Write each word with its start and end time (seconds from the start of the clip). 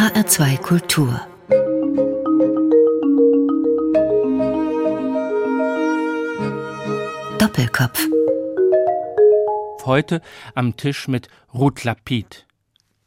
HR2 0.00 0.56
Kultur 0.62 1.20
Doppelkopf 7.38 8.08
Heute 9.84 10.22
am 10.54 10.78
Tisch 10.78 11.06
mit 11.06 11.28
Ruth 11.52 11.84
Lapid. 11.84 12.46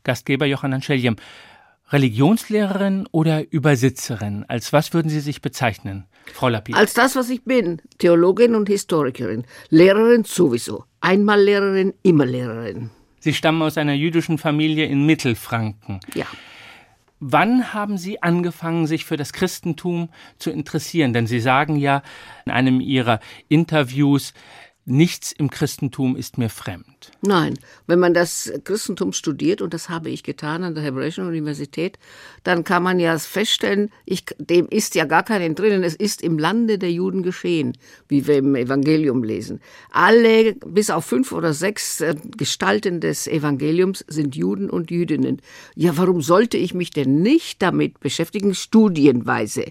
Gastgeber 0.03 0.45
Johann 0.45 0.83
Scheljem. 0.83 1.15
Religionslehrerin 1.89 3.07
oder 3.11 3.51
Übersitzerin? 3.51 4.45
Als 4.47 4.71
was 4.71 4.93
würden 4.93 5.09
Sie 5.09 5.21
sich 5.21 5.41
bezeichnen, 5.41 6.05
Frau 6.31 6.49
Lapid? 6.49 6.75
Als 6.75 6.93
das, 6.93 7.15
was 7.15 7.31
ich 7.31 7.43
bin. 7.43 7.81
Theologin 7.97 8.53
und 8.53 8.69
Historikerin. 8.69 9.45
Lehrerin 9.69 10.25
sowieso. 10.25 10.83
Einmal 11.01 11.41
Lehrerin, 11.41 11.95
immer 12.03 12.27
Lehrerin. 12.27 12.91
Sie 13.19 13.33
stammen 13.33 13.63
aus 13.63 13.79
einer 13.79 13.93
jüdischen 13.93 14.37
Familie 14.37 14.85
in 14.85 15.07
Mittelfranken. 15.07 15.99
Ja. 16.13 16.27
Wann 17.25 17.73
haben 17.73 17.97
Sie 17.97 18.21
angefangen, 18.21 18.85
sich 18.85 19.05
für 19.05 19.15
das 19.15 19.31
Christentum 19.31 20.09
zu 20.37 20.51
interessieren? 20.51 21.13
Denn 21.13 21.25
Sie 21.25 21.39
sagen 21.39 21.77
ja 21.77 22.03
in 22.45 22.51
einem 22.51 22.81
Ihrer 22.81 23.21
Interviews, 23.47 24.33
nichts 24.85 25.31
im 25.31 25.49
Christentum 25.49 26.17
ist 26.17 26.37
mir 26.37 26.49
fremd. 26.49 27.11
Nein, 27.21 27.53
wenn 27.87 27.99
man 27.99 28.13
das 28.13 28.51
Christentum 28.65 29.13
studiert, 29.13 29.61
und 29.61 29.73
das 29.73 29.87
habe 29.87 30.09
ich 30.09 30.23
getan 30.23 30.63
an 30.63 30.75
der 30.75 30.83
Hebräischen 30.83 31.25
Universität, 31.25 31.97
dann 32.43 32.65
kann 32.65 32.83
man 32.83 32.99
ja 32.99 33.17
feststellen, 33.17 33.89
ich, 34.05 34.25
dem 34.37 34.67
ist 34.67 34.95
ja 34.95 35.05
gar 35.05 35.23
kein 35.23 35.55
drinnen, 35.55 35.83
es 35.83 35.95
ist 35.95 36.21
im 36.21 36.37
Lande 36.37 36.77
der 36.77 36.91
Juden 36.91 37.23
geschehen, 37.23 37.77
wie 38.09 38.27
wir 38.27 38.37
im 38.37 38.55
Evangelium 38.55 39.23
lesen. 39.23 39.61
Alle, 39.91 40.53
bis 40.65 40.89
auf 40.89 41.05
fünf 41.05 41.31
oder 41.31 41.53
sechs 41.53 42.01
äh, 42.01 42.15
Gestalten 42.37 42.99
des 42.99 43.27
Evangeliums 43.27 44.03
sind 44.07 44.35
Juden 44.35 44.69
und 44.69 44.91
Jüdinnen. 44.91 45.41
Ja, 45.75 45.95
warum 45.95 46.21
sollte 46.21 46.57
ich 46.57 46.73
mich 46.73 46.91
denn 46.91 47.21
nicht 47.21 47.61
damit 47.61 48.01
beschäftigen? 48.01 48.53
Studienweise. 48.53 49.65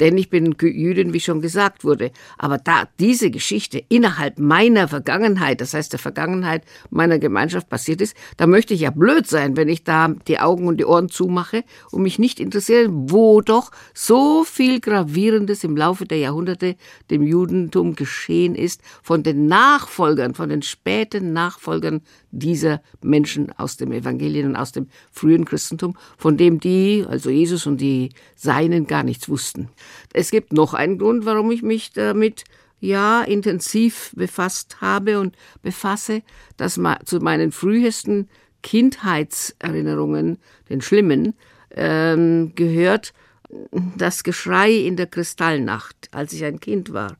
Denn 0.00 0.18
ich 0.18 0.28
bin 0.28 0.54
Jüdin, 0.60 1.12
wie 1.14 1.20
schon 1.20 1.40
gesagt 1.40 1.84
wurde. 1.84 2.10
Aber 2.36 2.58
da 2.58 2.88
diese 2.98 3.30
Geschichte 3.30 3.82
innerhalb 3.88 4.38
meiner 4.38 4.57
Vergangenheit, 4.88 5.60
das 5.60 5.74
heißt 5.74 5.92
der 5.92 5.98
Vergangenheit 5.98 6.64
meiner 6.90 7.18
Gemeinschaft 7.18 7.68
passiert 7.68 8.00
ist, 8.00 8.16
da 8.36 8.46
möchte 8.46 8.74
ich 8.74 8.80
ja 8.80 8.90
blöd 8.90 9.26
sein, 9.26 9.56
wenn 9.56 9.68
ich 9.68 9.84
da 9.84 10.08
die 10.26 10.38
Augen 10.38 10.66
und 10.66 10.78
die 10.78 10.84
Ohren 10.84 11.08
zumache 11.08 11.64
und 11.90 12.02
mich 12.02 12.18
nicht 12.18 12.40
interessiere, 12.40 12.88
wo 12.90 13.40
doch 13.40 13.70
so 13.94 14.44
viel 14.44 14.80
Gravierendes 14.80 15.64
im 15.64 15.76
Laufe 15.76 16.06
der 16.06 16.18
Jahrhunderte 16.18 16.76
dem 17.10 17.22
Judentum 17.22 17.94
geschehen 17.94 18.54
ist, 18.54 18.82
von 19.02 19.22
den 19.22 19.46
Nachfolgern, 19.46 20.34
von 20.34 20.48
den 20.48 20.62
späten 20.62 21.32
Nachfolgern 21.32 22.00
dieser 22.30 22.82
Menschen 23.02 23.52
aus 23.52 23.76
dem 23.76 23.92
Evangelien 23.92 24.50
und 24.50 24.56
aus 24.56 24.72
dem 24.72 24.88
frühen 25.10 25.44
Christentum, 25.44 25.96
von 26.16 26.36
dem 26.36 26.60
die, 26.60 27.04
also 27.08 27.30
Jesus 27.30 27.66
und 27.66 27.80
die 27.80 28.10
Seinen, 28.34 28.86
gar 28.86 29.02
nichts 29.02 29.28
wussten. 29.28 29.68
Es 30.12 30.30
gibt 30.30 30.52
noch 30.52 30.74
einen 30.74 30.98
Grund, 30.98 31.24
warum 31.24 31.50
ich 31.50 31.62
mich 31.62 31.92
damit 31.92 32.44
ja 32.80 33.22
intensiv 33.22 34.12
befasst 34.14 34.80
habe 34.80 35.18
und 35.18 35.36
befasse, 35.62 36.22
dass 36.56 36.80
zu 37.04 37.18
meinen 37.20 37.52
frühesten 37.52 38.28
Kindheitserinnerungen, 38.62 40.38
den 40.68 40.80
schlimmen, 40.80 41.34
ähm, 41.70 42.52
gehört 42.54 43.12
das 43.96 44.24
Geschrei 44.24 44.72
in 44.72 44.96
der 44.96 45.06
Kristallnacht, 45.06 46.08
als 46.12 46.32
ich 46.32 46.44
ein 46.44 46.60
Kind 46.60 46.92
war, 46.92 47.16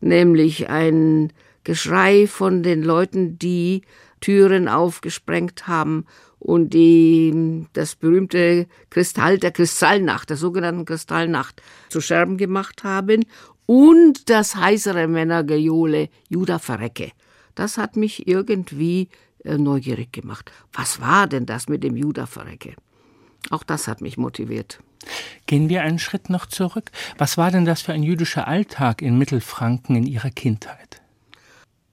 nämlich 0.00 0.68
ein 0.68 1.32
Geschrei 1.64 2.26
von 2.26 2.62
den 2.62 2.82
Leuten, 2.82 3.38
die 3.38 3.82
Türen 4.20 4.68
aufgesprengt 4.68 5.66
haben 5.66 6.06
und 6.38 6.70
die 6.74 7.66
das 7.72 7.96
berühmte 7.96 8.66
Kristall 8.88 9.38
der 9.38 9.50
Kristallnacht, 9.50 10.30
der 10.30 10.36
sogenannten 10.36 10.84
Kristallnacht, 10.84 11.60
zu 11.88 12.00
Scherben 12.00 12.36
gemacht 12.36 12.84
haben 12.84 13.24
und 13.66 14.30
das 14.30 14.56
heißere 14.56 15.08
Männergejohle 15.08 16.08
Juda 16.28 16.58
verrecke. 16.58 17.12
Das 17.54 17.78
hat 17.78 17.96
mich 17.96 18.26
irgendwie 18.26 19.08
äh, 19.44 19.58
neugierig 19.58 20.12
gemacht. 20.12 20.50
Was 20.72 21.00
war 21.00 21.26
denn 21.26 21.46
das 21.46 21.68
mit 21.68 21.84
dem 21.84 21.96
Juda 21.96 22.26
verrecke? 22.26 22.74
Auch 23.50 23.62
das 23.62 23.88
hat 23.88 24.00
mich 24.00 24.16
motiviert. 24.16 24.80
Gehen 25.46 25.68
wir 25.68 25.82
einen 25.82 25.98
Schritt 25.98 26.30
noch 26.30 26.46
zurück. 26.46 26.90
Was 27.16 27.38
war 27.38 27.50
denn 27.50 27.64
das 27.64 27.82
für 27.82 27.92
ein 27.92 28.02
jüdischer 28.02 28.48
Alltag 28.48 29.02
in 29.02 29.18
Mittelfranken 29.18 29.94
in 29.96 30.06
Ihrer 30.06 30.30
Kindheit? 30.30 31.00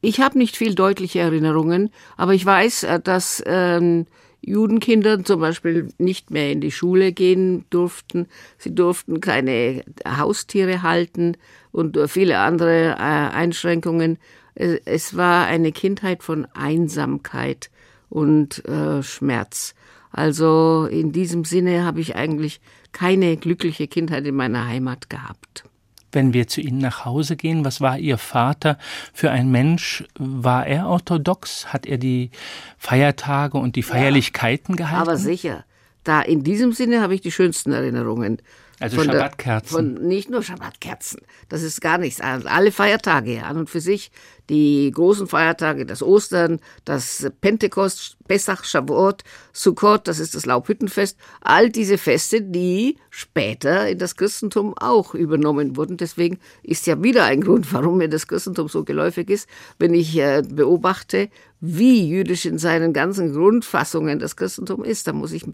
Ich 0.02 0.20
habe 0.20 0.38
nicht 0.38 0.58
viel 0.58 0.76
deutliche 0.76 1.20
Erinnerungen, 1.20 1.90
aber 2.18 2.34
ich 2.34 2.46
weiß, 2.46 2.84
äh, 2.84 3.00
dass 3.00 3.42
ähm, 3.46 4.06
Judenkinder 4.46 5.24
zum 5.24 5.40
Beispiel 5.40 5.90
nicht 5.98 6.32
mehr 6.32 6.52
in 6.52 6.62
die 6.62 6.72
Schule 6.72 7.12
gehen 7.12 7.66
durften. 7.70 8.28
Sie 8.58 8.74
durften 8.74 9.22
keine 9.22 9.84
Haustiere 10.06 10.82
halten 10.82 11.38
und 11.72 11.98
viele 12.08 12.40
andere 12.40 12.92
äh, 12.92 12.96
Einschränkungen. 12.96 14.18
Es 14.56 15.18
war 15.18 15.48
eine 15.48 15.72
Kindheit 15.72 16.24
von 16.24 16.46
Einsamkeit 16.54 17.72
und 18.10 18.64
äh, 18.66 19.02
Schmerz. 19.02 19.74
Also 20.12 20.88
in 20.92 21.12
diesem 21.12 21.44
Sinne 21.44 21.86
habe 21.86 22.02
ich 22.02 22.16
eigentlich 22.16 22.62
keine 22.92 23.38
glückliche 23.38 23.88
Kindheit 23.88 24.28
in 24.28 24.36
meiner 24.36 24.68
Heimat 24.68 25.10
gehabt 25.10 25.64
wenn 26.14 26.34
wir 26.34 26.48
zu 26.48 26.62
Ihnen 26.62 26.80
nach 26.80 27.06
Hause 27.06 27.36
gehen? 27.36 27.66
Was 27.66 27.82
war 27.82 27.98
Ihr 27.98 28.18
Vater 28.18 28.78
für 29.14 29.32
ein 29.32 29.52
Mensch? 29.52 30.04
War 30.18 30.66
er 30.66 30.88
orthodox? 30.88 31.74
Hat 31.74 31.86
er 31.86 31.98
die 31.98 32.32
Feiertage 32.78 33.58
und 33.58 33.76
die 33.76 33.84
Feierlichkeiten 33.84 34.76
ja, 34.76 34.86
gehalten? 34.86 35.10
Aber 35.10 35.18
sicher. 35.18 35.66
Da 36.04 36.22
in 36.22 36.44
diesem 36.44 36.74
Sinne 36.74 37.02
habe 37.02 37.16
ich 37.16 37.22
die 37.22 37.32
schönsten 37.32 37.72
Erinnerungen. 37.72 38.40
Also 38.84 38.98
von 38.98 39.06
Schabbatkerzen. 39.06 39.70
Von 39.74 39.94
nicht 40.10 40.30
nur 40.30 40.44
Schabbatkerzen. 40.44 41.22
Das 41.48 41.64
ist 41.64 41.80
gar 41.80 41.98
nichts. 41.98 42.20
Alle 42.20 42.74
Feiertage 42.74 43.46
an 43.46 43.56
und 43.56 43.70
für 43.70 43.80
sich. 43.80 44.12
Die 44.50 44.92
großen 44.94 45.26
Feiertage, 45.26 45.86
das 45.86 46.04
Ostern, 46.04 46.60
das 46.84 47.32
Pentekost, 47.40 48.18
Pessach, 48.28 48.66
Shavuot, 48.66 49.24
Sukkot, 49.54 50.10
das 50.10 50.20
ist 50.20 50.36
das 50.36 50.46
Laubhüttenfest. 50.46 51.18
All 51.40 51.70
diese 51.70 51.98
Feste, 51.98 52.42
die 52.42 52.98
später 53.10 53.88
in 53.88 54.00
das 54.00 54.18
Christentum 54.18 54.74
auch 54.78 55.16
übernommen 55.16 55.78
wurden. 55.78 55.96
Deswegen 55.96 56.40
ist 56.62 56.86
ja 56.86 57.02
wieder 57.02 57.24
ein 57.24 57.40
Grund, 57.40 57.72
warum 57.74 58.00
mir 58.00 58.10
das 58.10 58.28
Christentum 58.28 58.68
so 58.68 58.84
geläufig 58.84 59.30
ist, 59.30 59.48
wenn 59.80 59.94
ich 59.94 60.18
äh, 60.18 60.42
beobachte, 60.46 61.30
wie 61.66 62.10
jüdisch 62.10 62.46
in 62.46 62.58
seinen 62.58 62.92
ganzen 62.92 63.32
Grundfassungen 63.32 64.20
das 64.20 64.36
Christentum 64.36 64.84
ist, 64.84 65.08
da 65.08 65.14
muss 65.14 65.32
ich 65.32 65.46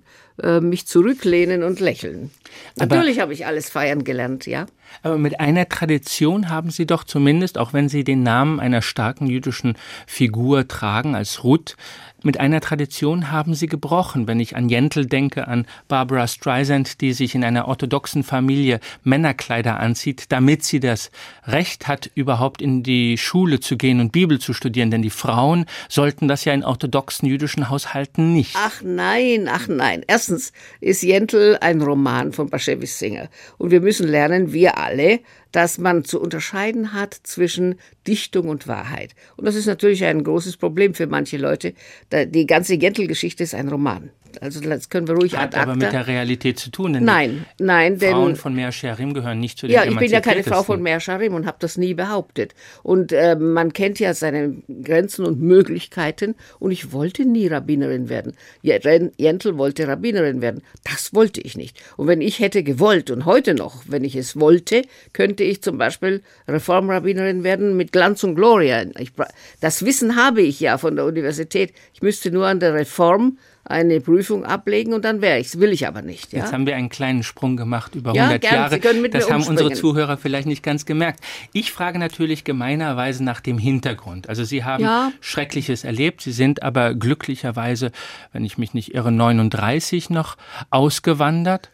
äh, 0.41 0.59
mich 0.59 0.87
zurücklehnen 0.87 1.61
und 1.61 1.79
lächeln. 1.79 2.31
Aber, 2.79 2.95
Natürlich 2.95 3.19
habe 3.19 3.31
ich 3.31 3.45
alles 3.45 3.69
feiern 3.69 4.03
gelernt, 4.03 4.47
ja. 4.47 4.65
Aber 5.03 5.19
mit 5.19 5.39
einer 5.39 5.69
Tradition 5.69 6.49
haben 6.49 6.71
Sie 6.71 6.87
doch 6.87 7.03
zumindest, 7.03 7.59
auch 7.59 7.73
wenn 7.73 7.89
Sie 7.89 8.03
den 8.03 8.23
Namen 8.23 8.59
einer 8.59 8.81
starken 8.81 9.27
jüdischen 9.27 9.77
Figur 10.07 10.67
tragen 10.67 11.13
als 11.13 11.43
Ruth, 11.43 11.77
mit 12.25 12.39
einer 12.39 12.61
Tradition 12.61 13.31
haben 13.31 13.53
sie 13.53 13.67
gebrochen. 13.67 14.27
Wenn 14.27 14.39
ich 14.39 14.55
an 14.55 14.69
Jentl 14.69 15.05
denke, 15.05 15.47
an 15.47 15.65
Barbara 15.87 16.27
Streisand, 16.27 17.01
die 17.01 17.13
sich 17.13 17.35
in 17.35 17.43
einer 17.43 17.67
orthodoxen 17.67 18.23
Familie 18.23 18.79
Männerkleider 19.03 19.79
anzieht, 19.79 20.25
damit 20.29 20.63
sie 20.63 20.79
das 20.79 21.11
Recht 21.45 21.87
hat, 21.87 22.09
überhaupt 22.15 22.61
in 22.61 22.83
die 22.83 23.17
Schule 23.17 23.59
zu 23.59 23.77
gehen 23.77 23.99
und 23.99 24.11
Bibel 24.11 24.39
zu 24.39 24.53
studieren. 24.53 24.91
Denn 24.91 25.01
die 25.01 25.09
Frauen 25.09 25.65
sollten 25.87 26.27
das 26.27 26.45
ja 26.45 26.53
in 26.53 26.63
orthodoxen 26.63 27.27
jüdischen 27.27 27.69
Haushalten 27.69 28.33
nicht. 28.33 28.55
Ach 28.57 28.81
nein, 28.83 29.47
ach 29.51 29.67
nein. 29.67 30.03
Erstens 30.07 30.51
ist 30.81 31.03
Jentl 31.03 31.57
ein 31.61 31.81
Roman 31.81 32.31
von 32.31 32.49
Baschewis 32.49 32.99
Singer. 32.99 33.29
Und 33.57 33.71
wir 33.71 33.81
müssen 33.81 34.07
lernen, 34.07 34.53
wir 34.53 34.77
alle, 34.77 35.19
dass 35.51 35.77
man 35.77 36.03
zu 36.03 36.21
unterscheiden 36.21 36.93
hat 36.93 37.13
zwischen 37.23 37.75
Dichtung 38.07 38.49
und 38.49 38.67
Wahrheit. 38.67 39.15
Und 39.37 39.45
das 39.45 39.55
ist 39.55 39.65
natürlich 39.65 40.03
ein 40.05 40.23
großes 40.23 40.57
Problem 40.57 40.93
für 40.93 41.07
manche 41.07 41.37
Leute. 41.37 41.73
Die 42.11 42.45
ganze 42.45 42.75
Jentl-Geschichte 42.75 43.43
ist 43.43 43.55
ein 43.55 43.69
Roman. 43.69 44.11
Also 44.41 44.59
das 44.61 44.89
können 44.89 45.07
wir 45.07 45.15
ruhig 45.15 45.35
Hat 45.35 45.55
aber 45.55 45.75
mit 45.75 45.91
der 45.91 46.07
Realität 46.07 46.59
zu 46.59 46.71
tun. 46.71 46.93
Denn 46.93 47.03
nein, 47.03 47.45
nein, 47.59 47.97
denn 47.97 48.11
Frauen 48.11 48.35
von 48.35 48.53
Meer 48.53 48.71
Sharim 48.71 49.13
gehören 49.13 49.39
nicht 49.39 49.57
zu 49.57 49.67
den 49.67 49.75
Ja, 49.75 49.83
ich 49.85 49.97
bin 49.97 50.11
ja 50.11 50.21
keine 50.21 50.43
Frau 50.43 50.63
von 50.63 50.81
Meer 50.81 50.99
Sharim 50.99 51.33
und 51.33 51.45
habe 51.45 51.57
das 51.59 51.77
nie 51.77 51.93
behauptet. 51.93 52.53
Und 52.83 53.11
äh, 53.11 53.35
man 53.35 53.73
kennt 53.73 53.99
ja 53.99 54.13
seine 54.13 54.55
Grenzen 54.83 55.25
und 55.25 55.41
Möglichkeiten. 55.41 56.35
Und 56.59 56.71
ich 56.71 56.91
wollte 56.91 57.25
nie 57.25 57.47
Rabbinerin 57.47 58.09
werden. 58.09 58.33
Jentl 58.61 59.57
wollte 59.57 59.87
Rabbinerin 59.87 60.41
werden. 60.41 60.61
Das 60.83 61.13
wollte 61.13 61.41
ich 61.41 61.57
nicht. 61.57 61.81
Und 61.97 62.07
wenn 62.07 62.21
ich 62.21 62.39
hätte 62.39 62.63
gewollt 62.63 63.11
und 63.11 63.25
heute 63.25 63.53
noch, 63.53 63.83
wenn 63.87 64.03
ich 64.03 64.15
es 64.15 64.39
wollte, 64.39 64.83
könnte 65.13 65.43
ich 65.43 65.61
zum 65.61 65.77
Beispiel 65.77 66.21
Reformrabbinerin 66.47 67.43
werden 67.43 67.77
mit 67.77 67.91
Glanz 67.91 68.23
und 68.23 68.35
Gloria. 68.35 68.85
Ich, 68.97 69.11
das 69.59 69.85
Wissen 69.85 70.15
habe 70.15 70.41
ich 70.41 70.59
ja 70.59 70.77
von 70.77 70.95
der 70.95 71.05
Universität. 71.05 71.73
Ich 71.93 72.01
müsste 72.01 72.31
nur 72.31 72.47
an 72.47 72.59
der 72.59 72.73
Reform 72.73 73.37
eine 73.69 74.01
Prüfung 74.01 74.43
ablegen 74.43 74.93
und 74.93 75.05
dann 75.05 75.21
wäre 75.21 75.39
ich. 75.39 75.59
Will 75.59 75.71
ich 75.71 75.87
aber 75.87 76.01
nicht. 76.01 76.33
Ja? 76.33 76.39
Jetzt 76.39 76.51
haben 76.51 76.65
wir 76.65 76.75
einen 76.75 76.89
kleinen 76.89 77.23
Sprung 77.23 77.55
gemacht 77.55 77.95
über 77.95 78.13
Ja, 78.13 78.23
100 78.23 78.41
gern. 78.41 78.53
Jahre. 78.55 78.73
Sie 78.73 78.79
können 78.79 79.01
mit 79.01 79.13
das 79.13 79.27
mir 79.27 79.33
haben 79.35 79.43
unsere. 79.47 79.71
Zuhörer 79.71 80.17
vielleicht 80.17 80.47
nicht 80.47 80.63
ganz 80.63 80.85
gemerkt. 80.85 81.19
Ich 81.53 81.71
frage 81.71 81.99
natürlich 81.99 82.43
gemeinerweise 82.43 83.23
nach 83.23 83.39
dem 83.39 83.59
Hintergrund. 83.59 84.27
Also 84.27 84.43
Sie 84.43 84.63
haben 84.63 84.83
Ja. 84.83 85.11
Schreckliches 85.21 85.83
erlebt. 85.83 86.21
Sie 86.21 86.31
sind 86.31 86.63
aber 86.63 86.95
glücklicherweise, 86.95 87.91
wenn 88.33 88.43
ich 88.43 88.57
mich 88.57 88.73
nicht 88.73 88.95
irre, 88.95 89.11
39 89.11 90.09
noch 90.09 90.35
ausgewandert. 90.71 91.69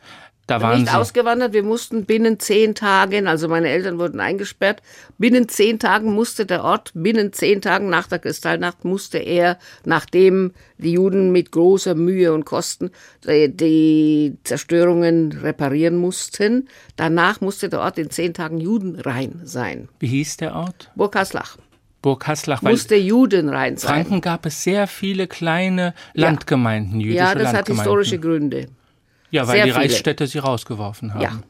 Da 0.48 0.62
waren 0.62 0.82
nicht 0.82 0.92
Sie. 0.92 0.98
ausgewandert. 0.98 1.54
Wir 1.54 1.64
mussten 1.64 2.06
binnen 2.06 2.40
zehn 2.40 2.76
Tagen, 2.76 3.28
also 3.28 3.48
meine 3.48 3.70
Eltern 3.70 3.98
wurden 3.98 4.20
eingesperrt, 4.20 4.82
binnen 5.18 5.50
zehn 5.50 5.80
Tagen 5.80 6.14
musste 6.14 6.46
der 6.46 6.64
Ort, 6.64 6.92
binnen 6.94 7.34
zehn 7.34 7.62
Tagen 7.62 7.90
nach 7.90 8.08
der 8.08 8.20
Kristallnacht 8.20 8.86
musste 8.86 9.18
er, 9.18 9.58
nachdem 9.86 10.52
die 10.78 10.92
Juden 10.92 11.32
mit 11.32 11.52
großer 11.52 11.96
Mühe 11.96 12.32
und 12.32 12.46
Kosten 12.46 12.92
die, 13.28 13.56
die 13.56 14.38
Zerstörungen 14.44 15.32
reparieren 15.32 15.98
mussten, 15.98 16.70
danach 16.96 17.42
musste 17.42 17.70
der 17.70 17.80
Ort 17.80 17.98
in 17.98 18.12
zehn 18.12 18.34
Tagen 18.36 18.60
judenrein 18.60 19.42
sein. 19.44 19.90
Wie 20.00 20.08
hieß 20.08 20.38
der 20.38 20.56
Ort? 20.56 20.92
Burg 20.96 21.16
Haslach 21.16 21.58
Burg 22.06 22.28
Haslach. 22.28 22.62
Musste 22.62 22.96
judenrein 22.96 23.78
sein. 23.78 24.06
Franken 24.06 24.22
gab 24.22 24.46
es 24.46 24.62
sehr 24.62 24.86
viele 24.86 25.26
kleine 25.26 25.96
Landgemeinden, 26.14 27.00
jüdische 27.00 27.18
Ja, 27.18 27.34
das 27.34 27.52
hat 27.52 27.68
historische 27.68 28.20
Gründe. 28.20 28.68
Ja, 29.32 29.48
weil 29.48 29.56
Sehr 29.56 29.66
die 29.66 29.72
viele. 29.72 29.84
Reichsstädte 29.84 30.28
sie 30.28 30.40
rausgeworfen 30.40 31.14
haben. 31.14 31.22
Ja. 31.22 31.42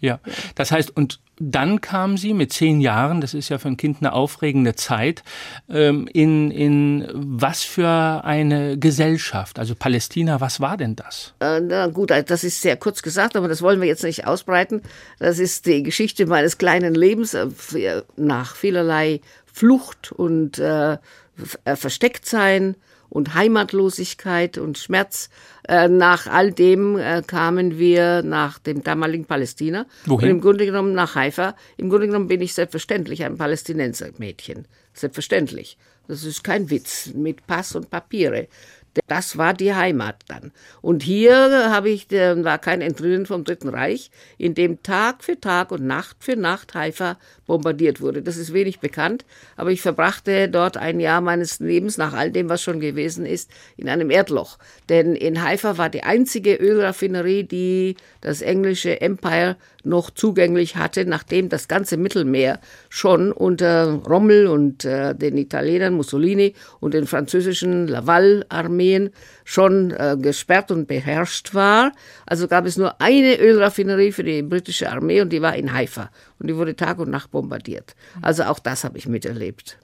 Ja. 0.00 0.20
Das 0.54 0.70
heißt, 0.70 0.94
und 0.94 1.20
dann 1.38 1.80
kam 1.80 2.18
sie 2.18 2.34
mit 2.34 2.52
zehn 2.52 2.82
Jahren, 2.82 3.22
das 3.22 3.32
ist 3.32 3.48
ja 3.48 3.56
für 3.56 3.68
ein 3.68 3.78
Kind 3.78 3.98
eine 4.00 4.12
aufregende 4.12 4.74
Zeit, 4.74 5.22
ähm, 5.70 6.06
in, 6.12 6.50
in 6.50 7.08
was 7.14 7.62
für 7.62 8.22
eine 8.22 8.78
Gesellschaft? 8.78 9.58
Also 9.58 9.74
Palästina, 9.74 10.42
was 10.42 10.60
war 10.60 10.76
denn 10.76 10.94
das? 10.94 11.32
Äh, 11.40 11.60
na 11.60 11.86
gut, 11.86 12.10
das 12.10 12.44
ist 12.44 12.60
sehr 12.60 12.76
kurz 12.76 13.02
gesagt, 13.02 13.34
aber 13.34 13.48
das 13.48 13.62
wollen 13.62 13.80
wir 13.80 13.88
jetzt 13.88 14.04
nicht 14.04 14.26
ausbreiten. 14.26 14.82
Das 15.18 15.38
ist 15.38 15.64
die 15.64 15.82
Geschichte 15.82 16.26
meines 16.26 16.58
kleinen 16.58 16.94
Lebens 16.94 17.32
äh, 17.32 17.48
nach 18.16 18.56
vielerlei 18.56 19.22
Flucht 19.50 20.12
und 20.12 20.58
äh, 20.58 20.98
äh, 21.64 21.76
Verstecktsein 21.76 22.76
und 23.14 23.34
Heimatlosigkeit 23.34 24.58
und 24.58 24.76
Schmerz. 24.76 25.30
Äh, 25.68 25.88
nach 25.88 26.26
all 26.26 26.50
dem 26.52 26.98
äh, 26.98 27.22
kamen 27.24 27.78
wir 27.78 28.22
nach 28.22 28.58
dem 28.58 28.82
damaligen 28.82 29.24
Palästina. 29.24 29.86
Wohin? 30.04 30.28
Und 30.28 30.34
im 30.34 30.40
Grunde 30.40 30.66
genommen 30.66 30.94
nach 30.94 31.14
Haifa. 31.14 31.54
Im 31.76 31.90
Grunde 31.90 32.08
genommen 32.08 32.26
bin 32.26 32.40
ich 32.40 32.54
selbstverständlich 32.54 33.24
ein 33.24 33.38
Palästinensermädchen. 33.38 34.66
Selbstverständlich. 34.92 35.78
Das 36.08 36.24
ist 36.24 36.42
kein 36.42 36.70
Witz 36.70 37.12
mit 37.14 37.46
Pass 37.46 37.76
und 37.76 37.88
Papiere. 37.88 38.48
Das 39.06 39.36
war 39.36 39.54
die 39.54 39.74
Heimat 39.74 40.16
dann. 40.28 40.52
Und 40.80 41.02
hier 41.02 41.70
habe 41.70 41.90
ich, 41.90 42.10
äh, 42.12 42.42
war 42.44 42.58
kein 42.58 42.80
Entrinnen 42.80 43.26
vom 43.26 43.44
Dritten 43.44 43.68
Reich, 43.68 44.10
in 44.38 44.54
dem 44.54 44.82
Tag 44.82 45.24
für 45.24 45.40
Tag 45.40 45.72
und 45.72 45.84
Nacht 45.84 46.16
für 46.20 46.36
Nacht 46.36 46.74
Haifa 46.74 47.18
bombardiert 47.46 48.00
wurde. 48.00 48.22
Das 48.22 48.36
ist 48.36 48.52
wenig 48.52 48.80
bekannt, 48.80 49.24
aber 49.56 49.70
ich 49.70 49.82
verbrachte 49.82 50.48
dort 50.48 50.76
ein 50.76 51.00
Jahr 51.00 51.20
meines 51.20 51.60
Lebens, 51.60 51.98
nach 51.98 52.12
all 52.12 52.30
dem, 52.30 52.48
was 52.48 52.62
schon 52.62 52.80
gewesen 52.80 53.26
ist, 53.26 53.50
in 53.76 53.88
einem 53.88 54.10
Erdloch. 54.10 54.58
Denn 54.88 55.14
in 55.14 55.42
Haifa 55.42 55.76
war 55.78 55.90
die 55.90 56.04
einzige 56.04 56.54
Ölraffinerie, 56.54 57.44
die 57.44 57.96
das 58.20 58.42
englische 58.42 59.00
Empire 59.00 59.56
noch 59.84 60.10
zugänglich 60.10 60.76
hatte, 60.76 61.04
nachdem 61.04 61.48
das 61.48 61.68
ganze 61.68 61.96
Mittelmeer 61.96 62.60
schon 62.88 63.32
unter 63.32 64.00
Rommel 64.08 64.46
und 64.46 64.84
äh, 64.84 65.14
den 65.14 65.36
Italienern 65.36 65.94
Mussolini 65.94 66.54
und 66.80 66.94
den 66.94 67.06
französischen 67.06 67.88
Laval-Armeen 68.84 69.10
schon 69.44 69.90
äh, 69.90 70.16
gesperrt 70.18 70.70
und 70.70 70.86
beherrscht 70.86 71.54
war. 71.54 71.92
Also 72.26 72.48
gab 72.48 72.66
es 72.66 72.76
nur 72.76 73.00
eine 73.00 73.38
Ölraffinerie 73.38 74.12
für 74.12 74.24
die 74.24 74.42
britische 74.42 74.90
Armee 74.90 75.20
und 75.20 75.30
die 75.30 75.42
war 75.42 75.54
in 75.54 75.72
Haifa. 75.72 76.10
Und 76.38 76.48
die 76.48 76.56
wurde 76.56 76.76
Tag 76.76 76.98
und 76.98 77.10
Nacht 77.10 77.30
bombardiert. 77.30 77.94
Also 78.22 78.44
auch 78.44 78.58
das 78.58 78.84
habe 78.84 78.98
ich 78.98 79.06
miterlebt. 79.06 79.78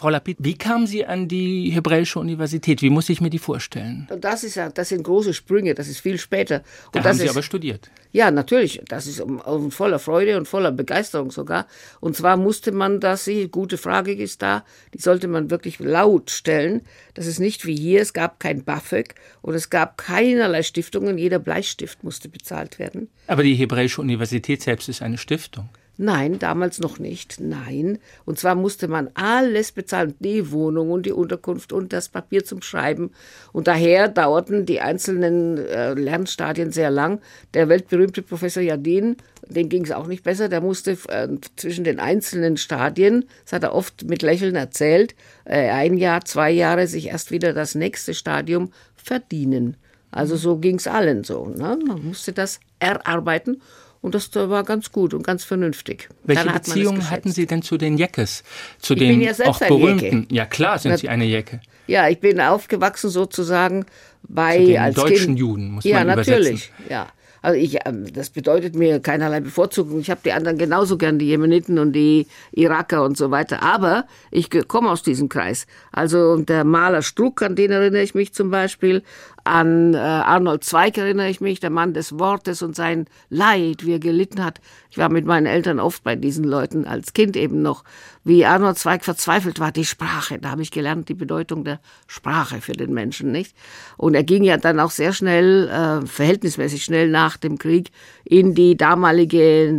Frau 0.00 0.08
Lapid, 0.08 0.38
wie 0.40 0.56
kam 0.56 0.86
sie 0.86 1.04
an 1.04 1.28
die 1.28 1.72
Hebräische 1.72 2.20
Universität? 2.20 2.80
Wie 2.80 2.88
muss 2.88 3.10
ich 3.10 3.20
mir 3.20 3.28
die 3.28 3.38
vorstellen? 3.38 4.08
Und 4.10 4.24
das 4.24 4.44
ist 4.44 4.54
ja, 4.54 4.70
das 4.70 4.88
sind 4.88 5.02
große 5.02 5.34
Sprünge, 5.34 5.74
das 5.74 5.88
ist 5.88 6.00
viel 6.00 6.16
später. 6.16 6.62
Und 6.86 7.04
Da 7.04 7.04
haben 7.04 7.18
Sie 7.18 7.26
ist, 7.26 7.32
aber 7.32 7.42
studiert. 7.42 7.90
Ja, 8.10 8.30
natürlich. 8.30 8.80
Das 8.88 9.06
ist 9.06 9.20
um, 9.20 9.40
um 9.40 9.70
voller 9.70 9.98
Freude 9.98 10.38
und 10.38 10.48
voller 10.48 10.72
Begeisterung 10.72 11.30
sogar. 11.30 11.66
Und 12.00 12.16
zwar 12.16 12.38
musste 12.38 12.72
man 12.72 13.00
das, 13.00 13.24
die 13.24 13.50
gute 13.50 13.76
Frage 13.76 14.14
ist 14.14 14.40
da, 14.40 14.64
die 14.94 15.02
sollte 15.02 15.28
man 15.28 15.50
wirklich 15.50 15.78
laut 15.80 16.30
stellen. 16.30 16.80
Das 17.12 17.26
ist 17.26 17.38
nicht 17.38 17.66
wie 17.66 17.76
hier, 17.76 18.00
es 18.00 18.14
gab 18.14 18.40
kein 18.40 18.64
BAföG 18.64 19.14
und 19.42 19.52
es 19.52 19.68
gab 19.68 19.98
keinerlei 19.98 20.62
Stiftungen, 20.62 21.18
jeder 21.18 21.38
Bleistift 21.38 22.04
musste 22.04 22.30
bezahlt 22.30 22.78
werden. 22.78 23.10
Aber 23.26 23.42
die 23.42 23.54
Hebräische 23.54 24.00
Universität 24.00 24.62
selbst 24.62 24.88
ist 24.88 25.02
eine 25.02 25.18
Stiftung. 25.18 25.68
Nein, 26.02 26.38
damals 26.38 26.80
noch 26.80 26.98
nicht. 26.98 27.40
Nein. 27.40 27.98
Und 28.24 28.38
zwar 28.38 28.54
musste 28.54 28.88
man 28.88 29.10
alles 29.12 29.70
bezahlen. 29.70 30.14
Die 30.18 30.50
Wohnung 30.50 30.90
und 30.90 31.04
die 31.04 31.12
Unterkunft 31.12 31.74
und 31.74 31.92
das 31.92 32.08
Papier 32.08 32.42
zum 32.42 32.62
Schreiben. 32.62 33.10
Und 33.52 33.68
daher 33.68 34.08
dauerten 34.08 34.64
die 34.64 34.80
einzelnen 34.80 35.58
äh, 35.58 35.92
Lernstadien 35.92 36.72
sehr 36.72 36.90
lang. 36.90 37.20
Der 37.52 37.68
weltberühmte 37.68 38.22
Professor 38.22 38.62
Jadin, 38.62 39.18
dem 39.46 39.68
ging 39.68 39.84
es 39.84 39.92
auch 39.92 40.06
nicht 40.06 40.24
besser, 40.24 40.48
der 40.48 40.62
musste 40.62 40.92
äh, 41.08 41.28
zwischen 41.56 41.84
den 41.84 42.00
einzelnen 42.00 42.56
Stadien, 42.56 43.26
das 43.44 43.52
hat 43.52 43.64
er 43.64 43.74
oft 43.74 44.04
mit 44.04 44.22
Lächeln 44.22 44.56
erzählt, 44.56 45.14
äh, 45.44 45.68
ein 45.68 45.98
Jahr, 45.98 46.24
zwei 46.24 46.50
Jahre 46.50 46.86
sich 46.86 47.08
erst 47.08 47.30
wieder 47.30 47.52
das 47.52 47.74
nächste 47.74 48.14
Stadium 48.14 48.72
verdienen. 48.96 49.76
Also 50.10 50.36
so 50.36 50.56
ging 50.56 50.76
es 50.76 50.86
allen 50.86 51.24
so. 51.24 51.46
Ne? 51.46 51.78
Man 51.86 52.04
musste 52.04 52.32
das 52.32 52.58
erarbeiten. 52.78 53.60
Und 54.02 54.14
das 54.14 54.34
war 54.34 54.64
ganz 54.64 54.92
gut 54.92 55.12
und 55.12 55.22
ganz 55.26 55.44
vernünftig. 55.44 56.08
Welche 56.24 56.44
Dann 56.44 56.54
hat 56.54 56.64
geschätzt. 56.64 57.10
hatten 57.10 57.32
Sie 57.32 57.46
denn 57.46 57.60
zu 57.62 57.76
den 57.76 57.98
Jeckes? 57.98 58.42
Zu 58.78 58.94
Ich 58.94 59.00
den 59.00 59.20
ja 59.20 59.32
auch 59.44 59.58
berühmten? 59.58 60.20
Jecke. 60.22 60.34
Ja, 60.34 60.46
klar 60.46 60.78
sind 60.78 60.92
Na- 60.92 60.96
Sie 60.98 61.08
eine 61.10 61.24
Jecke. 61.26 61.60
Ja, 61.86 62.08
ich 62.08 62.18
bin 62.20 62.40
aufgewachsen 62.40 63.10
sozusagen 63.10 63.84
bei 64.22 64.58
Zu 64.58 64.66
den 64.66 64.78
als 64.78 64.94
deutschen 64.96 65.26
kind. 65.26 65.38
Juden, 65.38 65.70
muss 65.72 65.84
ja, 65.84 65.98
man 65.98 66.12
übersetzen. 66.14 66.32
natürlich. 66.40 66.72
Ja, 66.88 67.08
also 67.42 67.58
ich, 67.58 67.78
ähm, 67.84 68.10
das 68.12 68.30
bedeutet 68.30 68.74
mir 68.74 69.00
keinerlei 69.00 69.40
Bevorzugung. 69.40 70.00
Ich 70.00 70.10
habe 70.10 70.20
die 70.24 70.32
anderen 70.32 70.56
genauso 70.56 70.96
gern, 70.98 71.18
die 71.18 71.26
Jemeniten 71.26 71.78
und 71.78 71.92
die 71.92 72.26
Iraker 72.52 73.02
und 73.04 73.16
so 73.16 73.30
weiter. 73.30 73.62
Aber 73.62 74.06
ich 74.30 74.48
komme 74.68 74.90
aus 74.90 75.02
diesem 75.02 75.28
Kreis. 75.28 75.66
Also 75.92 76.36
der 76.36 76.64
Maler 76.64 77.02
Struck, 77.02 77.42
an 77.42 77.56
den 77.56 77.70
erinnere 77.70 78.02
ich 78.02 78.14
mich 78.14 78.32
zum 78.34 78.50
Beispiel. 78.50 79.02
An 79.44 79.94
äh, 79.94 79.98
Arnold 79.98 80.64
Zweig 80.64 80.98
erinnere 80.98 81.28
ich 81.28 81.40
mich, 81.40 81.60
der 81.60 81.70
Mann 81.70 81.94
des 81.94 82.18
Wortes 82.18 82.62
und 82.62 82.76
sein 82.76 83.06
Leid, 83.28 83.86
wie 83.86 83.92
er 83.92 83.98
gelitten 83.98 84.44
hat. 84.44 84.60
Ich 84.90 84.98
war 84.98 85.08
mit 85.08 85.24
meinen 85.24 85.46
Eltern 85.46 85.78
oft 85.78 86.02
bei 86.02 86.16
diesen 86.16 86.44
Leuten, 86.44 86.84
als 86.84 87.12
Kind 87.12 87.36
eben 87.36 87.62
noch, 87.62 87.84
wie 88.24 88.44
Arnold 88.44 88.76
Zweig 88.78 89.04
verzweifelt 89.04 89.60
war, 89.60 89.72
die 89.72 89.84
Sprache. 89.84 90.38
Da 90.38 90.50
habe 90.50 90.62
ich 90.62 90.70
gelernt, 90.70 91.08
die 91.08 91.14
Bedeutung 91.14 91.64
der 91.64 91.80
Sprache 92.06 92.60
für 92.60 92.72
den 92.72 92.92
Menschen, 92.92 93.32
nicht? 93.32 93.56
Und 93.96 94.14
er 94.14 94.24
ging 94.24 94.44
ja 94.44 94.56
dann 94.56 94.80
auch 94.80 94.90
sehr 94.90 95.12
schnell, 95.12 95.68
äh, 95.68 96.06
verhältnismäßig 96.06 96.84
schnell 96.84 97.08
nach 97.08 97.36
dem 97.36 97.58
Krieg 97.58 97.90
in 98.24 98.54
die 98.54 98.76
damalige 98.76 99.72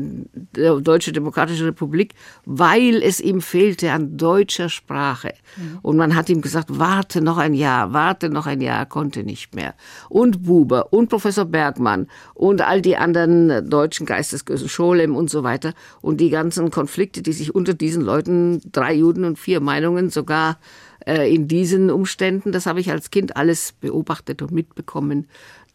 äh, 0.57 0.81
Deutsche 0.81 1.11
Demokratische 1.11 1.65
Republik, 1.65 2.13
weil 2.45 3.01
es 3.03 3.19
ihm 3.19 3.41
fehlte 3.41 3.91
an 3.91 4.17
deutscher 4.17 4.69
Sprache. 4.69 5.33
Und 5.81 5.97
man 5.97 6.15
hat 6.15 6.29
ihm 6.29 6.41
gesagt, 6.41 6.67
warte 6.71 7.21
noch 7.21 7.37
ein 7.37 7.53
Jahr, 7.53 7.93
warte 7.93 8.29
noch 8.29 8.47
ein 8.47 8.61
Jahr, 8.61 8.79
er 8.79 8.85
konnte 8.85 9.23
nicht 9.23 9.50
mehr. 9.53 9.75
Und 10.09 10.43
Buber 10.43 10.93
und 10.93 11.09
Professor 11.09 11.45
Bergmann 11.45 12.07
und 12.33 12.61
all 12.61 12.81
die 12.81 12.97
anderen 12.97 13.69
deutschen 13.69 14.05
Geistesgrößen, 14.05 14.69
Scholem 14.69 15.15
und 15.15 15.29
so 15.29 15.43
weiter 15.43 15.73
und 16.01 16.21
die 16.21 16.29
ganzen 16.29 16.71
Konflikte, 16.71 17.21
die 17.21 17.33
sich 17.33 17.53
unter 17.53 17.73
diesen 17.73 18.01
Leuten, 18.01 18.61
drei 18.71 18.93
Juden 18.93 19.25
und 19.25 19.39
vier 19.39 19.59
Meinungen, 19.59 20.09
sogar 20.09 20.57
äh, 21.05 21.33
in 21.33 21.47
diesen 21.47 21.89
Umständen, 21.89 22.51
das 22.51 22.65
habe 22.65 22.79
ich 22.79 22.91
als 22.91 23.11
Kind 23.11 23.35
alles 23.35 23.73
beobachtet 23.73 24.41
und 24.41 24.51
mitbekommen. 24.51 25.27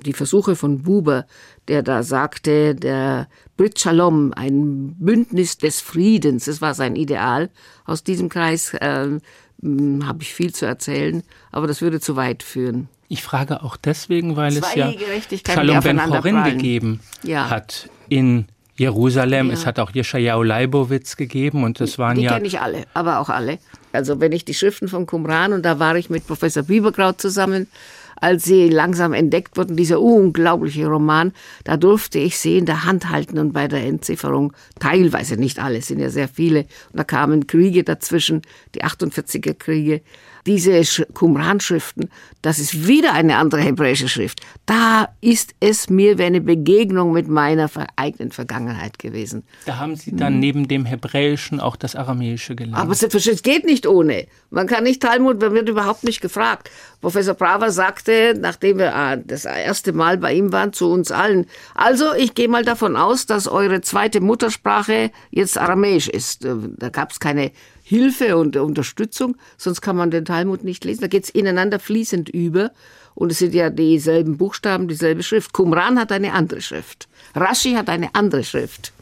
Die 0.05 0.13
Versuche 0.13 0.57
von 0.57 0.83
Buber, 0.83 1.27
der 1.69 1.83
da 1.83 2.03
sagte, 2.03 2.75
der 2.75 3.29
Brit 3.57 3.79
Shalom, 3.79 4.33
ein 4.35 4.95
Bündnis 4.99 5.57
des 5.57 5.81
Friedens, 5.81 6.45
das 6.45 6.61
war 6.61 6.75
sein 6.75 6.97
Ideal. 6.97 7.51
Aus 7.87 8.05
diesem 8.05 8.29
Kreis 8.29 8.75
äh, 8.75 9.19
habe 9.63 10.23
ich 10.23 10.35
viel 10.35 10.55
zu 10.55 10.67
erzählen, 10.67 11.23
aber 11.53 11.67
das 11.67 11.81
würde 11.81 12.01
zu 12.01 12.17
weit 12.17 12.43
führen. 12.43 12.89
Ich 13.09 13.23
frage 13.23 13.63
auch 13.63 13.77
deswegen, 13.77 14.37
weil 14.37 14.57
es 14.57 14.75
ja 14.75 14.91
die 14.91 15.41
Shalom 15.49 15.81
Ben 15.81 15.99
Chorin 15.99 16.43
gegeben 16.45 17.01
Ja. 17.23 17.49
hat 17.51 17.89
in 18.09 18.47
Jerusalem. 18.77 19.49
Ja. 19.49 19.55
Es 19.55 19.65
hat 19.65 19.79
auch 19.79 19.91
Jeschajahu 19.93 20.43
Leibowitz 20.43 21.17
gegeben 21.17 21.65
und 21.65 21.81
das 21.81 21.99
waren 21.99 22.17
Die 22.17 22.23
ja 22.23 22.35
kenne 22.35 22.47
ich 22.47 22.61
alle, 22.61 22.85
aber 22.95 23.21
auch 23.21 23.29
alle. 23.29 23.59
Also 23.93 24.21
wenn 24.21 24.33
ich 24.33 24.45
die 24.45 24.55
Schriften 24.55 24.89
von 24.89 25.07
Qumran, 25.07 25.53
und 25.53 25.63
da 25.63 25.79
war 25.79 25.97
ich 25.97 26.11
mit 26.11 26.27
Professor 26.27 26.63
Bieberkraut 26.63 27.21
zusammen, 27.21 27.69
als 28.17 28.45
sie 28.45 28.69
langsam 28.69 29.13
entdeckt 29.13 29.57
wurden, 29.57 29.77
dieser 29.77 30.01
unglaubliche 30.01 30.87
Roman, 30.87 31.33
da 31.65 31.77
durfte 31.77 32.19
ich 32.19 32.39
sie 32.39 32.59
in 32.59 32.67
der 32.67 32.85
Hand 32.85 33.11
halten 33.11 33.39
und 33.39 33.53
bei 33.53 33.69
der 33.69 33.85
Entzifferung, 33.85 34.53
teilweise 34.79 35.37
nicht 35.37 35.59
alle, 35.59 35.83
sind 35.83 36.01
ja 36.01 36.11
sehr 36.11 36.29
viele, 36.29 36.61
und 36.93 36.99
da 36.99 37.05
kamen 37.05 37.47
Kriege 37.47 37.85
dazwischen, 37.85 38.43
die 38.75 38.85
48er 38.85 39.55
Kriege, 39.55 40.01
diese 40.47 41.05
Qumran-Schriften, 41.13 42.09
das 42.43 42.59
ist 42.59 42.87
wieder 42.87 43.13
eine 43.13 43.37
andere 43.37 43.61
hebräische 43.61 44.09
Schrift. 44.09 44.41
Da 44.65 45.09
ist 45.21 45.55
es 45.61 45.91
mir 45.91 46.19
wie 46.19 46.25
eine 46.25 46.41
Begegnung 46.41 47.13
mit 47.13 47.29
meiner 47.29 47.69
eigenen 47.97 48.31
Vergangenheit 48.31 48.99
gewesen. 48.99 49.45
Da 49.65 49.79
haben 49.79 49.97
Sie 49.97 50.15
dann 50.15 50.39
neben 50.39 50.69
dem 50.69 50.85
Hebräischen 50.85 51.61
auch 51.61 51.77
das 51.77 51.97
Aramäische 51.97 52.55
gelernt. 52.55 52.79
Aber 52.79 52.95
selbstverständlich, 52.95 53.41
es 53.41 53.43
geht 53.43 53.65
nicht 53.65 53.87
ohne. 53.87 54.27
Man 54.51 54.67
kann 54.67 54.85
nicht 54.85 55.03
Talmud, 55.03 55.41
man 55.41 55.53
wird 55.53 55.69
überhaupt 55.69 56.05
nicht 56.05 56.21
gefragt. 56.21 56.71
Professor 57.01 57.35
Brava 57.35 57.71
sagte, 57.71 58.35
nachdem 58.39 58.79
wir 58.79 58.95
ah, 58.95 59.17
das 59.17 59.45
erste 59.45 59.93
Mal 59.93 60.19
bei 60.19 60.35
ihm 60.35 60.53
waren, 60.53 60.73
zu 60.73 60.91
uns 60.91 61.11
allen, 61.11 61.47
also 61.75 62.15
ich 62.15 62.35
gehe 62.35 62.49
mal 62.49 62.65
davon 62.65 62.97
aus, 62.97 63.27
dass 63.27 63.49
eure 63.49 63.81
zweite 63.81 64.21
Muttersprache 64.21 65.11
jetzt 65.31 65.59
Aramäisch 65.59 66.09
ist. 66.09 66.47
Da 66.79 66.89
gab 66.89 67.11
es 67.11 67.21
keine 67.21 67.51
Hilfe 67.89 68.37
und 68.37 68.57
Unterstützung, 68.57 69.37
sonst 69.57 69.81
kann 69.81 69.95
man 69.95 70.11
den 70.11 70.25
Talmud 70.25 70.65
nicht 70.65 70.85
lesen. 70.85 71.03
Da 71.03 71.07
geht 71.07 71.23
es 71.23 71.31
ineinander 71.31 71.79
fließend 71.79 72.29
über 72.29 72.73
und 73.15 73.31
es 73.31 73.39
sind 73.39 73.55
ja 73.55 73.71
dieselben 73.71 74.39
Buchstaben, 74.39 74.89
dieselbe 74.89 75.23
Schrift. 75.23 75.53
Qumran 75.53 75.97
hat 75.97 76.11
eine 76.11 76.33
andere 76.33 76.61
Schrift. 76.61 77.07
Rashi 77.37 77.75
hat 77.75 77.89
eine 77.89 78.13
andere 78.17 78.43
Schrift. 78.43 78.93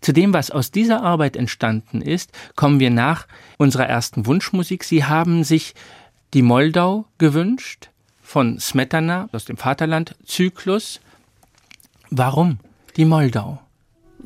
Zu 0.00 0.12
dem, 0.12 0.34
was 0.34 0.50
aus 0.50 0.72
dieser 0.72 1.04
Arbeit 1.04 1.36
entstanden 1.36 2.02
ist, 2.02 2.32
kommen 2.56 2.80
wir 2.80 2.90
nach 2.90 3.28
unserer 3.58 3.86
ersten 3.86 4.26
Wunschmusik. 4.26 4.82
Sie 4.82 5.04
haben 5.04 5.44
sich 5.44 5.76
die 6.34 6.42
Moldau 6.42 7.04
gewünscht 7.18 7.90
von 8.22 8.58
Smetana 8.58 9.28
aus 9.30 9.44
dem 9.44 9.56
Vaterland-Zyklus. 9.56 10.98
Warum 12.10 12.58
die 12.96 13.04
Moldau? 13.04 13.60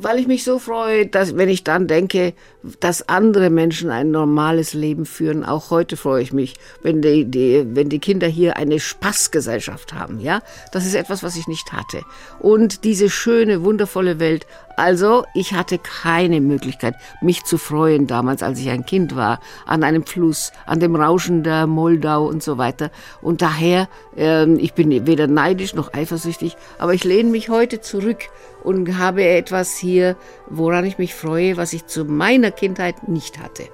weil 0.02 0.19
ich 0.19 0.26
mich 0.26 0.45
so 0.45 0.59
freue, 0.59 1.07
dass 1.07 1.37
wenn 1.37 1.49
ich 1.49 1.64
dann 1.64 1.87
denke, 1.87 2.33
dass 2.80 3.08
andere 3.08 3.50
Menschen 3.50 3.90
ein 3.90 4.10
normales 4.10 4.74
Leben 4.74 5.06
führen, 5.06 5.44
auch 5.44 5.70
heute 5.70 5.96
freue 5.96 6.22
ich 6.22 6.32
mich, 6.32 6.54
wenn 6.82 7.00
die, 7.00 7.24
die, 7.24 7.66
wenn 7.74 7.88
die 7.88 7.98
Kinder 7.98 8.26
hier 8.26 8.56
eine 8.56 8.80
Spaßgesellschaft 8.80 9.94
haben, 9.94 10.20
ja, 10.20 10.42
das 10.72 10.86
ist 10.86 10.94
etwas, 10.94 11.22
was 11.22 11.36
ich 11.36 11.48
nicht 11.48 11.72
hatte. 11.72 12.02
Und 12.38 12.84
diese 12.84 13.08
schöne, 13.08 13.64
wundervolle 13.64 14.20
Welt 14.20 14.46
also, 14.80 15.26
ich 15.34 15.52
hatte 15.52 15.78
keine 15.78 16.40
Möglichkeit, 16.40 16.94
mich 17.20 17.44
zu 17.44 17.58
freuen 17.58 18.06
damals, 18.06 18.42
als 18.42 18.58
ich 18.58 18.70
ein 18.70 18.86
Kind 18.86 19.14
war, 19.14 19.40
an 19.66 19.84
einem 19.84 20.06
Fluss, 20.06 20.52
an 20.64 20.80
dem 20.80 20.96
Rauschen 20.96 21.42
der 21.42 21.66
Moldau 21.66 22.24
und 22.26 22.42
so 22.42 22.56
weiter. 22.56 22.90
Und 23.20 23.42
daher, 23.42 23.90
äh, 24.16 24.50
ich 24.54 24.72
bin 24.72 25.06
weder 25.06 25.26
neidisch 25.26 25.74
noch 25.74 25.92
eifersüchtig, 25.92 26.56
aber 26.78 26.94
ich 26.94 27.04
lehne 27.04 27.28
mich 27.28 27.50
heute 27.50 27.82
zurück 27.82 28.30
und 28.62 28.96
habe 28.96 29.22
etwas 29.22 29.76
hier, 29.76 30.16
woran 30.48 30.86
ich 30.86 30.96
mich 30.96 31.14
freue, 31.14 31.58
was 31.58 31.74
ich 31.74 31.84
zu 31.84 32.06
meiner 32.06 32.50
Kindheit 32.52 33.09
nicht 33.09 33.38
hatte. 33.38 33.69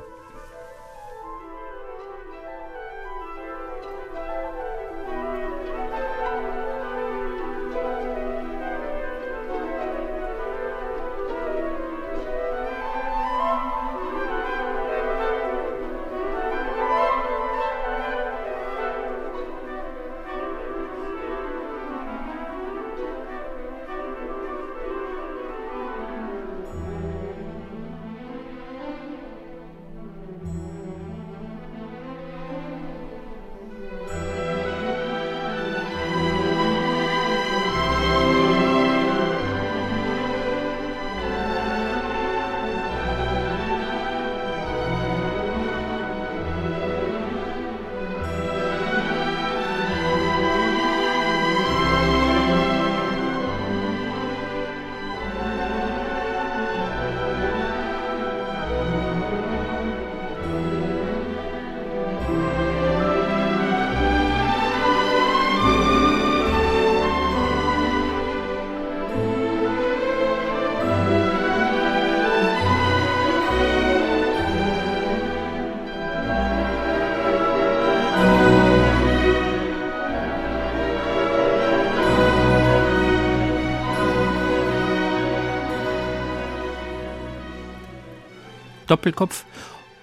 Doppelkopf. 88.86 89.44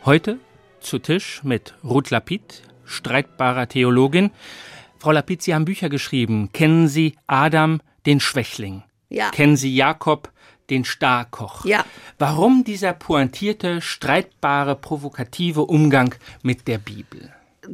Heute 0.03 0.39
zu 0.81 0.99
Tisch 0.99 1.41
mit 1.43 1.73
Ruth 1.85 2.09
Lapid, 2.09 2.63
streitbarer 2.83 3.69
Theologin. 3.69 4.31
Frau 4.99 5.11
Lapid, 5.11 5.41
Sie 5.41 5.53
haben 5.55 5.63
Bücher 5.63 5.87
geschrieben. 5.87 6.49
Kennen 6.51 6.89
Sie 6.89 7.15
Adam, 7.25 7.79
den 8.05 8.19
Schwächling? 8.19 8.83
Ja. 9.09 9.29
Kennen 9.31 9.55
Sie 9.55 9.73
Jakob, 9.73 10.31
den 10.69 10.83
Starkoch? 10.83 11.63
Ja. 11.63 11.85
Warum 12.19 12.65
dieser 12.65 12.91
pointierte, 12.91 13.79
streitbare, 13.79 14.75
provokative 14.75 15.61
Umgang 15.61 16.15
mit 16.41 16.67
der 16.67 16.77
Bibel? 16.77 17.31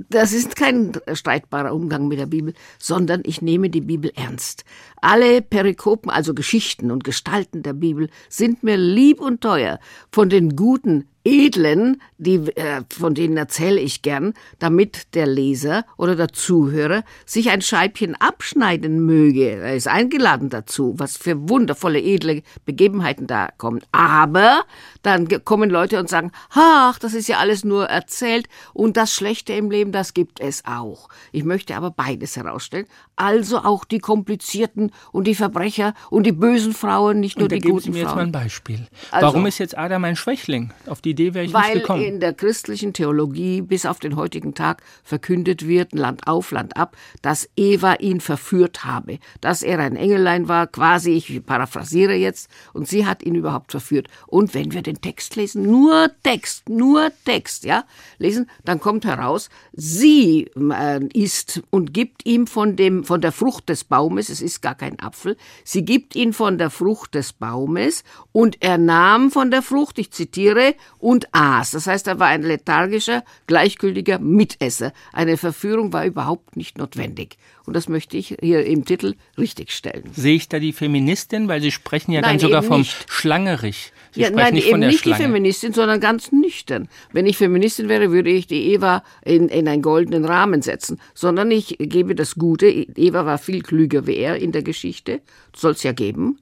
das 0.09 0.33
ist 0.33 0.55
kein 0.55 0.91
streitbarer 1.13 1.73
Umgang 1.73 2.07
mit 2.07 2.19
der 2.19 2.25
Bibel, 2.25 2.53
sondern 2.77 3.21
ich 3.25 3.41
nehme 3.41 3.69
die 3.69 3.81
Bibel 3.81 4.11
ernst. 4.15 4.63
Alle 5.01 5.41
Perikopen, 5.41 6.10
also 6.10 6.34
Geschichten 6.34 6.91
und 6.91 7.03
Gestalten 7.03 7.63
der 7.63 7.74
Bibel, 7.74 8.10
sind 8.27 8.63
mir 8.63 8.77
lieb 8.77 9.22
und 9.22 9.41
teuer. 9.41 9.79
Von 10.12 10.29
den 10.29 10.56
guten 10.56 11.08
Edlen, 11.25 12.01
die, 12.18 12.36
äh, 12.56 12.82
von 12.89 13.13
denen 13.13 13.36
erzähle 13.36 13.79
ich 13.79 14.01
gern, 14.01 14.34
damit 14.58 15.15
der 15.15 15.27
Leser 15.27 15.86
oder 15.98 16.15
der 16.15 16.29
Zuhörer 16.29 17.03
sich 17.25 17.50
ein 17.50 17.62
Scheibchen 17.62 18.15
abschneiden 18.15 19.06
möge. 19.06 19.50
Er 19.50 19.75
ist 19.75 19.88
eingeladen 19.88 20.50
dazu, 20.50 20.96
was 20.98 21.18
für 21.18 21.50
wundervolle, 21.50 22.01
edle 22.01 22.41
Begebenheiten 22.65 23.27
da 23.27 23.50
kommen. 23.58 23.82
Aber 23.91 24.63
dann 25.01 25.27
kommen 25.44 25.70
Leute 25.70 26.00
und 26.00 26.10
sagen, 26.10 26.32
ach, 26.51 26.98
das 27.00 27.13
ist 27.13 27.27
ja 27.27 27.38
alles 27.38 27.65
nur 27.65 27.86
erzählt 27.86 28.48
und 28.74 28.96
das 28.96 29.13
Schlechte 29.13 29.53
im 29.53 29.70
Leben, 29.70 29.91
das 29.91 30.13
gibt 30.13 30.39
es 30.39 30.63
auch. 30.65 31.10
Ich 31.34 31.44
möchte 31.44 31.75
aber 31.75 31.91
beides 31.91 32.38
herausstellen. 32.38 32.88
Also 33.18 33.60
auch 33.60 33.84
die 33.84 34.00
komplizierten 34.00 34.88
und 35.12 35.25
die 35.27 35.36
Verbrecher 35.36 35.93
und 36.10 36.25
die 36.25 36.31
bösen 36.31 36.74
Frauen, 36.74 37.19
nicht 37.19 37.38
nur 37.38 37.43
und 37.46 37.51
da 37.51 37.55
die 37.55 37.62
geben 37.62 37.74
guten 37.74 37.84
Sie 37.86 37.89
mir 37.91 37.98
jetzt 38.00 38.08
Frauen. 38.08 38.15
mal 38.17 38.24
ein 38.24 38.31
Beispiel. 38.31 38.88
Also- 39.12 39.27
Warum 39.27 39.46
ist 39.46 39.58
jetzt 39.58 39.77
Adam 39.77 40.03
ein 40.05 40.15
Schwächling? 40.15 40.72
Auf 40.88 41.01
die 41.01 41.12
Idee 41.12 41.34
wäre 41.34 41.46
ich 41.46 41.53
Weil 41.53 41.74
nicht 41.75 41.81
gekommen. 41.81 42.03
in 42.03 42.19
der 42.19 42.34
christlichen 42.34 42.93
Theologie 42.93 43.62
bis 43.62 43.86
auf 43.86 44.00
den 44.00 44.15
heutigen 44.15 44.53
Tag 44.53 44.81
verkündet 45.03 45.67
wird, 45.67 45.93
Land 45.93 46.27
auf, 46.27 46.51
Land 46.51 46.77
ab, 46.77 46.96
dass 47.22 47.50
Eva 47.55 47.96
ihn 47.96 48.22
verführt 48.22 48.86
habe, 48.86 49.19
dass 49.41 49.62
er 49.62 49.79
ein 49.79 49.96
Engelein 49.96 50.48
war, 50.48 50.67
quasi, 50.67 51.12
ich 51.12 51.46
paraphrasiere 51.46 52.13
jetzt, 52.13 52.50
und 52.74 52.88
sie 52.88 53.05
hat 53.05 53.24
ihn 53.24 53.36
überhaupt 53.36 53.72
verführt. 53.72 54.08
Und 54.27 54.53
wenn 54.53 54.74
wir 54.74 54.81
den 54.81 55.01
Text 55.01 55.36
lesen, 55.36 55.63
nur 55.63 56.10
Text, 56.24 56.69
nur 56.69 57.12
Text, 57.25 57.65
ja, 57.65 57.84
lesen, 58.17 58.50
dann 58.65 58.79
kommt 58.79 59.05
heraus, 59.05 59.50
sie 59.74 60.50
äh, 60.55 61.00
isst 61.13 61.62
und 61.69 61.93
gibt 61.93 62.25
ihm 62.25 62.48
von 62.48 62.75
dem, 62.75 63.03
von 63.03 63.22
der 63.22 63.31
Frucht 63.31 63.69
des 63.69 63.84
Baumes, 63.84 64.29
es 64.29 64.41
ist 64.41 64.62
gar 64.62 64.75
kein 64.79 65.00
Apfel, 65.00 65.38
sie 65.63 65.86
gibt 65.86 66.15
ihn 66.15 66.33
von 66.33 66.57
der 66.57 66.71
Frucht 66.71 67.13
des 67.13 67.33
Baumes 67.33 68.03
und 68.31 68.57
er 68.62 68.77
nahm 68.77 69.29
von 69.29 69.51
der 69.51 69.62
Frucht, 69.62 70.00
ich 70.00 70.12
zitiere, 70.12 70.74
und 70.98 71.27
aß. 71.33 71.71
Das 71.71 71.86
heißt, 71.86 72.07
er 72.07 72.19
war 72.19 72.27
ein 72.27 72.41
lethargischer, 72.41 73.24
gleichgültiger 73.45 74.17
Mitesser. 74.17 74.93
Eine 75.13 75.38
Verführung 75.38 75.93
war 75.93 76.05
überhaupt 76.05 76.57
nicht 76.57 76.77
notwendig. 76.77 77.38
Und 77.65 77.75
das 77.75 77.88
möchte 77.88 78.17
ich 78.17 78.36
hier 78.41 78.65
im 78.65 78.86
Titel 78.86 79.13
richtigstellen. 79.38 80.09
Sehe 80.13 80.36
ich 80.36 80.50
da 80.50 80.57
die 80.57 80.74
Feministin? 80.74 81.48
Weil 81.48 81.62
Sie 81.62 81.71
sprechen 81.71 82.12
ja 82.12 82.21
Nein, 82.21 82.31
dann 82.31 82.39
sogar 82.39 82.63
vom 82.63 82.79
nicht. 82.79 83.05
Schlangerich. 83.12 83.91
Sie 84.11 84.21
Ja, 84.21 84.29
nein, 84.29 84.53
nicht 84.53 84.67
eben 84.67 84.79
nicht 84.79 85.05
die 85.05 85.09
Schlange. 85.09 85.23
Feministin, 85.23 85.73
sondern 85.73 85.99
ganz 85.99 86.31
nüchtern. 86.31 86.87
Wenn 87.11 87.25
ich 87.25 87.37
Feministin 87.37 87.89
wäre, 87.89 88.11
würde 88.11 88.29
ich 88.29 88.47
die 88.47 88.73
Eva 88.73 89.03
in, 89.23 89.49
in 89.49 89.67
einen 89.67 89.81
goldenen 89.81 90.25
Rahmen 90.25 90.61
setzen, 90.61 90.99
sondern 91.13 91.51
ich 91.51 91.77
gebe 91.79 92.15
das 92.15 92.35
Gute. 92.35 92.67
Eva 92.67 93.25
war 93.25 93.37
viel 93.37 93.61
klüger 93.61 94.07
wie 94.07 94.15
er 94.15 94.37
in 94.37 94.51
der 94.51 94.63
Geschichte, 94.63 95.21
soll 95.55 95.73
es 95.73 95.83
ja 95.83 95.91
geben. 95.91 96.39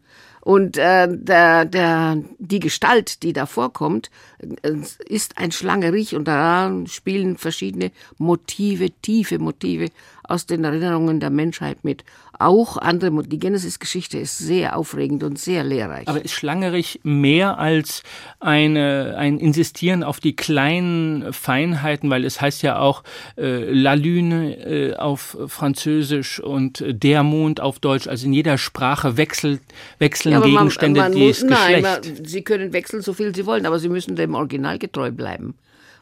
Und 0.47 0.77
äh, 0.77 1.09
der, 1.11 1.65
der, 1.65 2.23
die 2.39 2.61
Gestalt, 2.61 3.21
die 3.23 3.33
da 3.33 3.45
vorkommt, 3.45 4.09
äh, 4.39 4.77
ist 5.05 5.37
ein 5.37 5.51
Schlangerich 5.51 6.15
und 6.15 6.25
da 6.25 6.71
spielen 6.85 7.35
verschiedene 7.35 7.91
Motive, 8.17 8.91
tiefe 9.01 9.39
Motive 9.39 9.89
aus 10.23 10.45
den 10.45 10.63
Erinnerungen 10.63 11.19
der 11.19 11.31
Menschheit 11.31 11.83
mit. 11.83 12.05
Auch 12.39 12.77
andere, 12.77 13.23
die 13.23 13.39
Genesis-Geschichte 13.39 14.17
ist 14.17 14.37
sehr 14.37 14.77
aufregend 14.77 15.23
und 15.23 15.39
sehr 15.39 15.63
lehrreich. 15.63 16.07
Aber 16.07 16.23
ist 16.23 16.33
Schlangerich 16.33 16.99
mehr 17.03 17.57
als 17.57 18.03
eine, 18.39 19.15
ein 19.17 19.39
Insistieren 19.39 20.03
auf 20.03 20.19
die 20.19 20.35
kleinen 20.35 21.33
Feinheiten, 21.33 22.09
weil 22.09 22.25
es 22.25 22.39
heißt 22.39 22.61
ja 22.61 22.79
auch 22.79 23.03
äh, 23.37 23.71
La 23.71 23.93
Lune 23.93 24.55
äh, 24.57 24.95
auf 24.95 25.37
Französisch 25.47 26.39
und 26.39 26.83
der 26.87 27.23
Mond 27.23 27.59
auf 27.59 27.79
Deutsch, 27.79 28.07
also 28.07 28.25
in 28.25 28.33
jeder 28.33 28.57
Sprache 28.57 29.17
wechselt, 29.17 29.61
wechseln 29.99 30.33
ja, 30.33 30.39
Gegenstände 30.41 31.01
man, 31.01 31.13
man 31.13 31.21
muss, 31.21 31.41
Geschlecht. 31.41 31.51
Nein, 31.51 31.81
man, 31.81 32.25
sie 32.25 32.43
können 32.43 32.73
wechseln, 32.73 33.01
so 33.01 33.13
viel 33.13 33.35
sie 33.35 33.45
wollen, 33.45 33.65
aber 33.65 33.79
sie 33.79 33.89
müssen 33.89 34.15
dem 34.15 34.35
Original 34.35 34.77
getreu 34.77 35.11
bleiben 35.11 35.55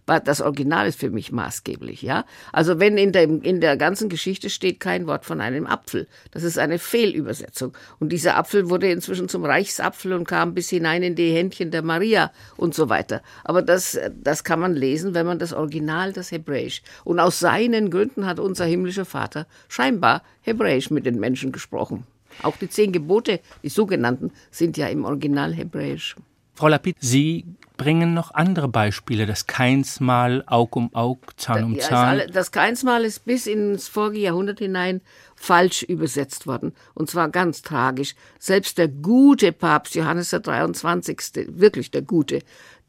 das 0.06 0.42
Original 0.42 0.88
ist 0.88 1.00
für 1.00 1.10
mich 1.10 1.32
maßgeblich, 1.32 2.02
ja. 2.04 2.26
Also 2.52 2.80
wenn 2.80 2.98
in 2.98 3.12
der, 3.12 3.24
in 3.24 3.60
der 3.60 3.76
ganzen 3.76 4.08
Geschichte 4.08 4.50
steht 4.50 4.80
kein 4.80 5.08
Wort 5.08 5.26
von 5.26 5.42
einem 5.42 5.66
Apfel. 5.66 6.08
Das 6.32 6.44
ist 6.44 6.60
eine 6.60 6.78
Fehlübersetzung. 6.78 7.76
Und 8.00 8.12
dieser 8.12 8.38
Apfel 8.38 8.70
wurde 8.70 8.90
inzwischen 8.90 9.30
zum 9.30 9.46
Reichsapfel 9.46 10.14
und 10.14 10.28
kam 10.28 10.54
bis 10.54 10.70
hinein 10.70 11.02
in 11.02 11.16
die 11.16 11.32
Händchen 11.32 11.72
der 11.72 11.82
Maria 11.82 12.32
und 12.56 12.76
so 12.76 12.90
weiter. 12.90 13.22
Aber 13.44 13.62
das, 13.62 13.98
das 14.22 14.44
kann 14.44 14.60
man 14.60 14.76
lesen, 14.76 15.16
wenn 15.16 15.26
man 15.26 15.40
das 15.40 15.54
Original, 15.54 16.14
das 16.14 16.32
Hebräisch. 16.32 16.84
Und 17.04 17.20
aus 17.20 17.40
seinen 17.40 17.90
Gründen 17.90 18.26
hat 18.28 18.40
unser 18.40 18.66
himmlischer 18.66 19.06
Vater 19.06 19.48
scheinbar 19.68 20.22
Hebräisch 20.42 20.92
mit 20.92 21.06
den 21.06 21.20
Menschen 21.20 21.52
gesprochen. 21.52 22.06
Auch 22.44 22.58
die 22.58 22.70
zehn 22.70 22.92
Gebote, 22.92 23.40
die 23.64 23.70
sogenannten, 23.70 24.32
sind 24.52 24.78
ja 24.78 24.88
im 24.88 25.06
Original 25.06 25.54
Hebräisch. 25.54 26.16
Frau 26.56 26.70
Lapid, 26.70 26.96
Sie 27.00 27.46
bringen 27.76 28.14
noch 28.14 28.34
andere 28.34 28.70
Beispiele. 28.70 29.26
Das 29.26 29.48
Keinsmal, 29.48 30.44
Aug 30.48 30.78
um 30.78 30.96
Aug, 30.96 31.20
Zahn 31.36 31.66
um 31.66 31.80
Zahn. 31.80 32.22
Das 32.32 32.52
Keinsmal 32.52 33.04
ist 33.04 33.26
bis 33.26 33.46
ins 33.46 33.90
vorige 33.90 34.20
Jahrhundert 34.20 34.60
hinein 34.60 35.02
falsch 35.36 35.84
übersetzt 35.84 36.48
worden. 36.48 36.74
Und 36.94 37.10
zwar 37.10 37.30
ganz 37.30 37.62
tragisch. 37.62 38.16
Selbst 38.40 38.78
der 38.78 38.88
gute 38.88 39.52
Papst 39.52 39.96
Johannes 39.96 40.30
der 40.30 40.40
23., 40.40 41.48
wirklich 41.50 41.92
der 41.92 42.04
gute, 42.04 42.40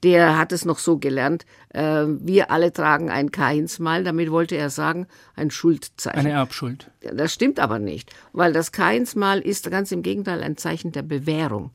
der 0.04 0.38
hat 0.38 0.52
es 0.52 0.64
noch 0.64 0.78
so 0.78 0.98
gelernt. 0.98 1.46
Äh, 1.70 2.04
wir 2.06 2.52
alle 2.52 2.72
tragen 2.72 3.10
ein 3.10 3.32
Keinsmal. 3.32 4.04
Damit 4.04 4.30
wollte 4.30 4.56
er 4.56 4.70
sagen, 4.70 5.08
ein 5.34 5.50
Schuldzeichen. 5.50 6.20
Eine 6.20 6.30
Erbschuld. 6.30 6.90
Das 7.00 7.32
stimmt 7.32 7.58
aber 7.58 7.80
nicht, 7.80 8.14
weil 8.32 8.52
das 8.52 8.70
Keinsmal 8.70 9.40
ist 9.40 9.68
ganz 9.70 9.90
im 9.90 10.02
Gegenteil 10.02 10.42
ein 10.44 10.56
Zeichen 10.56 10.92
der 10.92 11.02
Bewährung 11.02 11.72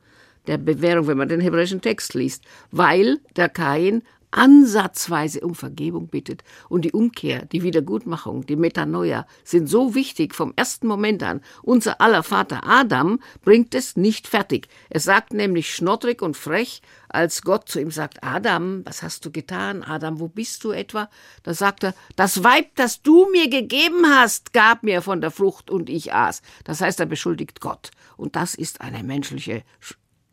der 0.47 0.57
Bewährung, 0.57 1.07
wenn 1.07 1.17
man 1.17 1.29
den 1.29 1.41
hebräischen 1.41 1.81
Text 1.81 2.13
liest, 2.13 2.43
weil 2.71 3.19
der 3.35 3.49
Kain 3.49 4.03
ansatzweise 4.31 5.41
um 5.41 5.55
Vergebung 5.55 6.07
bittet. 6.07 6.43
Und 6.69 6.85
die 6.85 6.93
Umkehr, 6.93 7.45
die 7.45 7.63
Wiedergutmachung, 7.63 8.45
die 8.45 8.55
Metanoia 8.55 9.27
sind 9.43 9.67
so 9.67 9.93
wichtig 9.93 10.33
vom 10.33 10.53
ersten 10.55 10.87
Moment 10.87 11.21
an. 11.21 11.41
Unser 11.61 12.01
aller 12.01 12.23
Vater 12.23 12.61
Adam 12.65 13.19
bringt 13.43 13.75
es 13.75 13.97
nicht 13.97 14.27
fertig. 14.27 14.67
Er 14.89 15.01
sagt 15.01 15.33
nämlich 15.33 15.73
schnottrig 15.73 16.21
und 16.21 16.37
frech, 16.37 16.81
als 17.09 17.41
Gott 17.41 17.67
zu 17.67 17.81
ihm 17.81 17.91
sagt, 17.91 18.23
Adam, 18.23 18.85
was 18.85 19.03
hast 19.03 19.25
du 19.25 19.31
getan? 19.31 19.83
Adam, 19.83 20.19
wo 20.21 20.29
bist 20.29 20.63
du 20.63 20.71
etwa? 20.71 21.09
Da 21.43 21.53
sagt 21.53 21.83
er, 21.83 21.93
das 22.15 22.43
Weib, 22.43 22.75
das 22.75 23.01
du 23.01 23.29
mir 23.31 23.49
gegeben 23.49 24.05
hast, 24.07 24.53
gab 24.53 24.83
mir 24.83 25.01
von 25.01 25.19
der 25.19 25.31
Frucht 25.31 25.69
und 25.69 25.89
ich 25.89 26.13
aß. 26.13 26.41
Das 26.63 26.79
heißt, 26.79 27.01
er 27.01 27.05
beschuldigt 27.05 27.59
Gott. 27.59 27.91
Und 28.15 28.37
das 28.37 28.55
ist 28.55 28.79
eine 28.79 29.03
menschliche 29.03 29.63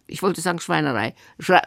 ich 0.08 0.22
wollte 0.22 0.40
sagen 0.40 0.58
Schweinerei, 0.58 1.14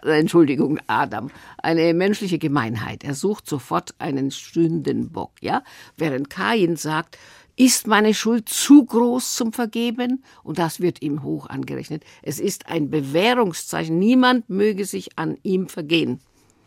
Entschuldigung, 0.04 0.80
Adam, 0.88 1.30
eine 1.62 1.94
menschliche 1.94 2.40
Gemeinheit. 2.40 3.04
Er 3.04 3.14
sucht 3.14 3.48
sofort 3.48 3.94
einen 4.00 4.32
Sündenbock, 4.32 5.32
ja? 5.40 5.64
Während 5.96 6.30
Kain 6.30 6.76
sagt, 6.76 7.18
ist 7.56 7.86
meine 7.86 8.14
Schuld 8.14 8.50
zu 8.50 8.86
groß 8.86 9.36
zum 9.36 9.54
Vergeben? 9.54 10.24
Und 10.44 10.58
das 10.58 10.80
wird 10.80 11.02
ihm 11.02 11.22
hoch 11.22 11.48
angerechnet. 11.48 12.04
Es 12.24 12.40
ist 12.40 12.68
ein 12.68 12.90
Bewährungszeichen. 12.90 14.00
Niemand 14.00 14.50
möge 14.50 14.86
sich 14.86 15.18
an 15.18 15.38
ihm 15.44 15.68
vergehen. 15.68 16.20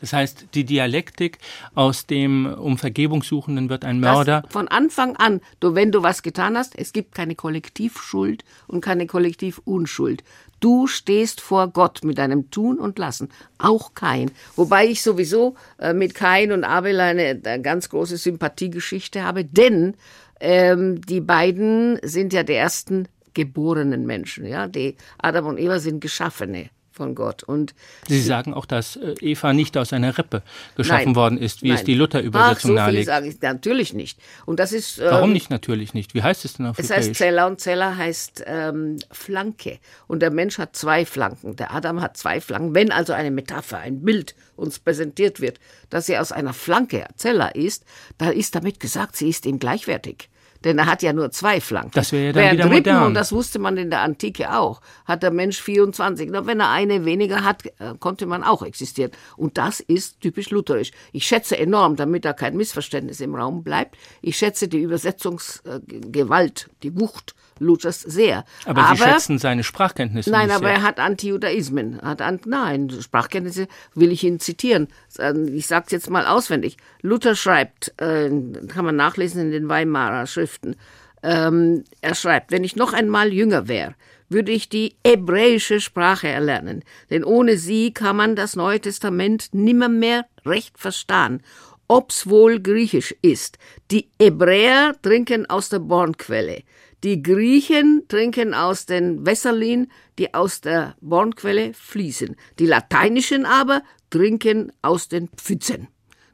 Das 0.04 0.12
heißt, 0.12 0.48
die 0.52 0.64
Dialektik 0.64 1.38
aus 1.74 2.04
dem 2.04 2.44
um 2.44 2.76
Vergebung 2.76 3.22
suchenden 3.22 3.70
wird 3.70 3.86
ein 3.86 4.00
Mörder. 4.00 4.42
Das 4.42 4.52
von 4.52 4.68
Anfang 4.68 5.16
an, 5.16 5.40
du, 5.60 5.74
wenn 5.74 5.92
du 5.92 6.02
was 6.02 6.22
getan 6.22 6.58
hast, 6.58 6.78
es 6.78 6.92
gibt 6.92 7.14
keine 7.14 7.34
Kollektivschuld 7.34 8.44
und 8.66 8.82
keine 8.82 9.06
Kollektivunschuld. 9.06 10.22
Du 10.60 10.86
stehst 10.88 11.40
vor 11.40 11.68
Gott 11.68 12.04
mit 12.04 12.18
deinem 12.18 12.50
Tun 12.50 12.78
und 12.78 12.98
Lassen, 12.98 13.30
auch 13.56 13.94
Kain. 13.94 14.30
Wobei 14.56 14.88
ich 14.88 15.00
sowieso 15.00 15.54
äh, 15.78 15.94
mit 15.94 16.14
Kain 16.14 16.52
und 16.52 16.64
Abel 16.64 17.00
eine, 17.00 17.40
eine 17.42 17.62
ganz 17.62 17.88
große 17.88 18.18
Sympathiegeschichte 18.18 19.22
habe, 19.22 19.46
denn 19.46 19.94
ähm, 20.38 21.00
die 21.00 21.22
beiden 21.22 21.98
sind 22.02 22.34
ja 22.34 22.42
die 22.42 22.52
ersten 22.52 23.08
geborenen 23.32 24.04
Menschen. 24.04 24.44
Ja? 24.44 24.68
Die 24.68 24.96
Adam 25.16 25.46
und 25.46 25.58
Eva 25.58 25.78
sind 25.78 26.02
Geschaffene 26.02 26.68
von 26.94 27.14
Gott. 27.14 27.42
Und 27.42 27.74
Sie 28.08 28.20
sagen 28.20 28.54
auch, 28.54 28.66
dass 28.66 28.96
äh, 28.96 29.14
Eva 29.20 29.52
nicht 29.52 29.76
aus 29.76 29.92
einer 29.92 30.16
Rippe 30.16 30.42
geschaffen 30.76 31.06
nein, 31.06 31.16
worden 31.16 31.38
ist, 31.38 31.62
wie 31.62 31.68
nein. 31.68 31.78
es 31.78 31.84
die 31.84 31.94
Luther-Übersetzung 31.94 32.70
so 32.70 32.74
nahelegt. 32.74 33.06
sage 33.06 33.28
ich 33.28 33.40
natürlich 33.42 33.92
nicht. 33.92 34.18
Und 34.46 34.60
das 34.60 34.72
ist. 34.72 34.98
Ähm, 34.98 35.06
Warum 35.10 35.32
nicht 35.32 35.50
natürlich 35.50 35.92
nicht? 35.94 36.14
Wie 36.14 36.22
heißt 36.22 36.44
es 36.44 36.54
denn 36.54 36.66
auf 36.66 36.78
Es 36.78 36.90
heißt 36.90 37.14
Zeller 37.14 37.46
und 37.46 37.60
Zeller 37.60 37.96
heißt 37.96 38.44
ähm, 38.46 38.98
Flanke. 39.10 39.78
Und 40.06 40.20
der 40.20 40.30
Mensch 40.30 40.58
hat 40.58 40.76
zwei 40.76 41.04
Flanken. 41.04 41.56
Der 41.56 41.74
Adam 41.74 42.00
hat 42.00 42.16
zwei 42.16 42.40
Flanken. 42.40 42.74
Wenn 42.74 42.92
also 42.92 43.12
eine 43.12 43.30
Metapher, 43.30 43.78
ein 43.78 44.02
Bild 44.02 44.34
uns 44.56 44.78
präsentiert 44.78 45.40
wird, 45.40 45.58
dass 45.90 46.08
er 46.08 46.20
aus 46.20 46.32
einer 46.32 46.52
Flanke 46.52 47.06
Zeller 47.16 47.54
ist, 47.56 47.84
da 48.18 48.30
ist 48.30 48.54
damit 48.54 48.78
gesagt, 48.78 49.16
sie 49.16 49.28
ist 49.28 49.46
ihm 49.46 49.58
gleichwertig 49.58 50.28
denn 50.64 50.78
er 50.78 50.86
hat 50.86 51.02
ja 51.02 51.12
nur 51.12 51.30
zwei 51.30 51.60
Flanken. 51.60 51.92
Das 51.94 52.12
wäre 52.12 52.26
ja 52.26 52.32
dann 52.32 52.42
Während 52.42 52.58
wieder 52.58 52.70
Rippen, 52.70 52.92
modern. 52.94 53.06
und 53.08 53.14
das 53.14 53.32
wusste 53.32 53.58
man 53.58 53.76
in 53.76 53.90
der 53.90 54.00
Antike 54.00 54.56
auch, 54.56 54.80
hat 55.04 55.22
der 55.22 55.30
Mensch 55.30 55.60
24. 55.60 56.30
Nur 56.30 56.46
wenn 56.46 56.60
er 56.60 56.70
eine 56.70 57.04
weniger 57.04 57.44
hat, 57.44 57.66
äh, 57.66 57.94
konnte 57.98 58.26
man 58.26 58.42
auch 58.42 58.62
existieren. 58.62 59.10
Und 59.36 59.58
das 59.58 59.80
ist 59.80 60.20
typisch 60.20 60.50
lutherisch. 60.50 60.90
Ich 61.12 61.26
schätze 61.26 61.58
enorm, 61.58 61.96
damit 61.96 62.24
da 62.24 62.32
kein 62.32 62.56
Missverständnis 62.56 63.20
im 63.20 63.34
Raum 63.34 63.62
bleibt, 63.62 63.96
ich 64.22 64.36
schätze 64.36 64.68
die 64.68 64.80
Übersetzungsgewalt, 64.80 66.70
die 66.82 66.98
Wucht 66.98 67.34
Luthers 67.58 68.00
sehr. 68.00 68.44
Aber, 68.64 68.84
aber 68.84 68.96
Sie 68.96 69.02
schätzen 69.02 69.38
seine 69.38 69.64
Sprachkenntnisse 69.64 70.30
Nein, 70.30 70.50
aber 70.50 70.66
sehr. 70.66 70.76
er 70.76 70.82
hat 70.82 71.00
Antijudaismen. 71.00 72.00
Hat 72.02 72.22
an, 72.22 72.40
nein, 72.46 72.90
Sprachkenntnisse 72.90 73.68
will 73.94 74.12
ich 74.12 74.24
ihn 74.24 74.40
zitieren. 74.40 74.88
Ähm, 75.18 75.54
ich 75.54 75.66
sage 75.66 75.84
es 75.86 75.92
jetzt 75.92 76.10
mal 76.10 76.26
auswendig. 76.26 76.76
Luther 77.02 77.34
schreibt, 77.34 77.94
äh, 78.00 78.30
kann 78.68 78.84
man 78.84 78.96
nachlesen 78.96 79.42
in 79.42 79.50
den 79.50 79.68
Weimarer 79.68 80.26
Schriften, 80.26 80.76
ähm, 81.24 81.84
er 82.02 82.14
schreibt, 82.14 82.52
wenn 82.52 82.64
ich 82.64 82.76
noch 82.76 82.92
einmal 82.92 83.32
jünger 83.32 83.66
wäre, 83.66 83.94
würde 84.28 84.52
ich 84.52 84.68
die 84.68 84.96
hebräische 85.06 85.80
Sprache 85.80 86.28
erlernen, 86.28 86.84
denn 87.08 87.24
ohne 87.24 87.56
sie 87.56 87.94
kann 87.94 88.16
man 88.16 88.36
das 88.36 88.56
Neue 88.56 88.80
Testament 88.80 89.48
nimmermehr 89.52 90.26
recht 90.44 90.78
verstehen, 90.78 91.42
ob's 91.88 92.28
wohl 92.28 92.60
griechisch 92.60 93.14
ist. 93.22 93.58
Die 93.90 94.10
Hebräer 94.20 94.94
trinken 95.00 95.46
aus 95.48 95.70
der 95.70 95.78
Bornquelle, 95.78 96.62
die 97.04 97.22
Griechen 97.22 98.04
trinken 98.08 98.54
aus 98.54 98.86
den 98.86 99.26
Wässerlin, 99.26 99.88
die 100.18 100.32
aus 100.32 100.62
der 100.62 100.96
Bornquelle 101.02 101.74
fließen. 101.74 102.34
Die 102.58 102.66
Lateinischen 102.66 103.44
aber 103.44 103.82
trinken 104.08 104.72
aus 104.80 105.08
den 105.08 105.28
Pfützen. 105.28 105.88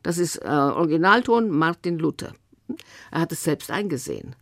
Das 0.04 0.16
ist 0.16 0.37
äh, 0.37 0.46
Originalton 0.48 1.50
Martin 1.50 1.98
Luther. 1.98 2.35
Er 3.11 3.22
hat 3.22 3.33
es 3.33 3.42
selbst 3.42 3.70
eingesehen. 3.70 4.37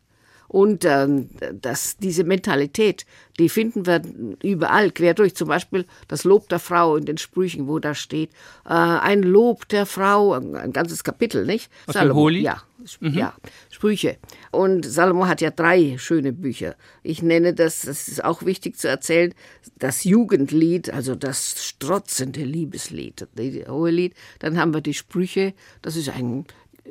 Und 0.49 0.87
ähm, 0.87 1.29
das, 1.61 1.99
diese 1.99 2.25
Mentalität, 2.25 3.05
die 3.39 3.51
finden 3.51 3.87
wir 3.87 4.03
überall 4.43 4.91
quer 4.91 5.13
durch. 5.13 5.37
Zum 5.37 5.49
Beispiel 5.49 5.85
das 6.09 6.25
Lob 6.25 6.49
der 6.49 6.59
Frau 6.59 6.97
in 6.97 7.05
den 7.05 7.19
Sprüchen, 7.19 7.69
wo 7.69 7.79
da 7.79 7.95
steht, 7.95 8.31
äh, 8.65 8.73
ein 8.73 9.23
Lob 9.23 9.69
der 9.69 9.85
Frau, 9.85 10.33
ein 10.33 10.73
ganzes 10.73 11.05
Kapitel, 11.05 11.45
nicht? 11.45 11.71
Aus 11.87 11.95
Salomo, 11.95 12.21
Holy? 12.21 12.41
Ja, 12.41 12.63
mhm. 13.01 13.13
ja, 13.13 13.35
Sprüche. 13.71 14.17
Und 14.51 14.87
Salomo 14.87 15.27
hat 15.27 15.43
ja 15.43 15.51
drei 15.51 15.97
schöne 15.99 16.33
Bücher. 16.33 16.77
Ich 17.03 17.23
nenne 17.23 17.53
das, 17.53 17.83
das 17.83 18.09
ist 18.09 18.25
auch 18.25 18.45
wichtig 18.45 18.79
zu 18.79 18.89
erzählen, 18.89 19.35
das 19.79 20.05
Jugendlied, 20.05 20.91
also 20.91 21.15
das 21.15 21.63
strotzende 21.63 22.43
Liebeslied, 22.43 23.29
das 23.35 23.69
hohe 23.69 23.91
Lied. 23.91 24.15
Dann 24.39 24.59
haben 24.59 24.73
wir 24.73 24.81
die 24.81 24.95
Sprüche, 24.95 25.53
das 25.83 25.97
ist 25.97 26.09
ein 26.09 26.47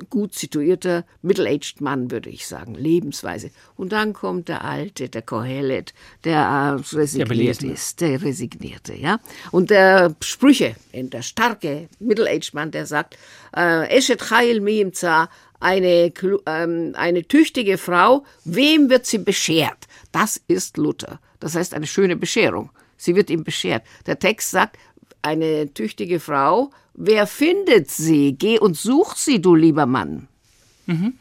gut 0.10 0.36
situierter, 0.36 1.06
middle-aged 1.22 1.82
Mann, 1.82 2.12
würde 2.12 2.30
ich 2.30 2.48
sagen, 2.48 2.76
lebensweise. 2.76 3.52
Und 3.76 3.92
dann 3.92 4.14
kommt 4.14 4.48
der 4.48 4.64
Alte, 4.64 5.10
der 5.10 5.22
Kohelet, 5.22 5.94
der 6.24 6.40
äh, 6.40 6.96
resigniert 6.96 7.62
der 7.62 7.72
ist, 7.72 8.02
der 8.02 8.22
Resignierte, 8.22 8.94
ja. 8.94 9.20
Und 9.52 9.70
der 9.70 10.16
Sprüche, 10.22 10.76
der 10.94 11.22
starke 11.22 11.90
middle-aged 12.00 12.54
Mann, 12.54 12.72
der 12.72 12.86
sagt, 12.86 13.18
äh, 13.56 13.96
Eshet 13.96 14.22
Chayil 14.22 14.62
Miim 14.62 14.92
eine, 15.60 16.14
ähm, 16.46 16.94
eine 16.96 17.28
tüchtige 17.28 17.78
Frau, 17.78 18.26
wem 18.46 18.90
wird 18.90 19.06
sie 19.06 19.18
beschert? 19.18 19.88
Das 20.12 20.40
ist 20.48 20.78
Luther. 20.78 21.20
Das 21.40 21.56
heißt 21.56 21.74
eine 21.74 21.88
schöne 21.88 22.16
Bescherung. 22.16 22.70
Sie 22.98 23.16
wird 23.16 23.30
ihm 23.30 23.44
beschert. 23.44 23.84
Der 24.06 24.18
Text 24.18 24.52
sagt, 24.52 24.78
eine 25.22 25.74
tüchtige 25.74 26.20
Frau, 26.20 26.72
wer 26.94 27.28
findet 27.28 27.90
sie? 27.90 28.36
Geh 28.38 28.60
und 28.60 28.78
such 28.78 29.16
sie, 29.16 29.42
du 29.42 29.56
lieber 29.56 29.86
Mann. 29.86 30.28
Mhm. 30.86 31.14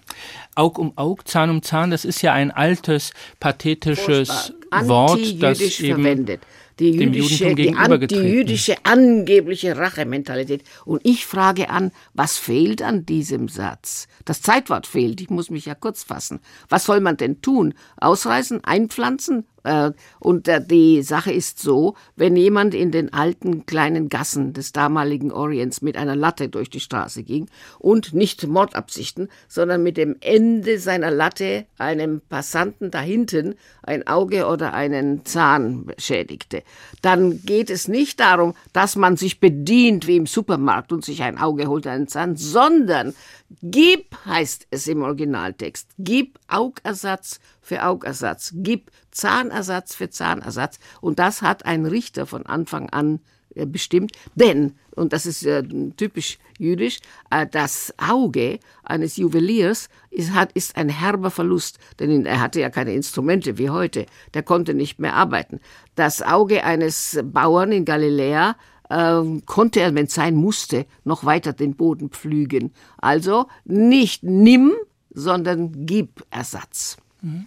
Aug 0.55 0.79
um 0.79 0.97
Aug, 0.97 1.27
Zahn 1.27 1.51
um 1.51 1.63
Zahn, 1.63 1.91
das 1.91 2.05
ist 2.05 2.23
ja 2.23 2.33
ein 2.33 2.51
altes, 2.51 3.13
pathetisches 3.41 4.53
Wort, 4.85 5.43
das 5.43 5.61
eben 5.61 5.95
verwendet. 5.95 6.41
Die 6.79 6.91
jüdische, 6.91 7.55
die 7.55 7.75
antijüdische 7.75 8.75
angebliche 8.83 9.79
Rachementalität. 9.79 10.63
Und 10.85 11.01
ich 11.05 11.25
frage 11.25 11.71
an, 11.71 11.91
was 12.13 12.37
fehlt 12.37 12.83
an 12.83 13.07
diesem 13.07 13.49
Satz? 13.49 14.09
Das 14.27 14.43
Zeitwort 14.43 14.87
fehlt, 14.87 15.21
ich 15.23 15.31
muss 15.31 15.49
mich 15.49 15.65
ja 15.65 15.75
kurz 15.75 16.03
fassen. 16.03 16.41
Was 16.69 16.85
soll 16.85 17.01
man 17.01 17.17
denn 17.17 17.41
tun? 17.41 17.73
Ausreißen, 17.97 18.63
einpflanzen, 18.63 19.47
äh, 19.67 19.91
und 20.21 20.49
die 20.71 21.03
Sache 21.03 21.33
ist 21.33 21.59
so, 21.59 21.97
wenn 22.15 22.37
jemand 22.37 22.73
in 22.73 22.93
den 22.93 23.13
alten 23.13 23.67
kleinen 23.67 24.09
Gassen 24.09 24.53
des 24.53 24.71
damaligen 24.73 25.33
Orients 25.33 25.83
mit 25.83 25.97
einer 25.97 26.15
Latte 26.15 26.49
durch 26.49 26.71
die 26.71 26.81
Straße 26.81 27.25
ging 27.25 27.49
und 27.81 28.15
nicht 28.15 28.47
Mordabsichten, 28.47 29.29
sondern 29.49 29.83
mit 29.83 29.97
dem 29.97 30.17
Ende 30.21 30.79
seiner 30.79 31.11
Latte 31.11 31.67
einem 31.79 32.21
Passanten 32.29 32.93
dahinten 32.93 33.57
ein 33.83 34.07
Auge 34.07 34.47
oder 34.47 34.66
einen 34.73 35.25
Zahn 35.25 35.93
schädigte, 35.99 36.63
dann 37.03 37.43
geht 37.43 37.71
es 37.71 37.89
nicht 37.89 38.21
darum, 38.21 38.55
dass 38.73 38.97
man 38.97 39.17
sich 39.17 39.41
bedient 39.41 40.07
wie 40.07 40.17
im 40.17 40.27
Supermarkt 40.27 40.93
und 40.93 41.05
sich 41.05 41.23
ein 41.23 41.39
Auge 41.39 41.67
holt, 41.67 41.87
einen 41.87 42.09
Zahn, 42.09 42.37
sondern 42.37 43.15
Gib 43.63 44.17
heißt 44.25 44.67
es 44.71 44.89
im 44.89 45.03
Originaltext. 45.03 45.91
Gib 45.99 46.39
Augersatz 46.49 47.39
für 47.61 47.85
Augersatz. 47.85 48.53
Gib 48.57 48.91
Zahnersatz 49.13 49.95
für 49.95 50.11
Zahnersatz. 50.11 50.79
Und 51.01 51.19
das 51.19 51.43
hat 51.43 51.65
ein 51.65 51.87
Richter 51.87 52.27
von 52.27 52.45
Anfang 52.45 52.91
an 52.91 53.21
bestimmt. 53.65 54.13
Denn, 54.35 54.75
und 54.95 55.13
das 55.13 55.25
ist 55.25 55.47
äh, 55.47 55.63
typisch 55.97 56.39
jüdisch, 56.59 56.99
äh, 57.31 57.47
das 57.47 57.95
Auge 57.97 58.59
eines 58.83 59.17
Juweliers 59.17 59.89
ist, 60.11 60.33
hat, 60.33 60.53
ist 60.53 60.77
ein 60.77 60.89
herber 60.89 61.31
Verlust, 61.31 61.79
denn 61.99 62.27
er 62.27 62.41
hatte 62.41 62.61
ja 62.61 62.71
keine 62.71 62.93
Instrumente 62.93 63.59
wie 63.59 63.71
heute, 63.71 64.07
der 64.35 64.43
konnte 64.43 64.75
nicht 64.75 64.99
mehr 64.99 65.15
arbeiten. 65.15 65.61
Das 65.95 66.23
Auge 66.23 66.65
eines 66.65 67.19
Bauern 67.25 67.73
in 67.73 67.85
Galiläa 67.85 68.57
äh, 68.89 69.23
konnte 69.47 69.81
er, 69.81 69.95
wenn 69.95 70.07
es 70.07 70.15
sein 70.15 70.35
musste, 70.35 70.87
noch 71.05 71.25
weiter 71.25 71.53
den 71.53 71.77
Boden 71.77 72.11
pflügen. 72.11 72.73
Also 72.99 73.47
nicht 73.65 74.23
nimm, 74.23 74.73
sondern 75.11 75.87
gib 75.87 76.25
Ersatz. 76.31 76.99
Mhm. 77.23 77.47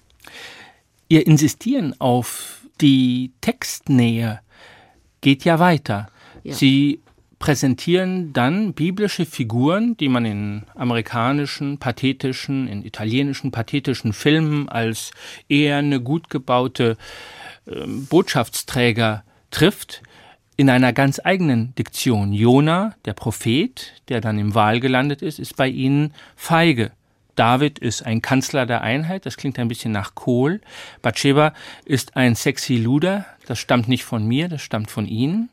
Ihr 1.08 1.26
Insistieren 1.26 1.96
auf 2.00 2.62
die 2.82 3.34
Textnähe 3.42 4.42
geht 5.22 5.44
ja 5.46 5.60
weiter. 5.60 6.08
Ja. 6.44 6.54
Sie 6.54 7.02
präsentieren 7.40 8.34
dann 8.34 8.74
biblische 8.74 9.26
Figuren, 9.26 9.96
die 9.98 10.10
man 10.10 10.26
in 10.26 10.64
amerikanischen, 10.76 11.78
pathetischen, 11.78 12.68
in 12.68 12.84
italienischen, 12.84 13.52
pathetischen 13.52 14.12
Filmen 14.14 14.68
als 14.68 15.12
eher 15.48 15.78
eine 15.78 16.02
gut 16.02 16.30
gebaute 16.30 16.98
äh, 17.66 17.86
Botschaftsträger 17.88 19.24
trifft, 19.52 20.04
in 20.58 20.70
einer 20.70 20.92
ganz 20.92 21.22
eigenen 21.24 21.74
Diktion. 21.76 22.34
Jona, 22.34 22.94
der 23.06 23.14
Prophet, 23.14 23.94
der 24.10 24.20
dann 24.20 24.38
im 24.38 24.56
Wahl 24.56 24.82
gelandet 24.82 25.22
ist, 25.22 25.40
ist 25.40 25.56
bei 25.56 25.70
ihnen 25.70 26.14
feige. 26.36 26.92
David 27.40 27.80
ist 27.80 28.06
ein 28.06 28.22
Kanzler 28.22 28.66
der 28.66 28.82
Einheit, 28.82 29.26
das 29.26 29.38
klingt 29.38 29.58
ein 29.60 29.70
bisschen 29.70 29.94
nach 29.94 30.14
Kohl. 30.14 30.60
Bathsheba 31.02 31.54
ist 31.86 32.18
ein 32.18 32.36
sexy 32.36 32.76
Luder, 32.76 33.26
das 33.48 33.60
stammt 33.60 33.88
nicht 33.88 34.04
von 34.04 34.28
mir, 34.28 34.50
das 34.50 34.62
stammt 34.62 34.92
von 34.92 35.06
ihnen. 35.06 35.50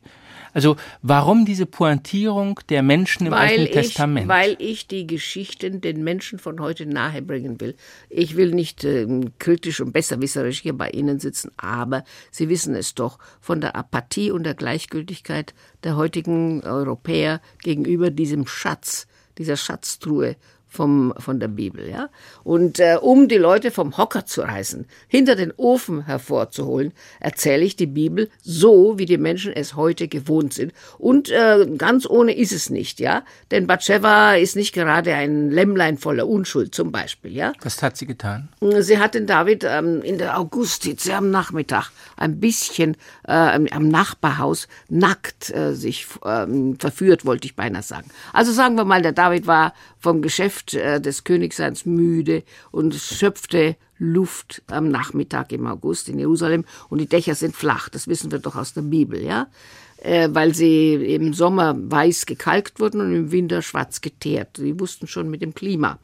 Also 0.53 0.75
warum 1.03 1.44
diese 1.44 1.64
Pointierung 1.64 2.59
der 2.70 2.83
Menschen 2.83 3.27
im 3.27 3.33
weil 3.35 3.51
Alten 3.51 3.62
ich, 3.66 3.70
Testament? 3.70 4.27
Weil 4.27 4.57
ich 4.59 4.88
die 4.88 5.07
Geschichten 5.07 5.81
den 5.81 6.03
Menschen 6.03 6.40
von 6.40 6.59
heute 6.59 6.87
nahebringen 6.87 7.61
will. 7.61 7.77
Ich 8.09 8.35
will 8.35 8.51
nicht 8.51 8.83
äh, 8.83 9.07
kritisch 9.38 9.81
und 9.81 9.92
besserwisserisch 9.92 10.62
hier 10.62 10.72
bei 10.72 10.90
Ihnen 10.90 11.20
sitzen, 11.20 11.53
aber 11.57 12.03
Sie 12.33 12.49
wissen 12.49 12.75
es 12.75 12.96
doch 12.96 13.20
von 13.38 13.61
der 13.61 13.77
Apathie 13.77 14.33
und 14.33 14.42
der 14.42 14.55
Gleichgültigkeit 14.55 15.55
der 15.85 15.94
heutigen 15.94 16.64
Europäer 16.64 17.40
gegenüber 17.62 18.11
diesem 18.11 18.49
Schatz, 18.49 19.07
dieser 19.38 19.57
Schatztruhe 19.57 20.35
vom, 20.68 21.14
von 21.18 21.40
der 21.40 21.48
Bibel. 21.48 21.88
Ja? 21.88 22.09
Und 22.44 22.81
äh, 22.81 22.98
um 23.00 23.29
die 23.29 23.37
Leute 23.37 23.70
vom 23.70 23.96
Hocker 23.96 24.26
zu 24.26 24.42
reißen, 24.42 24.87
hinter 25.09 25.37
den 25.37 25.52
Ofen 25.57 26.07
hervorzuholen, 26.07 26.92
erzähle 27.20 27.64
ich 27.64 27.76
die 27.76 27.87
Bibel 27.87 28.31
so, 28.42 28.98
wie 28.98 29.07
die 29.07 29.18
Menschen 29.18 29.52
es 29.52 29.74
heute 29.76 30.09
gewohnt 30.09 30.52
sind. 30.52 30.72
Und 30.98 31.31
äh, 31.31 31.66
ganz 31.76 32.09
ohne 32.09 32.37
ist 32.37 32.52
es 32.52 32.70
nicht, 32.70 33.00
ja. 33.00 33.24
Denn 33.50 33.66
Batsheva 33.66 34.35
ist 34.35 34.57
nicht 34.57 34.74
gerade 34.74 35.14
ein 35.14 35.50
Lämmlein 35.50 35.98
voller 35.98 36.29
Unschuld 36.29 36.74
zum 36.74 36.92
Beispiel, 36.92 37.33
ja. 37.33 37.52
Was 37.62 37.83
hat 37.83 37.96
sie 37.96 38.07
getan? 38.07 38.48
Sie 38.61 38.98
hat 38.98 39.14
den 39.14 39.26
David 39.26 39.64
ähm, 39.64 40.02
in 40.02 40.18
der 40.18 40.38
Augusthitze 40.38 41.14
am 41.14 41.31
Nachmittag 41.31 41.90
ein 42.16 42.40
bisschen 42.40 42.96
äh, 43.26 43.33
am 43.33 43.88
Nachbarhaus 43.88 44.68
nackt 44.88 45.55
äh, 45.55 45.74
sich 45.74 46.07
ähm, 46.24 46.79
verführt, 46.79 47.24
wollte 47.24 47.46
ich 47.46 47.57
beinahe 47.57 47.83
sagen. 47.83 48.09
Also 48.33 48.52
sagen 48.52 48.76
wir 48.76 48.85
mal, 48.85 49.02
der 49.02 49.12
David 49.12 49.46
war 49.46 49.72
vom 50.07 50.23
Geschäft 50.23 50.75
äh, 50.75 51.01
des 51.01 51.25
Königseins 51.25 51.85
müde 51.85 52.45
und 52.71 52.95
schöpfte 52.95 53.75
Luft 53.99 54.62
am 54.69 54.88
Nachmittag 54.88 55.51
im 55.51 55.66
August 55.66 56.09
in 56.09 56.21
Jerusalem 56.21 56.64
und 56.88 56.99
die 57.01 57.09
Dächer 57.09 57.35
sind 57.35 57.57
flach, 57.57 57.88
das 57.88 58.07
wissen 58.07 58.31
wir 58.31 58.38
doch 58.38 58.55
aus 58.55 58.73
der 58.73 58.83
Bibel, 58.83 59.21
ja, 59.21 59.49
äh, 59.97 60.29
weil 60.31 60.55
sie 60.55 60.95
im 60.95 61.35
Sommer 61.35 61.75
weiß 61.77 62.27
gekalkt 62.27 62.79
wurden 62.79 63.01
und 63.01 63.16
im 63.16 63.33
Winter 63.33 63.62
schwarz 63.62 64.01
geteert. 64.01 64.59
Die 64.59 64.79
wussten 64.79 65.09
schon 65.09 65.29
mit 65.29 65.42
dem 65.42 65.57
Klima 65.57 65.99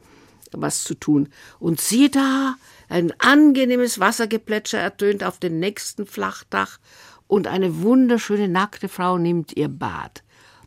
was 0.51 0.83
zu 0.83 0.95
tun. 0.95 1.29
Und 1.57 1.79
siehe 1.79 2.09
da, 2.09 2.55
ein 2.89 3.13
angenehmes 3.19 4.01
Wassergeplätscher 4.01 4.79
ertönt 4.79 5.23
auf 5.23 5.39
dem 5.39 5.59
nächsten 5.59 6.05
Flachdach 6.05 6.77
und 7.27 7.47
eine 7.47 7.81
wunderschöne 7.81 8.49
nackte 8.49 8.89
Frau 8.89 9.17
nimmt 9.17 9.55
ihr 9.55 9.69
Bad. 9.69 10.23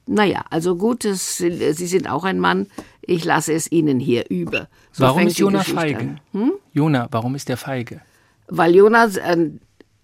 Naja, 0.07 0.45
also 0.51 0.77
gut, 0.77 1.05
es, 1.05 1.39
Sie 1.39 1.87
sind 1.87 2.09
auch 2.09 2.23
ein 2.23 2.39
Mann. 2.39 2.69
Ich 3.07 3.25
lasse 3.25 3.53
es 3.53 3.71
Ihnen 3.71 4.01
hier 4.01 4.29
über. 4.29 4.69
So 4.91 5.05
warum 5.05 5.27
ist 5.27 5.39
Jona 5.39 5.63
feige? 5.63 6.17
Hm? 6.33 6.53
Jona, 6.73 7.07
warum 7.11 7.35
ist 7.37 7.49
der 7.49 7.57
feige? 7.57 8.01
Weil 8.49 8.75
Jonas, 8.75 9.17
äh, 9.17 9.51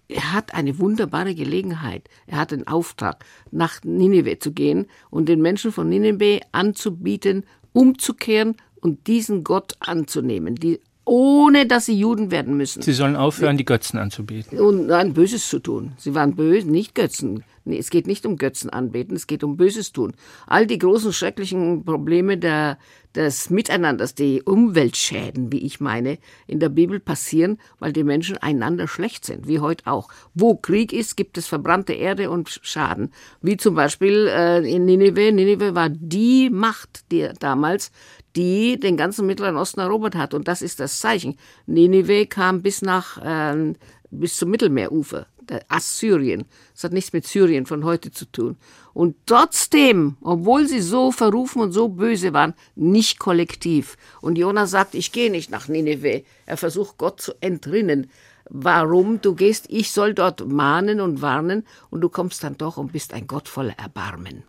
er 0.07 0.33
hat 0.33 0.53
eine 0.53 0.79
wunderbare 0.79 1.35
Gelegenheit. 1.35 2.07
Er 2.27 2.37
hat 2.37 2.51
den 2.51 2.67
Auftrag, 2.67 3.25
nach 3.51 3.83
Ninive 3.83 4.39
zu 4.39 4.53
gehen 4.53 4.87
und 5.09 5.27
den 5.27 5.41
Menschen 5.41 5.71
von 5.71 5.89
Ninive 5.89 6.41
anzubieten, 6.51 7.45
umzukehren 7.73 8.55
und 8.79 9.07
diesen 9.07 9.43
Gott 9.43 9.73
anzunehmen, 9.79 10.55
die 10.55 10.79
ohne 11.05 11.65
dass 11.65 11.85
sie 11.85 11.97
Juden 11.97 12.31
werden 12.31 12.55
müssen. 12.55 12.81
Sie 12.81 12.93
sollen 12.93 13.15
aufhören, 13.15 13.57
die 13.57 13.65
Götzen 13.65 13.99
anzubeten. 13.99 14.59
Und 14.59 14.91
ein 14.91 15.13
Böses 15.13 15.49
zu 15.49 15.59
tun. 15.59 15.93
Sie 15.97 16.15
waren 16.15 16.35
böse, 16.35 16.69
nicht 16.69 16.95
Götzen. 16.95 17.43
Nee, 17.65 17.77
es 17.77 17.89
geht 17.89 18.07
nicht 18.07 18.25
um 18.25 18.37
Götzen 18.37 18.69
anbeten, 18.69 19.15
es 19.15 19.25
geht 19.25 19.43
um 19.43 19.55
Böses 19.55 19.93
tun. 19.93 20.13
All 20.47 20.67
die 20.67 20.77
großen 20.77 21.13
schrecklichen 21.13 21.85
Probleme 21.85 22.37
der, 22.37 22.77
des 23.15 23.49
Miteinanders, 23.49 24.15
die 24.15 24.41
Umweltschäden, 24.41 25.51
wie 25.51 25.59
ich 25.59 25.79
meine, 25.79 26.17
in 26.45 26.59
der 26.59 26.67
Bibel 26.67 26.99
passieren, 26.99 27.57
weil 27.79 27.93
die 27.93 28.03
Menschen 28.03 28.37
einander 28.37 28.87
schlecht 28.87 29.23
sind, 29.23 29.47
wie 29.47 29.59
heute 29.59 29.87
auch. 29.87 30.09
Wo 30.33 30.55
Krieg 30.55 30.91
ist, 30.91 31.15
gibt 31.15 31.37
es 31.37 31.47
verbrannte 31.47 31.93
Erde 31.93 32.29
und 32.29 32.59
Schaden. 32.63 33.11
Wie 33.41 33.55
zum 33.55 33.75
Beispiel 33.75 34.27
äh, 34.27 34.69
in 34.69 34.83
Ninive. 34.83 35.31
Ninive 35.31 35.73
war 35.73 35.89
die 35.89 36.49
Macht 36.49 37.11
die 37.11 37.29
damals, 37.39 37.91
die 38.35 38.79
den 38.79 38.97
ganzen 38.97 39.25
Mittleren 39.25 39.57
Osten 39.57 39.79
erobert 39.79 40.15
hat. 40.15 40.33
Und 40.33 40.47
das 40.47 40.61
ist 40.61 40.79
das 40.79 40.99
Zeichen. 40.99 41.37
Ninive 41.65 42.25
kam 42.25 42.61
bis 42.61 42.81
nach, 42.81 43.17
äh, 43.17 43.73
bis 44.09 44.37
zum 44.37 44.49
Mittelmeerufer, 44.49 45.27
Assyrien. 45.67 46.45
Das 46.73 46.85
hat 46.85 46.93
nichts 46.93 47.13
mit 47.13 47.27
Syrien 47.27 47.65
von 47.65 47.83
heute 47.83 48.11
zu 48.11 48.25
tun. 48.25 48.57
Und 48.93 49.15
trotzdem, 49.25 50.17
obwohl 50.21 50.67
sie 50.67 50.81
so 50.81 51.11
verrufen 51.11 51.61
und 51.61 51.71
so 51.71 51.89
böse 51.89 52.33
waren, 52.33 52.53
nicht 52.75 53.19
kollektiv. 53.19 53.97
Und 54.21 54.37
Jonah 54.37 54.67
sagt, 54.67 54.95
ich 54.95 55.11
gehe 55.11 55.31
nicht 55.31 55.51
nach 55.51 55.67
Ninive. 55.67 56.23
Er 56.45 56.57
versucht 56.57 56.97
Gott 56.97 57.21
zu 57.21 57.33
entrinnen. 57.41 58.09
Warum? 58.49 59.21
Du 59.21 59.35
gehst, 59.35 59.65
ich 59.69 59.91
soll 59.91 60.13
dort 60.13 60.47
mahnen 60.47 61.01
und 61.01 61.21
warnen 61.21 61.65
und 61.89 62.01
du 62.01 62.09
kommst 62.09 62.43
dann 62.43 62.57
doch 62.57 62.77
und 62.77 62.91
bist 62.91 63.13
ein 63.13 63.27
Gott 63.27 63.47
voller 63.47 63.77
Erbarmen. 63.79 64.43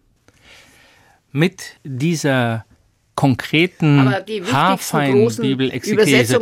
Mit 1.33 1.81
dieser 1.85 2.65
konkreten, 3.15 4.15
haarfeinen 4.53 5.37
Bibelexegese 5.37 6.41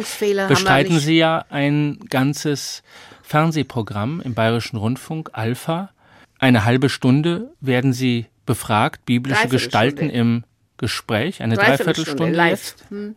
bestreiten 0.49 0.99
Sie 0.99 1.19
ja 1.19 1.45
ein 1.51 1.99
ganzes 2.09 2.83
Fernsehprogramm 3.23 4.21
im 4.25 4.35
Bayerischen 4.35 4.77
Rundfunk, 4.77 5.31
Alpha. 5.33 5.91
Eine 6.39 6.65
halbe 6.65 6.89
Stunde 6.89 7.53
werden 7.61 7.93
Sie 7.93 8.27
befragt, 8.47 9.05
biblische 9.07 9.49
Gestalten 9.49 10.11
im 10.11 10.45
Gespräch, 10.77 11.43
eine 11.43 11.55
Dreiviertelstunde, 11.55 12.33
Dreiviertelstunde 12.33 12.51
jetzt. 12.51 12.85
Hm. 12.91 13.17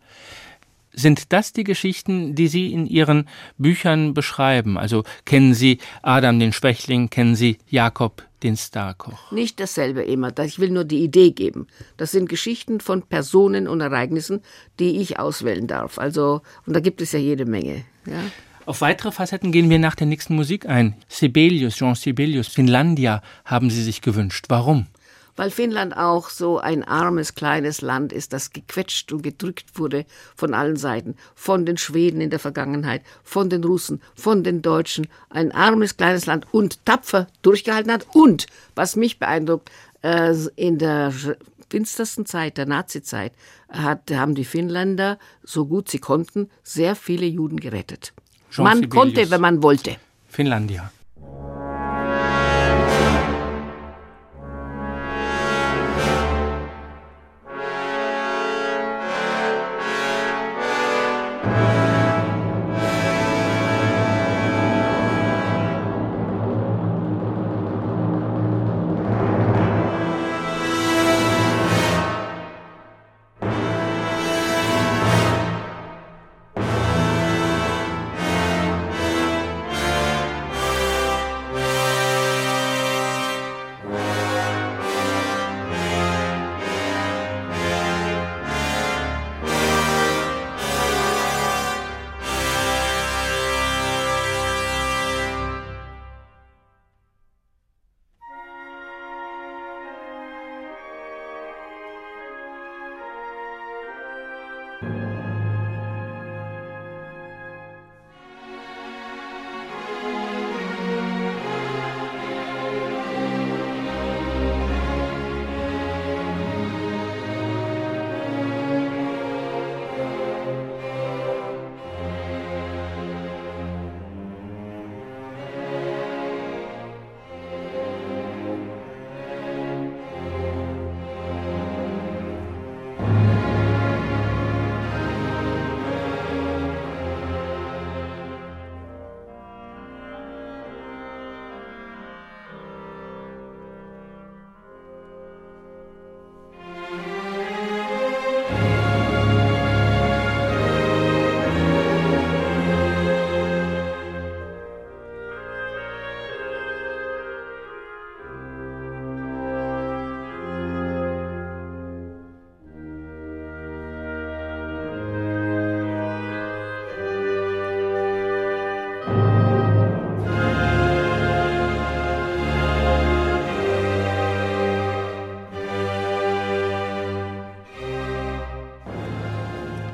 Sind 0.92 1.32
das 1.32 1.52
die 1.52 1.64
Geschichten, 1.64 2.34
die 2.34 2.48
Sie 2.48 2.72
in 2.72 2.86
Ihren 2.86 3.28
Büchern 3.58 4.14
beschreiben? 4.14 4.78
Also 4.78 5.04
kennen 5.26 5.52
Sie 5.52 5.78
Adam 6.00 6.38
den 6.38 6.54
Schwächling, 6.54 7.10
kennen 7.10 7.34
Sie 7.34 7.58
Jakob 7.68 8.25
den 8.42 8.56
Starkoch? 8.56 9.32
Nicht 9.32 9.60
dasselbe 9.60 10.02
immer. 10.02 10.36
Ich 10.38 10.58
will 10.58 10.70
nur 10.70 10.84
die 10.84 11.02
Idee 11.02 11.30
geben. 11.30 11.66
Das 11.96 12.12
sind 12.12 12.28
Geschichten 12.28 12.80
von 12.80 13.02
Personen 13.02 13.68
und 13.68 13.80
Ereignissen, 13.80 14.42
die 14.78 15.00
ich 15.00 15.18
auswählen 15.18 15.66
darf. 15.66 15.98
Also, 15.98 16.42
und 16.66 16.74
da 16.74 16.80
gibt 16.80 17.00
es 17.00 17.12
ja 17.12 17.18
jede 17.18 17.46
Menge. 17.46 17.84
Ja? 18.06 18.20
Auf 18.66 18.80
weitere 18.80 19.12
Facetten 19.12 19.52
gehen 19.52 19.70
wir 19.70 19.78
nach 19.78 19.94
der 19.94 20.08
nächsten 20.08 20.34
Musik 20.34 20.66
ein. 20.66 20.96
Sibelius, 21.08 21.76
Jean 21.76 21.94
Sibelius, 21.94 22.48
Finlandia 22.48 23.22
haben 23.44 23.70
Sie 23.70 23.82
sich 23.82 24.02
gewünscht. 24.02 24.46
Warum? 24.48 24.86
Weil 25.36 25.50
Finnland 25.50 25.96
auch 25.96 26.30
so 26.30 26.58
ein 26.58 26.82
armes, 26.82 27.34
kleines 27.34 27.82
Land 27.82 28.12
ist, 28.12 28.32
das 28.32 28.52
gequetscht 28.52 29.12
und 29.12 29.22
gedrückt 29.22 29.78
wurde 29.78 30.06
von 30.34 30.54
allen 30.54 30.76
Seiten, 30.76 31.14
von 31.34 31.66
den 31.66 31.76
Schweden 31.76 32.20
in 32.20 32.30
der 32.30 32.38
Vergangenheit, 32.38 33.02
von 33.22 33.48
den 33.48 33.62
Russen, 33.62 34.00
von 34.14 34.42
den 34.42 34.62
Deutschen, 34.62 35.06
ein 35.30 35.52
armes, 35.52 35.96
kleines 35.96 36.26
Land 36.26 36.46
und 36.52 36.84
tapfer 36.84 37.26
durchgehalten 37.42 37.92
hat. 37.92 38.06
Und, 38.14 38.46
was 38.74 38.96
mich 38.96 39.18
beeindruckt, 39.18 39.70
äh, 40.02 40.34
in 40.56 40.78
der 40.78 41.12
finstersten 41.68 42.26
Zeit, 42.26 42.58
der 42.58 42.66
Nazizeit, 42.66 43.32
hat, 43.68 44.10
haben 44.10 44.34
die 44.34 44.44
Finnländer, 44.44 45.18
so 45.42 45.66
gut 45.66 45.90
sie 45.90 45.98
konnten, 45.98 46.50
sehr 46.62 46.94
viele 46.94 47.26
Juden 47.26 47.58
gerettet. 47.58 48.12
Jean 48.50 48.64
man 48.64 48.78
Sibelius. 48.78 48.94
konnte, 48.94 49.30
wenn 49.30 49.40
man 49.40 49.62
wollte. 49.62 49.96
Finnlandia. 50.28 50.90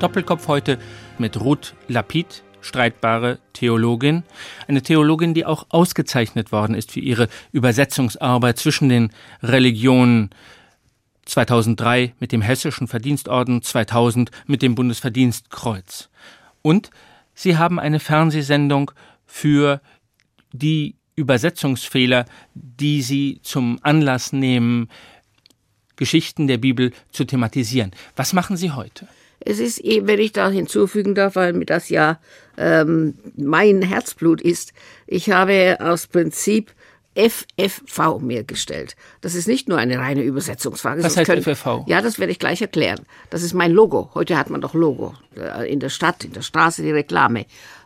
Doppelkopf 0.03 0.49
heute 0.49 0.79
mit 1.17 1.39
Ruth 1.39 1.75
Lapid, 1.87 2.43
streitbare 2.59 3.39
Theologin. 3.53 4.23
Eine 4.67 4.81
Theologin, 4.81 5.33
die 5.33 5.45
auch 5.45 5.67
ausgezeichnet 5.69 6.51
worden 6.51 6.75
ist 6.75 6.91
für 6.91 6.99
ihre 6.99 7.29
Übersetzungsarbeit 7.53 8.59
zwischen 8.59 8.89
den 8.89 9.13
Religionen. 9.41 10.31
2003 11.23 12.15
mit 12.19 12.33
dem 12.33 12.41
Hessischen 12.41 12.89
Verdienstorden, 12.89 13.61
2000 13.61 14.29
mit 14.45 14.61
dem 14.61 14.75
Bundesverdienstkreuz. 14.75 16.09
Und 16.61 16.89
sie 17.33 17.57
haben 17.57 17.79
eine 17.79 18.01
Fernsehsendung 18.01 18.91
für 19.25 19.79
die 20.51 20.97
Übersetzungsfehler, 21.15 22.25
die 22.55 23.01
sie 23.03 23.39
zum 23.41 23.79
Anlass 23.83 24.33
nehmen, 24.33 24.89
Geschichten 25.95 26.47
der 26.47 26.57
Bibel 26.57 26.91
zu 27.13 27.23
thematisieren. 27.23 27.91
Was 28.17 28.33
machen 28.33 28.57
Sie 28.57 28.71
heute? 28.71 29.07
Es 29.45 29.59
ist, 29.59 29.83
eh, 29.83 30.05
wenn 30.05 30.19
ich 30.19 30.31
da 30.31 30.49
hinzufügen 30.49 31.15
darf, 31.15 31.35
weil 31.35 31.53
mir 31.53 31.65
das 31.65 31.89
ja 31.89 32.19
ähm, 32.57 33.15
mein 33.35 33.81
Herzblut 33.81 34.41
ist, 34.41 34.73
ich 35.07 35.31
habe 35.31 35.77
aus 35.79 36.07
Prinzip 36.07 36.73
FFV 37.15 38.19
mir 38.19 38.43
gestellt. 38.43 38.95
Das 39.21 39.35
ist 39.35 39.47
nicht 39.47 39.69
nur 39.69 39.77
eine 39.77 39.99
reine 39.99 40.23
Übersetzungsfrage. 40.23 41.03
Was 41.03 41.15
heißt 41.15 41.29
können, 41.29 41.43
FFV? 41.43 41.85
Ja, 41.87 42.01
das 42.01 42.17
werde 42.17 42.31
ich 42.31 42.39
gleich 42.39 42.61
erklären. 42.61 43.01
Das 43.29 43.43
ist 43.43 43.53
mein 43.53 43.71
Logo. 43.71 44.09
Heute 44.15 44.37
hat 44.37 44.49
man 44.49 44.61
doch 44.61 44.73
Logo. 44.73 45.13
Äh, 45.35 45.71
in 45.71 45.79
der 45.79 45.89
Stadt, 45.89 46.23
in 46.23 46.33
der 46.33 46.41
Straße 46.41 46.81
die 46.81 46.91
Reklame. 46.91 47.45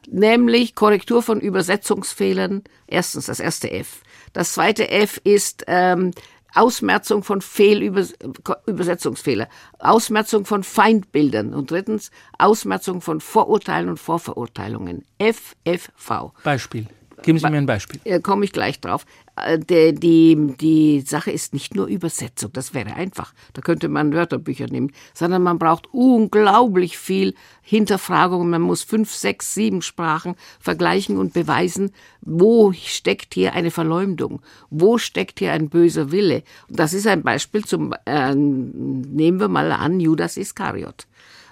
Nämlich 0.09 0.75
Korrektur 0.75 1.21
von 1.21 1.41
Übersetzungsfehlern. 1.41 2.63
Erstens 2.87 3.25
das 3.25 3.39
erste 3.39 3.69
F. 3.69 4.01
Das 4.31 4.53
zweite 4.53 4.89
F 4.89 5.19
ist 5.23 5.65
ähm, 5.67 6.11
Ausmerzung 6.57 7.23
von 7.23 7.41
Fehlübersetzungsfehler, 7.41 9.47
Ausmerzung 9.79 10.45
von 10.45 10.63
Feindbildern 10.63 11.53
und 11.53 11.71
drittens 11.71 12.11
Ausmerzung 12.37 13.01
von 13.01 13.21
Vorurteilen 13.21 13.89
und 13.89 13.97
Vorverurteilungen. 13.97 15.03
FFV. 15.19 16.33
Beispiel. 16.43 16.87
Geben 17.23 17.39
Sie 17.39 17.49
mir 17.49 17.57
ein 17.57 17.65
Beispiel. 17.65 18.21
Komme 18.21 18.45
ich 18.45 18.51
gleich 18.51 18.79
drauf. 18.79 19.07
Äh, 19.37 19.59
die, 19.59 19.93
die, 19.93 20.55
die 20.59 21.01
Sache 21.01 21.31
ist 21.31 21.53
nicht 21.53 21.75
nur 21.75 21.87
Übersetzung, 21.87 22.51
das 22.53 22.73
wäre 22.73 22.93
einfach. 22.93 23.33
Da 23.53 23.61
könnte 23.61 23.87
man 23.89 24.13
Wörterbücher 24.13 24.67
nehmen, 24.67 24.91
sondern 25.13 25.43
man 25.43 25.59
braucht 25.59 25.87
unglaublich 25.93 26.97
viel 26.97 27.35
Hinterfragung. 27.61 28.49
Man 28.49 28.61
muss 28.61 28.83
fünf, 28.83 29.13
sechs, 29.13 29.53
sieben 29.53 29.81
Sprachen 29.81 30.35
vergleichen 30.59 31.17
und 31.17 31.33
beweisen, 31.33 31.91
wo 32.21 32.73
steckt 32.73 33.33
hier 33.33 33.53
eine 33.53 33.71
Verleumdung, 33.71 34.41
wo 34.69 34.97
steckt 34.97 35.39
hier 35.39 35.53
ein 35.53 35.69
böser 35.69 36.11
Wille. 36.11 36.43
Und 36.69 36.79
das 36.79 36.93
ist 36.93 37.07
ein 37.07 37.23
Beispiel 37.23 37.65
zum, 37.65 37.93
äh, 38.05 38.33
nehmen 38.33 39.39
wir 39.39 39.49
mal 39.49 39.71
an, 39.71 39.99
Judas 39.99 40.37
Iskariot. 40.37 41.07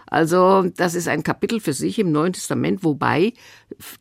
Also 0.08 0.70
das 0.76 0.96
ist 0.96 1.08
ein 1.08 1.24
Kapitel 1.24 1.60
für 1.60 1.74
sich 1.74 2.00
im 2.00 2.12
Neuen 2.12 2.34
Testament, 2.34 2.84
wobei 2.84 3.34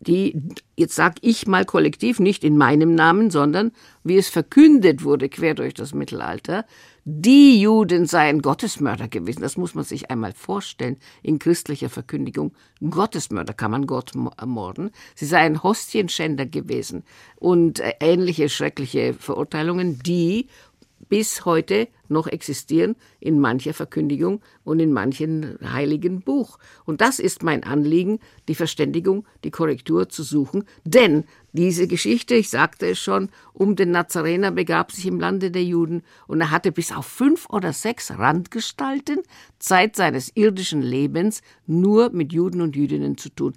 die, 0.00 0.40
jetzt 0.76 0.94
sage 0.94 1.16
ich 1.22 1.46
mal 1.46 1.64
kollektiv, 1.64 2.20
nicht 2.20 2.44
in 2.44 2.56
meinem 2.56 2.94
Namen, 2.94 3.30
sondern 3.30 3.72
wie 4.02 4.16
es 4.16 4.28
verkündet 4.28 5.04
wurde 5.04 5.28
quer 5.28 5.54
durch 5.54 5.74
das 5.74 5.94
Mittelalter, 5.94 6.64
die 7.06 7.60
Juden 7.60 8.06
seien 8.06 8.40
Gottesmörder 8.40 9.08
gewesen. 9.08 9.42
Das 9.42 9.58
muss 9.58 9.74
man 9.74 9.84
sich 9.84 10.10
einmal 10.10 10.32
vorstellen 10.32 10.96
in 11.22 11.38
christlicher 11.38 11.90
Verkündigung. 11.90 12.54
Gottesmörder 12.88 13.52
kann 13.52 13.70
man 13.70 13.86
Gott 13.86 14.12
ermorden. 14.38 14.90
Sie 15.14 15.26
seien 15.26 15.62
Hostienschänder 15.62 16.46
gewesen 16.46 17.04
und 17.36 17.80
äh, 17.80 17.92
ähnliche 18.00 18.48
schreckliche 18.48 19.12
Verurteilungen, 19.12 19.98
die 20.02 20.48
bis 21.08 21.44
heute 21.44 21.88
noch 22.08 22.26
existieren 22.26 22.96
in 23.20 23.40
mancher 23.40 23.74
Verkündigung 23.74 24.40
und 24.64 24.80
in 24.80 24.92
manchen 24.92 25.58
heiligen 25.62 26.20
Buch. 26.20 26.58
Und 26.84 27.00
das 27.00 27.18
ist 27.18 27.42
mein 27.42 27.64
Anliegen, 27.64 28.20
die 28.48 28.54
Verständigung, 28.54 29.26
die 29.44 29.50
Korrektur 29.50 30.08
zu 30.08 30.22
suchen, 30.22 30.64
denn 30.84 31.24
diese 31.54 31.86
Geschichte, 31.86 32.34
ich 32.34 32.50
sagte 32.50 32.86
es 32.88 32.98
schon, 32.98 33.30
um 33.52 33.76
den 33.76 33.92
Nazarener 33.92 34.50
begab 34.50 34.90
sich 34.90 35.06
im 35.06 35.20
Lande 35.20 35.52
der 35.52 35.62
Juden 35.62 36.02
und 36.26 36.40
er 36.40 36.50
hatte 36.50 36.72
bis 36.72 36.90
auf 36.90 37.06
fünf 37.06 37.48
oder 37.48 37.72
sechs 37.72 38.10
Randgestalten 38.10 39.20
Zeit 39.60 39.94
seines 39.94 40.32
irdischen 40.34 40.82
Lebens 40.82 41.42
nur 41.68 42.10
mit 42.10 42.32
Juden 42.32 42.60
und 42.60 42.74
Jüdinnen 42.74 43.16
zu 43.16 43.28
tun. 43.28 43.54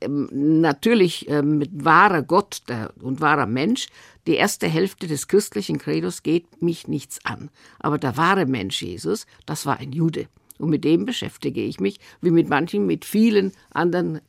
Ähm, 0.00 0.28
natürlich 0.60 1.28
ähm, 1.28 1.58
mit 1.58 1.84
wahrer 1.84 2.22
Gott 2.22 2.62
und 3.00 3.20
wahrer 3.20 3.46
Mensch, 3.46 3.88
die 4.28 4.34
erste 4.34 4.68
Hälfte 4.68 5.08
des 5.08 5.26
christlichen 5.26 5.78
Credos 5.78 6.22
geht 6.22 6.62
mich 6.62 6.86
nichts 6.86 7.18
an. 7.24 7.50
Aber 7.80 7.98
der 7.98 8.16
wahre 8.16 8.46
Mensch 8.46 8.80
Jesus, 8.80 9.26
das 9.46 9.66
war 9.66 9.78
ein 9.80 9.90
Jude. 9.90 10.28
Und 10.58 10.70
mit 10.70 10.84
dem 10.84 11.06
beschäftige 11.06 11.60
ich 11.60 11.80
mich, 11.80 11.98
wie 12.20 12.30
mit 12.30 12.48
manchen, 12.48 12.86
mit 12.86 13.04
vielen 13.04 13.50
anderen 13.70 14.20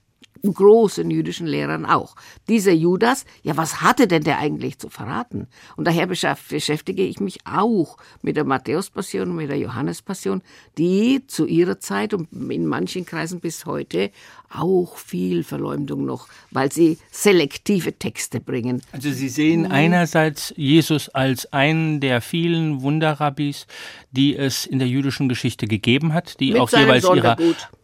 großen 0.51 1.09
jüdischen 1.09 1.47
Lehrern 1.47 1.85
auch. 1.85 2.15
Dieser 2.49 2.73
Judas, 2.73 3.25
ja, 3.43 3.55
was 3.55 3.81
hatte 3.81 4.07
denn 4.07 4.23
der 4.23 4.39
eigentlich 4.39 4.77
zu 4.77 4.89
verraten? 4.89 5.47
Und 5.77 5.87
daher 5.87 6.05
beschäftige 6.05 7.03
ich 7.03 7.21
mich 7.21 7.39
auch 7.45 7.97
mit 8.21 8.35
der 8.35 8.43
Matthäus-Passion 8.43 9.29
und 9.29 9.37
mit 9.37 9.49
der 9.49 9.57
Johannes-Passion, 9.57 10.41
die 10.77 11.25
zu 11.27 11.45
ihrer 11.45 11.79
Zeit 11.79 12.13
und 12.13 12.27
in 12.51 12.67
manchen 12.67 13.05
Kreisen 13.05 13.39
bis 13.39 13.65
heute 13.65 14.11
auch 14.55 14.97
viel 14.97 15.43
Verleumdung 15.43 16.05
noch, 16.05 16.27
weil 16.51 16.71
sie 16.71 16.97
selektive 17.11 17.93
Texte 17.93 18.39
bringen. 18.39 18.81
Also 18.91 19.11
Sie 19.11 19.29
sehen 19.29 19.61
mhm. 19.61 19.71
einerseits 19.71 20.53
Jesus 20.55 21.09
als 21.09 21.51
einen 21.51 21.99
der 21.99 22.21
vielen 22.21 22.81
Wunderrabbis, 22.81 23.67
die 24.11 24.35
es 24.35 24.65
in 24.65 24.79
der 24.79 24.87
jüdischen 24.87 25.29
Geschichte 25.29 25.67
gegeben 25.67 26.13
hat, 26.13 26.39
die 26.39 26.51
Mit 26.51 26.61
auch 26.61 26.71
jeweils 26.71 27.03
ihre 27.03 27.37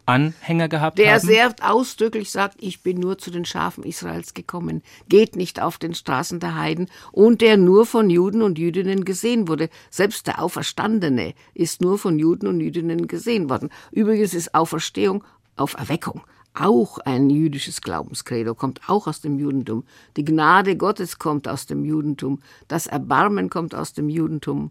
Anhänger 0.06 0.68
gehabt 0.68 0.98
der 0.98 1.14
haben. 1.14 1.26
Der 1.26 1.52
sehr 1.54 1.54
ausdrücklich 1.62 2.30
sagt, 2.30 2.56
ich 2.60 2.82
bin 2.82 2.98
nur 2.98 3.18
zu 3.18 3.30
den 3.30 3.44
Schafen 3.44 3.84
Israels 3.84 4.34
gekommen, 4.34 4.82
geht 5.08 5.36
nicht 5.36 5.60
auf 5.60 5.78
den 5.78 5.94
Straßen 5.94 6.40
der 6.40 6.56
Heiden 6.56 6.88
und 7.12 7.40
der 7.40 7.56
nur 7.56 7.86
von 7.86 8.10
Juden 8.10 8.42
und 8.42 8.58
Jüdinnen 8.58 9.04
gesehen 9.04 9.48
wurde. 9.48 9.68
Selbst 9.90 10.26
der 10.26 10.42
Auferstandene 10.42 11.34
ist 11.54 11.80
nur 11.80 11.98
von 11.98 12.18
Juden 12.18 12.48
und 12.48 12.60
Jüdinnen 12.60 13.06
gesehen 13.06 13.48
worden. 13.48 13.70
Übrigens 13.92 14.34
ist 14.34 14.54
Auferstehung 14.54 15.24
auf 15.56 15.74
Erweckung 15.74 16.22
auch 16.54 16.98
ein 16.98 17.30
jüdisches 17.30 17.80
Glaubenskredo, 17.80 18.54
kommt 18.54 18.80
auch 18.88 19.06
aus 19.06 19.20
dem 19.20 19.38
Judentum. 19.38 19.84
Die 20.16 20.24
Gnade 20.24 20.76
Gottes 20.76 21.18
kommt 21.18 21.48
aus 21.48 21.66
dem 21.66 21.84
Judentum. 21.84 22.40
Das 22.68 22.86
Erbarmen 22.86 23.50
kommt 23.50 23.74
aus 23.74 23.92
dem 23.92 24.08
Judentum. 24.08 24.70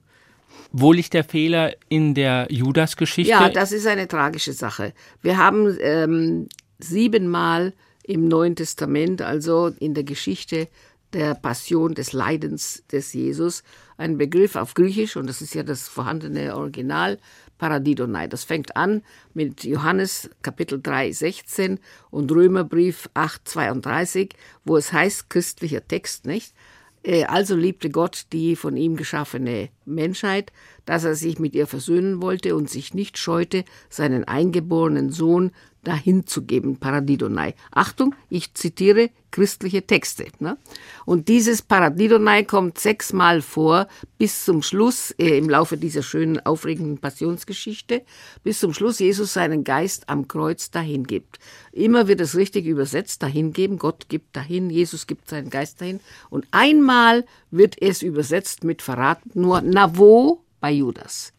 Wo 0.72 0.92
liegt 0.92 1.14
der 1.14 1.24
Fehler 1.24 1.74
in 1.88 2.14
der 2.14 2.48
Judas-Geschichte? 2.50 3.32
Ja, 3.32 3.50
das 3.50 3.72
ist 3.72 3.88
eine 3.88 4.08
tragische 4.08 4.54
Sache. 4.54 4.94
Wir 5.22 5.38
haben 5.38 5.78
ähm, 5.80 6.50
siebenmal 6.80 7.74
im 8.04 8.28
Neuen 8.28 8.56
Testament, 8.56 9.22
also 9.22 9.72
in 9.80 9.94
der 9.94 10.04
Geschichte 10.04 10.68
der 11.14 11.34
Passion, 11.34 11.96
des 11.96 12.14
Leidens 12.14 12.84
des 12.92 13.14
Jesus, 13.14 13.64
einen 13.98 14.18
Begriff 14.18 14.56
auf 14.56 14.74
Griechisch, 14.74 15.16
und 15.16 15.28
das 15.28 15.42
ist 15.42 15.56
ja 15.56 15.64
das 15.64 15.88
vorhandene 15.88 16.56
Original, 16.56 17.20
Paradidonai. 17.60 18.28
Das 18.28 18.44
fängt 18.44 18.76
an 18.76 19.04
mit 19.36 19.64
Johannes 19.64 20.32
Kapitel 20.42 20.82
3, 20.82 21.12
16 21.12 21.80
und 22.10 22.32
Römerbrief 22.32 23.08
8, 23.14 23.48
32, 23.48 24.34
wo 24.66 24.78
es 24.78 24.92
heißt, 24.92 25.30
christlicher 25.30 25.88
Text, 25.88 26.26
nicht? 26.26 26.56
Äh, 27.04 27.26
also 27.26 27.56
liebte 27.56 27.92
Gott 27.92 28.26
die 28.32 28.56
von 28.56 28.76
ihm 28.76 28.96
geschaffene 28.96 29.70
Menschheit, 29.90 30.52
dass 30.86 31.04
er 31.04 31.16
sich 31.16 31.40
mit 31.40 31.56
ihr 31.56 31.68
versöhnen 31.68 32.22
wollte 32.22 32.56
und 32.56 32.70
sich 32.70 32.94
nicht 32.94 33.18
scheute, 33.18 33.64
seinen 33.90 34.24
eingeborenen 34.24 35.12
Sohn 35.12 35.52
dahin 35.84 36.28
zu 36.28 36.44
geben, 36.44 36.78
Paradidonai. 36.78 37.56
Achtung, 37.72 38.14
ich 38.30 38.54
zitiere 38.54 39.10
christliche 39.32 39.86
Texte. 39.86 40.26
Ne? 40.40 40.58
Und 41.06 41.28
dieses 41.28 41.62
Paradidonai 41.62 42.44
kommt 42.44 42.80
sechsmal 42.80 43.42
vor, 43.42 43.88
bis 44.18 44.44
zum 44.44 44.62
Schluss, 44.62 45.12
äh, 45.12 45.38
im 45.38 45.50
Laufe 45.50 45.78
dieser 45.78 46.04
schönen, 46.04 46.40
aufregenden 46.46 46.98
Passionsgeschichte, 46.98 48.02
bis 48.44 48.60
zum 48.60 48.74
Schluss 48.74 49.00
Jesus 49.00 49.34
seinen 49.34 49.64
Geist 49.64 50.10
am 50.10 50.28
Kreuz 50.28 50.72
dahin 50.72 51.06
gibt. 51.06 51.40
Immer 51.72 52.08
wird 52.08 52.22
es 52.22 52.36
richtig 52.36 52.66
übersetzt, 52.66 53.22
dahin 53.24 53.54
geben, 53.54 53.78
Gott 53.78 54.10
gibt 54.10 54.36
dahin, 54.36 54.70
Jesus 54.70 55.08
gibt 55.08 55.30
seinen 55.30 55.50
Geist 55.50 55.80
dahin. 55.80 56.00
Und 56.30 56.48
einmal 56.52 57.26
wird 57.52 57.82
es 57.82 58.02
übersetzt 58.02 58.64
mit 58.64 58.82
Verrat, 58.82 59.20
nur 59.36 59.62
na 59.62 59.98
wo? 59.98 60.44
Bei 60.60 60.72
Judas. 60.72 61.34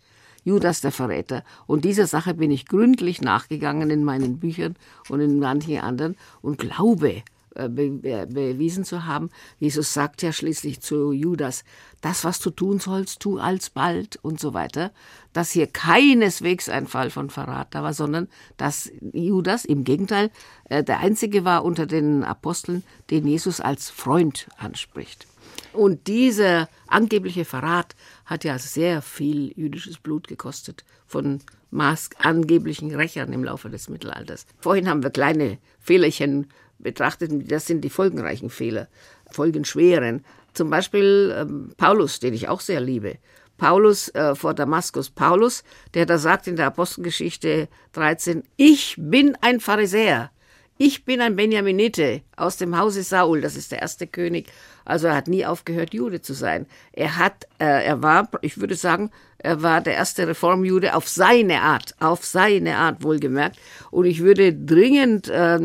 Judas 0.44 0.80
der 0.80 0.92
Verräter. 0.92 1.44
Und 1.66 1.84
dieser 1.84 2.06
Sache 2.06 2.34
bin 2.34 2.50
ich 2.50 2.66
gründlich 2.66 3.20
nachgegangen 3.20 3.90
in 3.90 4.04
meinen 4.04 4.38
Büchern 4.38 4.76
und 5.08 5.20
in 5.20 5.38
manchen 5.38 5.78
anderen 5.78 6.16
und 6.40 6.58
glaube, 6.58 7.22
äh, 7.56 7.68
bewiesen 7.68 8.84
zu 8.84 9.06
haben. 9.06 9.28
Jesus 9.58 9.92
sagt 9.92 10.22
ja 10.22 10.32
schließlich 10.32 10.80
zu 10.80 11.10
Judas, 11.10 11.64
das, 12.00 12.22
was 12.24 12.38
du 12.38 12.50
tun 12.50 12.78
sollst, 12.78 13.18
tu 13.20 13.38
alsbald 13.38 14.20
und 14.22 14.38
so 14.38 14.54
weiter, 14.54 14.92
dass 15.32 15.50
hier 15.50 15.66
keineswegs 15.66 16.68
ein 16.68 16.86
Fall 16.86 17.10
von 17.10 17.28
Verrat 17.28 17.74
da 17.74 17.82
war, 17.82 17.92
sondern 17.92 18.28
dass 18.56 18.90
Judas 19.12 19.64
im 19.64 19.82
Gegenteil 19.82 20.30
äh, 20.68 20.84
der 20.84 21.00
einzige 21.00 21.44
war 21.44 21.64
unter 21.64 21.86
den 21.86 22.22
Aposteln, 22.22 22.84
den 23.10 23.26
Jesus 23.26 23.60
als 23.60 23.90
Freund 23.90 24.48
anspricht. 24.56 25.26
Und 25.72 26.06
dieser 26.06 26.68
angebliche 26.86 27.44
Verrat 27.44 27.94
hat 28.24 28.44
ja 28.44 28.58
sehr 28.58 29.02
viel 29.02 29.52
jüdisches 29.56 29.98
Blut 29.98 30.28
gekostet 30.28 30.84
von 31.06 31.40
maß 31.70 32.10
angeblichen 32.18 32.94
Rächern 32.94 33.32
im 33.32 33.44
Laufe 33.44 33.70
des 33.70 33.88
Mittelalters. 33.88 34.46
Vorhin 34.58 34.88
haben 34.88 35.02
wir 35.02 35.10
kleine 35.10 35.58
Fehlerchen 35.78 36.48
betrachtet, 36.78 37.30
das 37.50 37.66
sind 37.66 37.82
die 37.82 37.90
folgenreichen 37.90 38.50
Fehler, 38.50 38.88
folgenschweren. 39.30 40.24
Zum 40.54 40.70
Beispiel 40.70 41.34
ähm, 41.36 41.72
Paulus, 41.76 42.20
den 42.20 42.34
ich 42.34 42.48
auch 42.48 42.60
sehr 42.60 42.80
liebe. 42.80 43.18
Paulus 43.56 44.08
äh, 44.14 44.34
vor 44.34 44.54
Damaskus. 44.54 45.10
Paulus, 45.10 45.62
der 45.94 46.06
da 46.06 46.18
sagt 46.18 46.46
in 46.46 46.56
der 46.56 46.66
Apostelgeschichte 46.66 47.68
13, 47.92 48.42
ich 48.56 48.96
bin 48.98 49.36
ein 49.42 49.60
Pharisäer. 49.60 50.30
Ich 50.78 51.04
bin 51.04 51.20
ein 51.20 51.36
Benjaminite 51.36 52.22
aus 52.36 52.56
dem 52.56 52.78
Hause 52.78 53.02
Saul, 53.02 53.42
das 53.42 53.54
ist 53.54 53.70
der 53.70 53.82
erste 53.82 54.06
König. 54.06 54.50
Also 54.84 55.08
er 55.08 55.16
hat 55.16 55.28
nie 55.28 55.46
aufgehört, 55.46 55.94
Jude 55.94 56.20
zu 56.20 56.34
sein. 56.34 56.66
Er 56.92 57.16
hat, 57.16 57.46
äh, 57.58 57.84
er 57.84 58.02
war, 58.02 58.28
ich 58.42 58.60
würde 58.60 58.74
sagen, 58.74 59.10
er 59.38 59.62
war 59.62 59.80
der 59.80 59.94
erste 59.94 60.28
Reformjude 60.28 60.94
auf 60.94 61.08
seine 61.08 61.62
Art, 61.62 61.94
auf 61.98 62.24
seine 62.24 62.76
Art 62.76 63.02
wohlgemerkt. 63.02 63.58
Und 63.90 64.04
ich 64.04 64.20
würde 64.20 64.52
dringend 64.52 65.28
äh, 65.28 65.58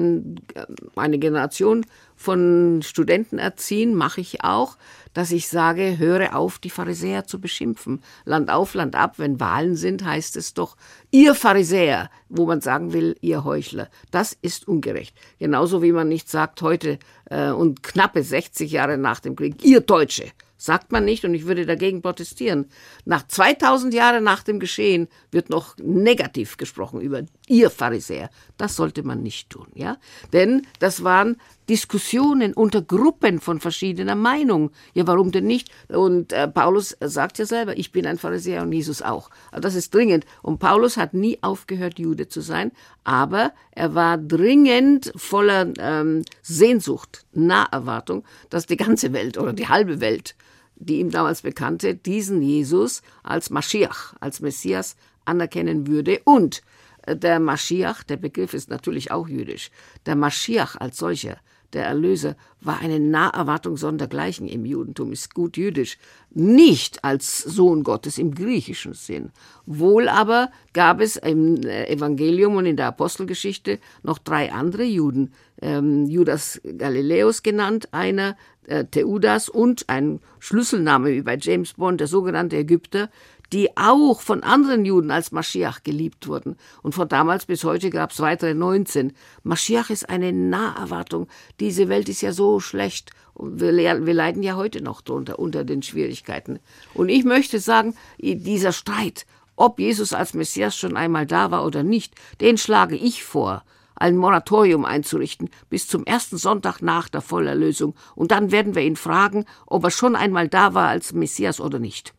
eine 0.96 1.20
Generation 1.20 1.86
von 2.26 2.82
Studenten 2.82 3.38
erziehen, 3.38 3.94
mache 3.94 4.20
ich 4.20 4.44
auch, 4.44 4.78
dass 5.14 5.32
ich 5.32 5.48
sage, 5.48 6.00
höre 6.00 6.36
auf, 6.36 6.58
die 6.58 6.72
Pharisäer 6.72 7.26
zu 7.26 7.40
beschimpfen. 7.40 8.02
Land 8.26 8.50
auf, 8.50 8.74
Land 8.74 8.96
ab, 8.96 9.14
wenn 9.18 9.40
Wahlen 9.40 9.76
sind, 9.76 10.04
heißt 10.04 10.36
es 10.36 10.56
doch, 10.56 10.76
ihr 11.12 11.36
Pharisäer, 11.36 12.10
wo 12.28 12.48
man 12.48 12.62
sagen 12.62 12.94
will, 12.94 13.16
ihr 13.22 13.44
Heuchler. 13.44 13.90
Das 14.10 14.36
ist 14.42 14.68
ungerecht. 14.68 15.16
Genauso 15.38 15.84
wie 15.84 15.92
man 15.92 16.10
nicht 16.10 16.28
sagt 16.28 16.64
heute 16.64 16.98
äh, 17.30 17.52
und 17.52 17.84
knappe 17.84 18.24
60 18.24 18.72
Jahre 18.72 18.98
nach 18.98 19.20
dem 19.20 19.36
Krieg, 19.36 19.64
ihr 19.64 19.82
Deutsche. 19.82 20.32
Sagt 20.58 20.92
man 20.92 21.06
nicht 21.06 21.26
und 21.26 21.34
ich 21.34 21.46
würde 21.46 21.66
dagegen 21.66 22.02
protestieren. 22.02 22.66
Nach 23.04 23.28
2000 23.28 23.94
Jahren 23.94 24.24
nach 24.24 24.42
dem 24.42 24.60
Geschehen 24.60 25.10
wird 25.30 25.50
noch 25.50 25.78
negativ 25.78 26.58
gesprochen 26.58 27.02
über 27.02 27.24
ihr 27.48 27.70
Pharisäer. 27.70 28.30
Das 28.58 28.76
sollte 28.76 29.04
man 29.04 29.22
nicht 29.22 29.50
tun, 29.50 29.68
ja? 29.74 29.98
Denn 30.32 30.66
das 30.80 31.04
waren 31.04 31.38
Diskussionen 31.68 32.54
unter 32.54 32.82
Gruppen 32.82 33.40
von 33.40 33.60
verschiedener 33.60 34.16
Meinung. 34.16 34.72
Ja, 34.94 35.08
warum 35.08 35.32
denn 35.32 35.46
nicht? 35.46 35.70
Und 35.90 36.32
äh, 36.32 36.48
Paulus 36.48 36.96
sagt 37.02 37.38
ja 37.40 37.46
selber, 37.46 37.78
ich 37.78 37.92
bin 37.92 38.06
ein 38.06 38.18
Pharisäer 38.18 38.62
und 38.62 38.72
Jesus 38.72 39.02
auch. 39.02 39.30
Also 39.52 39.62
das 39.62 39.76
ist 39.76 39.94
dringend. 39.94 40.26
Und 40.42 40.60
Paulus 40.60 40.96
hat 40.96 41.14
nie 41.14 41.40
aufgehört, 41.42 42.00
Jude 42.00 42.28
zu 42.28 42.42
sein, 42.42 42.72
aber 43.04 43.52
er 43.72 43.96
war 43.96 44.18
dringend 44.18 45.12
voller 45.16 45.74
ähm, 45.80 46.24
Sehnsucht, 46.42 47.26
Naherwartung, 47.34 48.24
dass 48.50 48.68
die 48.68 48.78
ganze 48.78 49.12
Welt 49.12 49.38
oder 49.38 49.54
die 49.54 49.68
halbe 49.68 50.00
Welt 50.00 50.36
die 50.78 51.00
ihm 51.00 51.10
damals 51.10 51.42
bekannte, 51.42 51.96
diesen 51.96 52.42
Jesus 52.42 53.02
als 53.24 53.50
Maschiach, 53.50 54.14
als 54.20 54.42
Messias 54.42 54.96
anerkennen 55.24 55.88
würde. 55.88 56.22
Und 56.24 56.62
der 57.08 57.40
Maschiach, 57.40 58.04
der 58.04 58.18
Begriff 58.18 58.54
ist 58.54 58.70
natürlich 58.70 59.12
auch 59.12 59.28
jüdisch, 59.28 59.72
der 60.06 60.16
Maschiach 60.16 60.76
als 60.76 60.98
solcher, 60.98 61.38
der 61.74 61.86
Erlöser, 61.86 62.36
war 62.62 62.80
eine 62.80 63.00
Naherwartung 63.00 63.76
sondergleichen 63.76 64.48
im 64.48 64.66
Judentum, 64.66 65.12
ist 65.12 65.34
gut 65.34 65.58
jüdisch, 65.58 65.98
nicht 66.32 67.04
als 67.04 67.40
Sohn 67.40 67.84
Gottes 67.84 68.18
im 68.18 68.34
griechischen 68.34 68.94
Sinn. 68.94 69.32
Wohl 69.66 70.08
aber 70.08 70.52
gab 70.74 71.02
es 71.02 71.18
im 71.18 71.58
äh, 71.64 71.88
Evangelium 71.88 72.56
und 72.56 72.66
in 72.66 72.78
der 72.78 72.88
Apostelgeschichte 72.88 73.80
noch 74.04 74.18
drei 74.18 74.52
andere 74.52 74.84
Juden, 74.84 75.34
ähm, 75.62 76.06
Judas 76.06 76.62
Galiläus 76.78 77.44
genannt, 77.44 77.90
einer 77.92 78.36
äh, 78.68 78.86
Theudas 78.86 79.50
und 79.50 79.90
ein 79.90 80.20
Schlüsselname 80.40 81.12
wie 81.12 81.22
bei 81.22 81.38
James 81.38 81.74
Bond, 81.74 82.00
der 82.00 82.08
sogenannte 82.08 82.58
Ägypter, 82.58 83.10
die 83.54 83.76
auch 83.78 84.22
von 84.22 84.44
anderen 84.44 84.86
Juden 84.86 85.12
als 85.12 85.32
Maschiach 85.32 85.84
geliebt 85.84 86.28
wurden. 86.28 86.58
Und 86.82 86.96
von 86.96 87.08
damals 87.08 87.46
bis 87.46 87.64
heute 87.64 87.90
gab 87.90 88.12
es 88.12 88.20
weitere 88.20 88.54
19. 88.54 89.14
Maschiach 89.44 89.90
ist 89.90 90.10
eine 90.10 90.34
Naherwartung. 90.34 91.28
Diese 91.60 91.90
Welt 91.90 92.10
ist 92.10 92.22
ja 92.22 92.32
so 92.32 92.60
schlecht. 92.60 93.12
Wir, 93.38 94.06
wir 94.06 94.14
leiden 94.14 94.44
ja 94.44 94.56
heute 94.56 94.82
noch 94.82 95.02
drunter, 95.02 95.40
unter 95.40 95.64
den 95.64 95.84
Schwierigkeiten. 95.84 96.60
Und 96.94 97.10
ich 97.10 97.26
möchte 97.26 97.60
sagen, 97.60 97.96
dieser 98.18 98.72
Streit, 98.72 99.26
ob 99.56 99.80
Jesus 99.80 100.14
als 100.14 100.34
Messias 100.34 100.76
schon 100.76 100.98
einmal 100.98 101.26
da 101.26 101.52
war 101.52 101.66
oder 101.66 101.84
nicht, 101.84 102.16
den 102.42 102.58
schlage 102.58 102.96
ich 102.96 103.24
vor 103.24 103.64
ein 103.96 104.18
Moratorium 104.18 104.86
einzurichten 104.86 105.50
bis 105.70 105.88
zum 105.88 106.06
ersten 106.06 106.38
Sonntag 106.38 106.82
nach 106.82 107.10
der 107.10 107.22
Vollerlösung, 107.22 107.96
und 108.16 108.32
dann 108.32 108.52
werden 108.52 108.76
wir 108.76 108.84
ihn 108.84 108.98
fragen, 108.98 109.46
ob 109.66 109.86
er 109.86 109.92
schon 109.92 110.16
einmal 110.16 110.48
da 110.48 110.74
war 110.74 110.90
als 110.90 111.14
Messias 111.14 111.62
oder 111.62 111.80
nicht. 111.80 112.15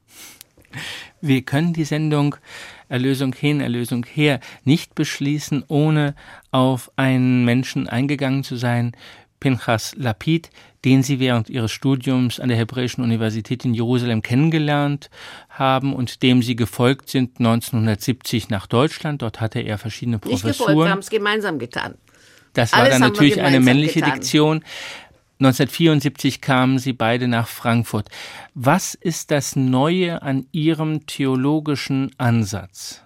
Wir 1.20 1.43
können 1.43 1.72
die 1.72 1.85
Sendung 1.85 2.37
Erlösung 2.89 3.35
hin, 3.35 3.61
Erlösung 3.61 4.07
her 4.07 4.41
nicht 4.64 4.95
beschließen, 4.95 5.64
ohne 5.68 6.14
auf 6.51 6.91
einen 6.97 7.45
Menschen 7.45 7.89
eingegangen 7.89 8.45
zu 8.45 8.57
sein, 8.57 8.93
Pinchas 9.41 9.95
Lapid, 9.97 10.51
den 10.85 11.03
Sie 11.03 11.20
während 11.20 11.51
Ihres 11.51 11.72
Studiums 11.72 12.41
an 12.41 12.49
der 12.49 12.57
Hebräischen 12.57 13.03
Universität 13.05 13.64
in 13.64 13.74
Jerusalem 13.74 14.22
kennengelernt 14.22 15.11
haben 15.51 15.95
und 15.95 16.22
dem 16.22 16.43
Sie 16.43 16.57
gefolgt 16.57 17.11
sind 17.11 17.39
1970 17.39 18.49
nach 18.49 18.66
Deutschland. 18.66 19.22
Dort 19.22 19.41
hatte 19.41 19.61
er 19.61 19.79
verschiedene 19.79 20.18
Professuren. 20.18 20.49
Nicht 20.49 20.59
gefolgt, 20.59 20.79
wir 20.79 20.91
haben 20.91 20.99
es 21.01 21.11
gemeinsam 21.11 21.59
getan. 21.59 21.95
Das 22.55 22.72
war 22.72 22.81
Alles 22.81 22.93
dann 22.93 23.03
natürlich 23.03 23.41
eine 23.41 23.61
männliche 23.61 24.01
getan. 24.01 24.14
Diktion. 24.14 24.64
1974 25.39 26.41
kamen 26.41 26.78
sie 26.78 26.95
beide 26.95 27.28
nach 27.28 27.47
Frankfurt. 27.47 28.09
Was 28.55 28.95
ist 28.95 29.30
das 29.30 29.55
Neue 29.55 30.22
an 30.22 30.47
Ihrem 30.51 31.07
theologischen 31.07 32.11
Ansatz? 32.16 33.03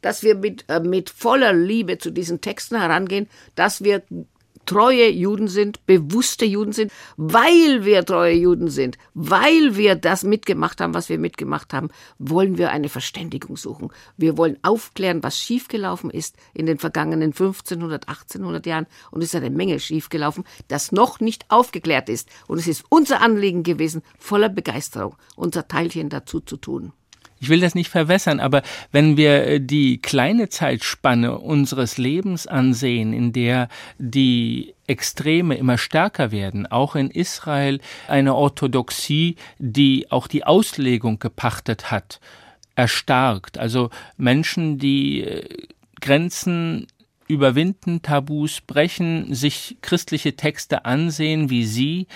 Dass 0.00 0.24
wir 0.24 0.34
mit, 0.34 0.64
äh, 0.68 0.80
mit 0.80 1.10
voller 1.10 1.52
Liebe 1.52 1.98
zu 1.98 2.10
diesen 2.10 2.40
Texten 2.40 2.80
herangehen, 2.80 3.28
dass 3.54 3.84
wir 3.84 4.02
treue 4.68 5.08
Juden 5.08 5.48
sind, 5.48 5.84
bewusste 5.86 6.44
Juden 6.44 6.72
sind, 6.72 6.92
weil 7.16 7.86
wir 7.86 8.04
treue 8.04 8.34
Juden 8.34 8.68
sind, 8.68 8.98
weil 9.14 9.76
wir 9.76 9.94
das 9.94 10.24
mitgemacht 10.24 10.80
haben, 10.80 10.92
was 10.92 11.08
wir 11.08 11.18
mitgemacht 11.18 11.72
haben, 11.72 11.88
wollen 12.18 12.58
wir 12.58 12.70
eine 12.70 12.90
Verständigung 12.90 13.56
suchen. 13.56 13.90
Wir 14.18 14.36
wollen 14.36 14.58
aufklären, 14.62 15.22
was 15.22 15.38
schiefgelaufen 15.38 16.10
ist 16.10 16.36
in 16.52 16.66
den 16.66 16.78
vergangenen 16.78 17.32
1500, 17.32 18.08
1800 18.08 18.66
Jahren. 18.66 18.86
Und 19.10 19.22
es 19.22 19.32
ist 19.32 19.36
eine 19.36 19.50
Menge 19.50 19.80
schiefgelaufen, 19.80 20.44
das 20.68 20.92
noch 20.92 21.18
nicht 21.18 21.46
aufgeklärt 21.48 22.10
ist. 22.10 22.28
Und 22.46 22.58
es 22.58 22.66
ist 22.66 22.84
unser 22.90 23.22
Anliegen 23.22 23.62
gewesen, 23.62 24.02
voller 24.18 24.50
Begeisterung 24.50 25.16
unser 25.34 25.66
Teilchen 25.66 26.10
dazu 26.10 26.40
zu 26.40 26.58
tun. 26.58 26.92
Ich 27.40 27.48
will 27.48 27.60
das 27.60 27.74
nicht 27.74 27.90
verwässern, 27.90 28.40
aber 28.40 28.62
wenn 28.90 29.16
wir 29.16 29.46
äh, 29.46 29.60
die 29.60 30.00
kleine 30.00 30.48
Zeitspanne 30.48 31.38
unseres 31.38 31.98
Lebens 31.98 32.46
ansehen, 32.46 33.12
in 33.12 33.32
der 33.32 33.68
die 33.98 34.74
Extreme 34.86 35.54
immer 35.54 35.78
stärker 35.78 36.30
werden, 36.32 36.66
auch 36.66 36.96
in 36.96 37.10
Israel 37.10 37.80
eine 38.08 38.34
Orthodoxie, 38.34 39.36
die 39.58 40.10
auch 40.10 40.26
die 40.26 40.44
Auslegung 40.44 41.18
gepachtet 41.18 41.90
hat, 41.90 42.20
erstarkt. 42.74 43.58
Also 43.58 43.90
Menschen, 44.16 44.78
die 44.78 45.22
äh, 45.22 45.66
Grenzen 46.00 46.86
überwinden, 47.28 48.02
Tabus 48.02 48.60
brechen, 48.62 49.34
sich 49.34 49.76
christliche 49.82 50.34
Texte 50.34 50.86
ansehen, 50.86 51.50
wie 51.50 51.66
sie 51.66 52.06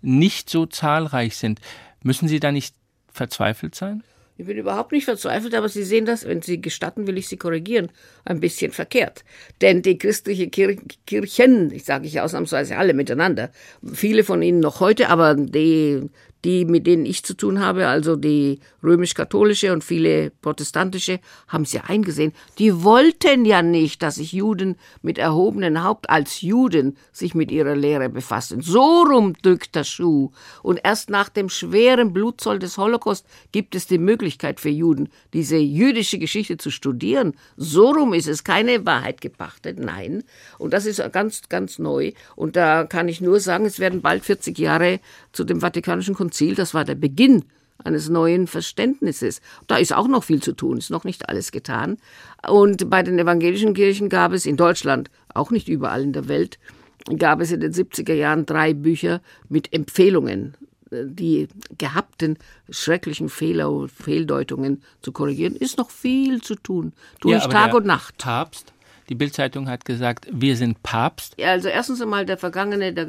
nicht 0.00 0.48
so 0.50 0.66
zahlreich 0.66 1.36
sind. 1.36 1.60
Müssen 2.02 2.26
sie 2.26 2.40
da 2.40 2.50
nicht 2.50 2.74
verzweifelt 3.12 3.74
sein? 3.74 4.02
Ich 4.42 4.48
bin 4.48 4.58
überhaupt 4.58 4.90
nicht 4.90 5.04
verzweifelt, 5.04 5.54
aber 5.54 5.68
Sie 5.68 5.84
sehen 5.84 6.04
das, 6.04 6.26
wenn 6.26 6.42
Sie 6.42 6.60
gestatten, 6.60 7.06
will 7.06 7.16
ich 7.16 7.28
Sie 7.28 7.36
korrigieren, 7.36 7.92
ein 8.24 8.40
bisschen 8.40 8.72
verkehrt. 8.72 9.22
Denn 9.60 9.82
die 9.82 9.98
christliche 9.98 10.48
Kir 10.48 10.74
Kirchen, 11.06 11.70
ich 11.70 11.84
sage 11.84 12.08
ich 12.08 12.20
ausnahmsweise 12.20 12.76
alle 12.76 12.92
miteinander, 12.92 13.52
viele 13.94 14.24
von 14.24 14.42
ihnen 14.42 14.58
noch 14.58 14.80
heute, 14.80 15.10
aber 15.10 15.36
die 15.36 16.10
die, 16.44 16.64
mit 16.64 16.86
denen 16.86 17.06
ich 17.06 17.22
zu 17.22 17.34
tun 17.34 17.60
habe, 17.60 17.86
also 17.86 18.16
die 18.16 18.58
römisch-katholische 18.82 19.72
und 19.72 19.84
viele 19.84 20.30
protestantische, 20.42 21.20
haben 21.46 21.62
es 21.62 21.72
ja 21.72 21.82
eingesehen. 21.86 22.32
Die 22.58 22.82
wollten 22.82 23.44
ja 23.44 23.62
nicht, 23.62 24.02
dass 24.02 24.16
sich 24.16 24.32
Juden 24.32 24.76
mit 25.02 25.18
erhobenen 25.18 25.84
Haupt 25.84 26.10
als 26.10 26.40
Juden 26.40 26.96
sich 27.12 27.34
mit 27.34 27.52
ihrer 27.52 27.76
Lehre 27.76 28.08
befassen. 28.08 28.60
So 28.60 29.02
rum 29.02 29.34
drückt 29.42 29.76
der 29.76 29.84
Schuh. 29.84 30.30
Und 30.62 30.80
erst 30.82 31.10
nach 31.10 31.28
dem 31.28 31.48
schweren 31.48 32.12
Blutzoll 32.12 32.58
des 32.58 32.76
Holocaust 32.76 33.24
gibt 33.52 33.76
es 33.76 33.86
die 33.86 33.98
Möglichkeit 33.98 34.58
für 34.58 34.68
Juden, 34.68 35.10
diese 35.32 35.56
jüdische 35.56 36.18
Geschichte 36.18 36.56
zu 36.56 36.70
studieren. 36.70 37.34
So 37.56 37.90
rum 37.90 38.14
ist 38.14 38.28
es 38.28 38.42
keine 38.42 38.84
Wahrheit 38.84 39.20
gepachtet, 39.20 39.78
nein. 39.78 40.24
Und 40.58 40.72
das 40.72 40.86
ist 40.86 41.00
ganz, 41.12 41.42
ganz 41.48 41.78
neu. 41.78 42.12
Und 42.34 42.56
da 42.56 42.84
kann 42.84 43.08
ich 43.08 43.20
nur 43.20 43.38
sagen, 43.38 43.64
es 43.64 43.78
werden 43.78 44.02
bald 44.02 44.24
40 44.24 44.58
Jahre 44.58 44.98
zu 45.32 45.44
dem 45.44 45.60
Vatikanischen 45.60 46.14
Konzil 46.14 46.31
Konzil, 46.32 46.54
das 46.54 46.72
war 46.72 46.86
der 46.86 46.94
Beginn 46.94 47.44
eines 47.84 48.08
neuen 48.08 48.46
Verständnisses. 48.46 49.42
Da 49.66 49.76
ist 49.76 49.92
auch 49.92 50.08
noch 50.08 50.24
viel 50.24 50.42
zu 50.42 50.54
tun, 50.54 50.78
ist 50.78 50.88
noch 50.88 51.04
nicht 51.04 51.28
alles 51.28 51.52
getan. 51.52 51.98
Und 52.48 52.88
bei 52.88 53.02
den 53.02 53.18
evangelischen 53.18 53.74
Kirchen 53.74 54.08
gab 54.08 54.32
es 54.32 54.46
in 54.46 54.56
Deutschland, 54.56 55.10
auch 55.34 55.50
nicht 55.50 55.68
überall 55.68 56.02
in 56.02 56.14
der 56.14 56.28
Welt, 56.28 56.58
gab 57.18 57.42
es 57.42 57.52
in 57.52 57.60
den 57.60 57.72
70er 57.72 58.14
Jahren 58.14 58.46
drei 58.46 58.72
Bücher 58.72 59.20
mit 59.50 59.74
Empfehlungen, 59.74 60.54
die 60.90 61.48
gehabten 61.76 62.38
schrecklichen 62.70 63.28
Fehler 63.28 63.70
und 63.70 63.90
Fehldeutungen 63.90 64.82
zu 65.02 65.12
korrigieren. 65.12 65.54
Ist 65.54 65.76
noch 65.76 65.90
viel 65.90 66.40
zu 66.40 66.54
tun. 66.54 66.94
Tue 67.20 67.32
ja, 67.32 67.40
Tag 67.40 67.74
und 67.74 67.84
Nacht. 67.84 68.16
Papst 68.16 68.72
die 69.12 69.14
Bildzeitung 69.14 69.68
hat 69.68 69.84
gesagt, 69.84 70.26
wir 70.32 70.56
sind 70.56 70.82
Papst. 70.82 71.34
Ja, 71.38 71.50
also 71.50 71.68
erstens 71.68 72.00
einmal 72.00 72.24
der 72.24 72.38
vergangene, 72.38 72.94
der 72.94 73.04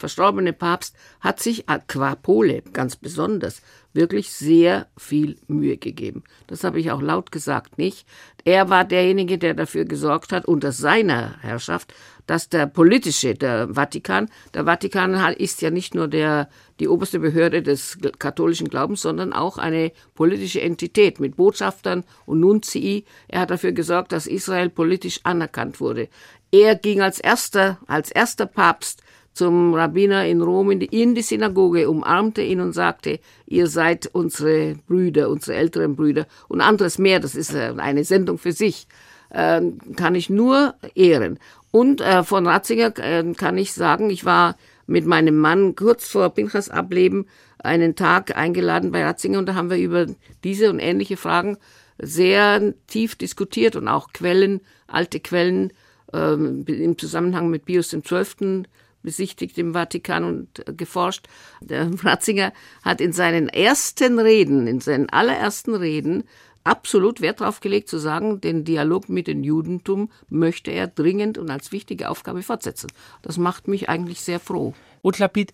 verstorbene 0.00 0.52
Papst 0.52 0.96
hat 1.20 1.40
sich 1.40 1.66
qua 1.86 2.14
Pole 2.14 2.62
ganz 2.72 2.96
besonders 2.96 3.62
wirklich 3.92 4.30
sehr 4.30 4.86
viel 4.96 5.36
Mühe 5.48 5.76
gegeben. 5.76 6.22
Das 6.46 6.64
habe 6.64 6.80
ich 6.80 6.90
auch 6.90 7.02
laut 7.02 7.32
gesagt, 7.32 7.76
nicht? 7.76 8.06
Er 8.44 8.70
war 8.70 8.84
derjenige, 8.84 9.36
der 9.36 9.54
dafür 9.54 9.84
gesorgt 9.84 10.32
hat, 10.32 10.46
unter 10.46 10.72
seiner 10.72 11.38
Herrschaft, 11.40 11.92
dass 12.26 12.48
der 12.48 12.66
politische, 12.66 13.34
der 13.34 13.74
Vatikan, 13.74 14.30
der 14.54 14.64
Vatikan 14.64 15.14
ist 15.34 15.60
ja 15.62 15.70
nicht 15.70 15.94
nur 15.94 16.08
der, 16.08 16.48
die 16.78 16.88
oberste 16.88 17.18
Behörde 17.18 17.62
des 17.62 17.98
katholischen 18.18 18.68
Glaubens, 18.68 19.02
sondern 19.02 19.32
auch 19.32 19.58
eine 19.58 19.92
politische 20.14 20.60
Entität 20.60 21.20
mit 21.20 21.36
Botschaftern 21.36 22.04
und 22.26 22.40
Nunzii. 22.40 23.04
Er 23.28 23.40
hat 23.40 23.50
dafür 23.50 23.72
gesorgt, 23.72 24.12
dass 24.12 24.26
Israel 24.26 24.70
politisch 24.70 25.20
anerkannt 25.24 25.80
wurde. 25.80 26.08
Er 26.52 26.76
ging 26.76 27.00
als 27.00 27.20
erster, 27.20 27.78
als 27.86 28.10
erster 28.10 28.46
Papst 28.46 29.02
zum 29.40 29.72
Rabbiner 29.72 30.26
in 30.26 30.42
Rom 30.42 30.70
in 30.70 30.80
die, 30.80 31.02
in 31.02 31.14
die, 31.14 31.22
Synagoge, 31.22 31.88
umarmte 31.88 32.42
ihn 32.42 32.60
und 32.60 32.74
sagte, 32.74 33.20
ihr 33.46 33.68
seid 33.68 34.06
unsere 34.12 34.74
Brüder, 34.86 35.30
unsere 35.30 35.56
älteren 35.56 35.96
Brüder 35.96 36.26
und 36.48 36.60
anderes 36.60 36.98
mehr, 36.98 37.20
das 37.20 37.34
ist 37.34 37.54
äh, 37.54 37.72
eine 37.78 38.04
Sendung 38.04 38.36
für 38.36 38.52
sich, 38.52 38.86
äh, 39.30 39.62
kann 39.96 40.14
ich 40.14 40.28
nur 40.28 40.74
ehren. 40.94 41.38
Und 41.70 42.02
äh, 42.02 42.22
von 42.22 42.46
Ratzinger 42.46 42.92
äh, 42.98 43.32
kann 43.32 43.56
ich 43.56 43.72
sagen, 43.72 44.10
ich 44.10 44.26
war 44.26 44.56
mit 44.86 45.06
meinem 45.06 45.38
Mann 45.38 45.74
kurz 45.74 46.06
vor 46.06 46.28
Pinchas 46.28 46.68
Ableben 46.68 47.24
einen 47.60 47.96
Tag 47.96 48.36
eingeladen 48.36 48.90
bei 48.90 49.02
Ratzinger 49.02 49.38
und 49.38 49.46
da 49.46 49.54
haben 49.54 49.70
wir 49.70 49.78
über 49.78 50.04
diese 50.44 50.68
und 50.68 50.80
ähnliche 50.80 51.16
Fragen 51.16 51.56
sehr 51.98 52.74
tief 52.88 53.16
diskutiert 53.16 53.74
und 53.74 53.88
auch 53.88 54.12
Quellen, 54.12 54.60
alte 54.86 55.18
Quellen 55.18 55.72
ähm, 56.12 56.62
im 56.66 56.98
Zusammenhang 56.98 57.48
mit 57.48 57.64
Pius 57.64 57.96
XII. 57.98 58.64
Besichtigt 59.02 59.58
im 59.58 59.72
Vatikan 59.72 60.24
und 60.24 60.68
äh, 60.68 60.72
geforscht. 60.72 61.26
Der 61.60 61.90
Ratzinger 62.04 62.52
hat 62.82 63.00
in 63.00 63.12
seinen 63.12 63.48
ersten 63.48 64.18
Reden, 64.18 64.66
in 64.66 64.80
seinen 64.80 65.08
allerersten 65.08 65.74
Reden 65.74 66.24
absolut 66.64 67.20
Wert 67.20 67.40
darauf 67.40 67.60
gelegt 67.60 67.88
zu 67.88 67.98
sagen, 67.98 68.40
den 68.40 68.64
Dialog 68.64 69.08
mit 69.08 69.26
dem 69.26 69.42
Judentum 69.42 70.10
möchte 70.28 70.70
er 70.70 70.86
dringend 70.86 71.38
und 71.38 71.50
als 71.50 71.72
wichtige 71.72 72.10
Aufgabe 72.10 72.42
fortsetzen. 72.42 72.92
Das 73.22 73.38
macht 73.38 73.68
mich 73.68 73.88
eigentlich 73.88 74.20
sehr 74.20 74.40
froh. 74.40 74.74
Utlapid, 75.02 75.52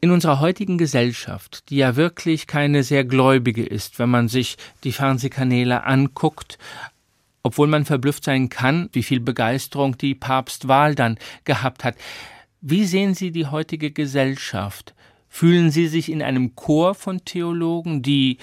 in 0.00 0.10
unserer 0.10 0.40
heutigen 0.40 0.76
Gesellschaft, 0.76 1.70
die 1.70 1.76
ja 1.76 1.96
wirklich 1.96 2.46
keine 2.46 2.82
sehr 2.82 3.04
gläubige 3.04 3.64
ist, 3.64 3.98
wenn 3.98 4.10
man 4.10 4.28
sich 4.28 4.58
die 4.84 4.92
Fernsehkanäle 4.92 5.84
anguckt, 5.84 6.58
obwohl 7.42 7.68
man 7.68 7.86
verblüfft 7.86 8.24
sein 8.24 8.50
kann, 8.50 8.90
wie 8.92 9.02
viel 9.02 9.20
Begeisterung 9.20 9.96
die 9.96 10.14
Papstwahl 10.14 10.94
dann 10.94 11.18
gehabt 11.44 11.84
hat. 11.84 11.96
Wie 12.66 12.86
sehen 12.86 13.12
Sie 13.12 13.30
die 13.30 13.44
heutige 13.44 13.90
Gesellschaft? 13.90 14.94
Fühlen 15.28 15.70
Sie 15.70 15.86
sich 15.86 16.10
in 16.10 16.22
einem 16.22 16.56
Chor 16.56 16.94
von 16.94 17.22
Theologen, 17.22 18.00
die 18.00 18.38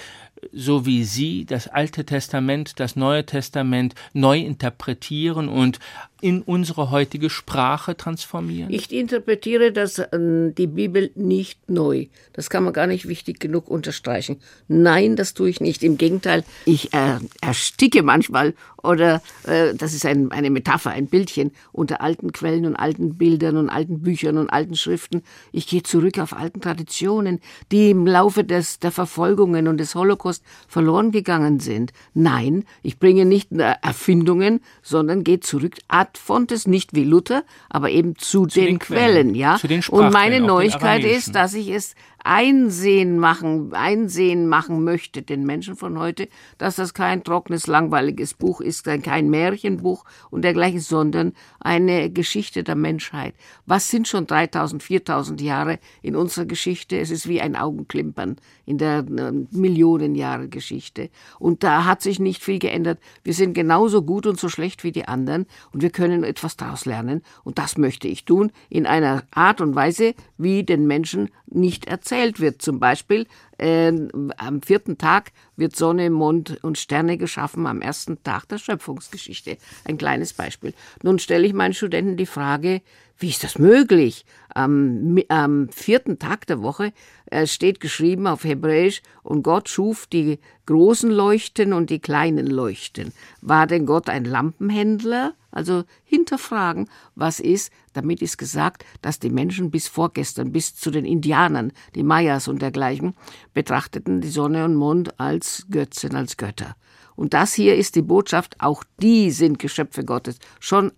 so 0.52 0.86
wie 0.86 1.04
Sie 1.06 1.46
das 1.46 1.68
Alte 1.68 2.06
Testament, 2.06 2.80
das 2.80 2.96
Neue 2.96 3.26
Testament 3.26 3.96
neu 4.14 4.38
interpretieren 4.40 5.50
und 5.50 5.80
in 6.22 6.44
unsere 6.44 6.92
heutige 6.92 7.32
Sprache 7.32 7.98
transformieren? 7.98 8.72
Ich 8.72 8.92
interpretiere 8.92 9.72
das, 9.72 9.98
äh, 9.98 10.52
die 10.52 10.68
Bibel 10.68 11.10
nicht 11.16 11.70
neu. 11.70 12.06
Das 12.34 12.52
kann 12.52 12.64
man 12.64 12.74
gar 12.74 12.86
nicht 12.86 13.08
wichtig 13.08 13.40
genug 13.40 13.70
unterstreichen. 13.70 14.38
Nein, 14.68 15.16
das 15.16 15.34
tue 15.34 15.50
ich 15.50 15.62
nicht. 15.62 15.82
Im 15.82 15.98
Gegenteil, 15.98 16.44
ich 16.66 16.94
äh, 16.94 17.18
ersticke 17.42 18.04
manchmal 18.04 18.54
oder 18.84 19.22
äh, 19.44 19.74
das 19.76 19.94
ist 19.94 20.06
ein, 20.06 20.32
eine 20.32 20.50
Metapher, 20.50 20.92
ein 20.92 21.08
Bildchen 21.08 21.52
unter 21.72 22.02
alten 22.02 22.32
Quellen 22.32 22.66
und 22.66 22.76
alten 22.76 23.18
Bildern 23.18 23.58
und 23.58 23.70
alten 23.70 24.02
Büchern 24.02 24.38
und 24.38 24.50
alten 24.50 24.76
Schriften. 24.76 25.24
Ich 25.52 25.68
gehe 25.68 25.84
zurück 25.84 26.20
auf 26.20 26.34
alten 26.34 26.62
Traditionen, 26.62 27.40
die 27.72 27.92
im 27.92 28.08
Laufe 28.08 28.44
des, 28.44 28.80
der 28.80 28.92
Verfolgungen 28.92 29.68
und 29.68 29.78
des 29.78 29.96
Holocaust 29.96 30.44
verloren 30.68 31.12
gegangen 31.12 31.60
sind. 31.60 31.94
Nein, 32.14 32.66
ich 32.84 33.00
bringe 33.00 33.26
nicht 33.26 33.52
Erfindungen, 33.52 34.62
sondern 34.82 35.24
gehe 35.24 35.40
zurück 35.40 35.76
ad 35.88 36.12
fontes, 36.18 36.68
nicht 36.68 36.94
wie 36.94 37.04
Luther, 37.04 37.44
aber 37.70 37.90
eben 37.90 38.16
zu, 38.16 38.46
zu 38.46 38.60
den, 38.60 38.66
den, 38.68 38.80
Quellen, 38.80 39.36
ja. 39.36 39.60
Und 39.90 40.12
meine 40.12 40.40
Neuigkeit 40.40 41.04
ist, 41.04 41.36
dass 41.36 41.54
ich 41.54 41.70
es 41.70 41.96
einsehen 42.24 43.18
machen, 43.18 43.74
einsehen 43.74 44.48
machen 44.48 44.84
möchte, 44.84 45.22
den 45.22 45.46
Menschen 45.46 45.76
von 45.76 45.98
heute, 45.98 46.28
dass 46.58 46.76
das 46.76 46.94
kein 46.94 47.24
trockenes, 47.24 47.68
langweiliges 47.68 48.34
Buch 48.34 48.62
ist, 48.62 48.86
kein 48.86 49.30
Märchenbuch 49.30 50.06
und 50.30 50.44
dergleichen, 50.44 50.80
sondern 50.80 51.34
eine 51.60 52.12
Geschichte 52.12 52.64
der 52.64 52.76
Menschheit. 52.76 53.34
Was 53.66 53.90
sind 53.90 54.08
schon 54.08 54.28
3000, 54.28 54.84
4000 54.84 55.42
Jahre 55.42 55.80
in 56.02 56.16
unserer 56.16 56.46
Geschichte? 56.46 57.00
Es 57.00 57.10
ist 57.10 57.28
wie 57.28 57.42
ein 57.42 57.56
Augenklimpern 57.56 58.38
in 58.66 58.78
der 58.78 59.00
äh, 59.00 59.32
Millionen 59.52 60.16
Jahre 60.16 60.48
Geschichte. 60.48 61.10
Und 61.40 61.64
da 61.64 61.86
hat 61.86 62.02
sich 62.02 62.20
nicht 62.20 62.44
viel 62.44 62.60
geändert. 62.60 63.00
Wir 63.24 63.34
sind 63.34 63.54
genauso 63.54 64.04
gut 64.04 64.28
und 64.28 64.40
so 64.40 64.50
schlecht 64.50 64.84
wie 64.84 64.92
die 64.92 65.08
anderen 65.08 65.46
und 65.72 65.82
wir 65.82 65.90
können 65.90 66.24
etwas 66.24 66.56
daraus 66.56 66.86
lernen. 66.86 67.24
Und 67.44 67.58
das 67.58 67.78
möchte 67.78 68.08
ich 68.08 68.26
tun 68.26 68.52
in 68.70 68.86
einer 68.86 69.24
Art 69.32 69.62
und 69.62 69.76
Weise, 69.76 70.14
wie 70.38 70.64
den 70.64 70.86
Menschen 70.86 71.30
nicht 71.48 71.86
erzählt 71.86 72.11
wird. 72.12 72.62
Zum 72.62 72.80
Beispiel 72.80 73.26
äh, 73.58 73.92
am 74.38 74.62
vierten 74.62 74.98
Tag 74.98 75.32
wird 75.56 75.76
Sonne, 75.76 76.10
Mond 76.10 76.64
und 76.64 76.78
Sterne 76.78 77.18
geschaffen 77.18 77.66
am 77.66 77.82
ersten 77.82 78.22
Tag 78.24 78.48
der 78.50 78.58
Schöpfungsgeschichte. 78.58 79.58
Ein 79.86 79.98
kleines 79.98 80.34
Beispiel. 80.34 80.74
Nun 81.04 81.20
stelle 81.20 81.48
ich 81.48 81.54
meinen 81.54 81.74
Studenten 81.74 82.18
die 82.18 82.26
Frage, 82.26 82.82
wie 83.18 83.30
ist 83.30 83.44
das 83.44 83.60
möglich? 83.60 84.26
Am, 84.54 85.20
am 85.30 85.70
vierten 85.70 86.18
Tag 86.18 86.48
der 86.48 86.62
Woche 86.62 86.92
äh, 87.28 87.46
steht 87.46 87.80
geschrieben 87.80 88.28
auf 88.28 88.44
Hebräisch, 88.44 89.02
und 89.24 89.44
Gott 89.44 89.70
schuf 89.70 90.08
die 90.08 90.40
großen 90.66 91.12
Leuchten 91.12 91.72
und 91.72 91.90
die 91.90 92.00
kleinen 92.00 92.48
Leuchten. 92.48 93.14
War 93.42 93.68
denn 93.68 93.86
Gott 93.86 94.10
ein 94.10 94.26
Lampenhändler? 94.26 95.36
Also 95.52 95.84
hinterfragen, 96.04 96.90
was 97.16 97.40
ist, 97.40 97.72
damit 97.94 98.22
ist 98.22 98.38
gesagt, 98.38 98.86
dass 99.02 99.20
die 99.20 99.30
Menschen 99.30 99.70
bis 99.72 99.88
vorgestern, 99.88 100.52
bis 100.52 100.76
zu 100.76 100.92
den 100.92 101.06
Indianern, 101.06 101.74
die 101.96 102.04
Mayas 102.04 102.48
und 102.48 102.62
dergleichen, 102.62 103.16
betrachteten 103.54 104.22
die 104.22 104.30
Sonne 104.30 104.66
und 104.66 104.76
Mond 104.76 105.20
als 105.20 105.66
Götzen, 105.70 106.16
als 106.16 106.38
Götter. 106.38 106.76
Und 107.16 107.34
das 107.34 107.54
hier 107.54 107.76
ist 107.76 107.96
die 107.96 108.02
Botschaft, 108.02 108.56
auch 108.60 108.84
die 109.02 109.32
sind 109.32 109.60
Geschöpfe 109.60 110.04
Gottes, 110.04 110.40
schon 110.60 110.92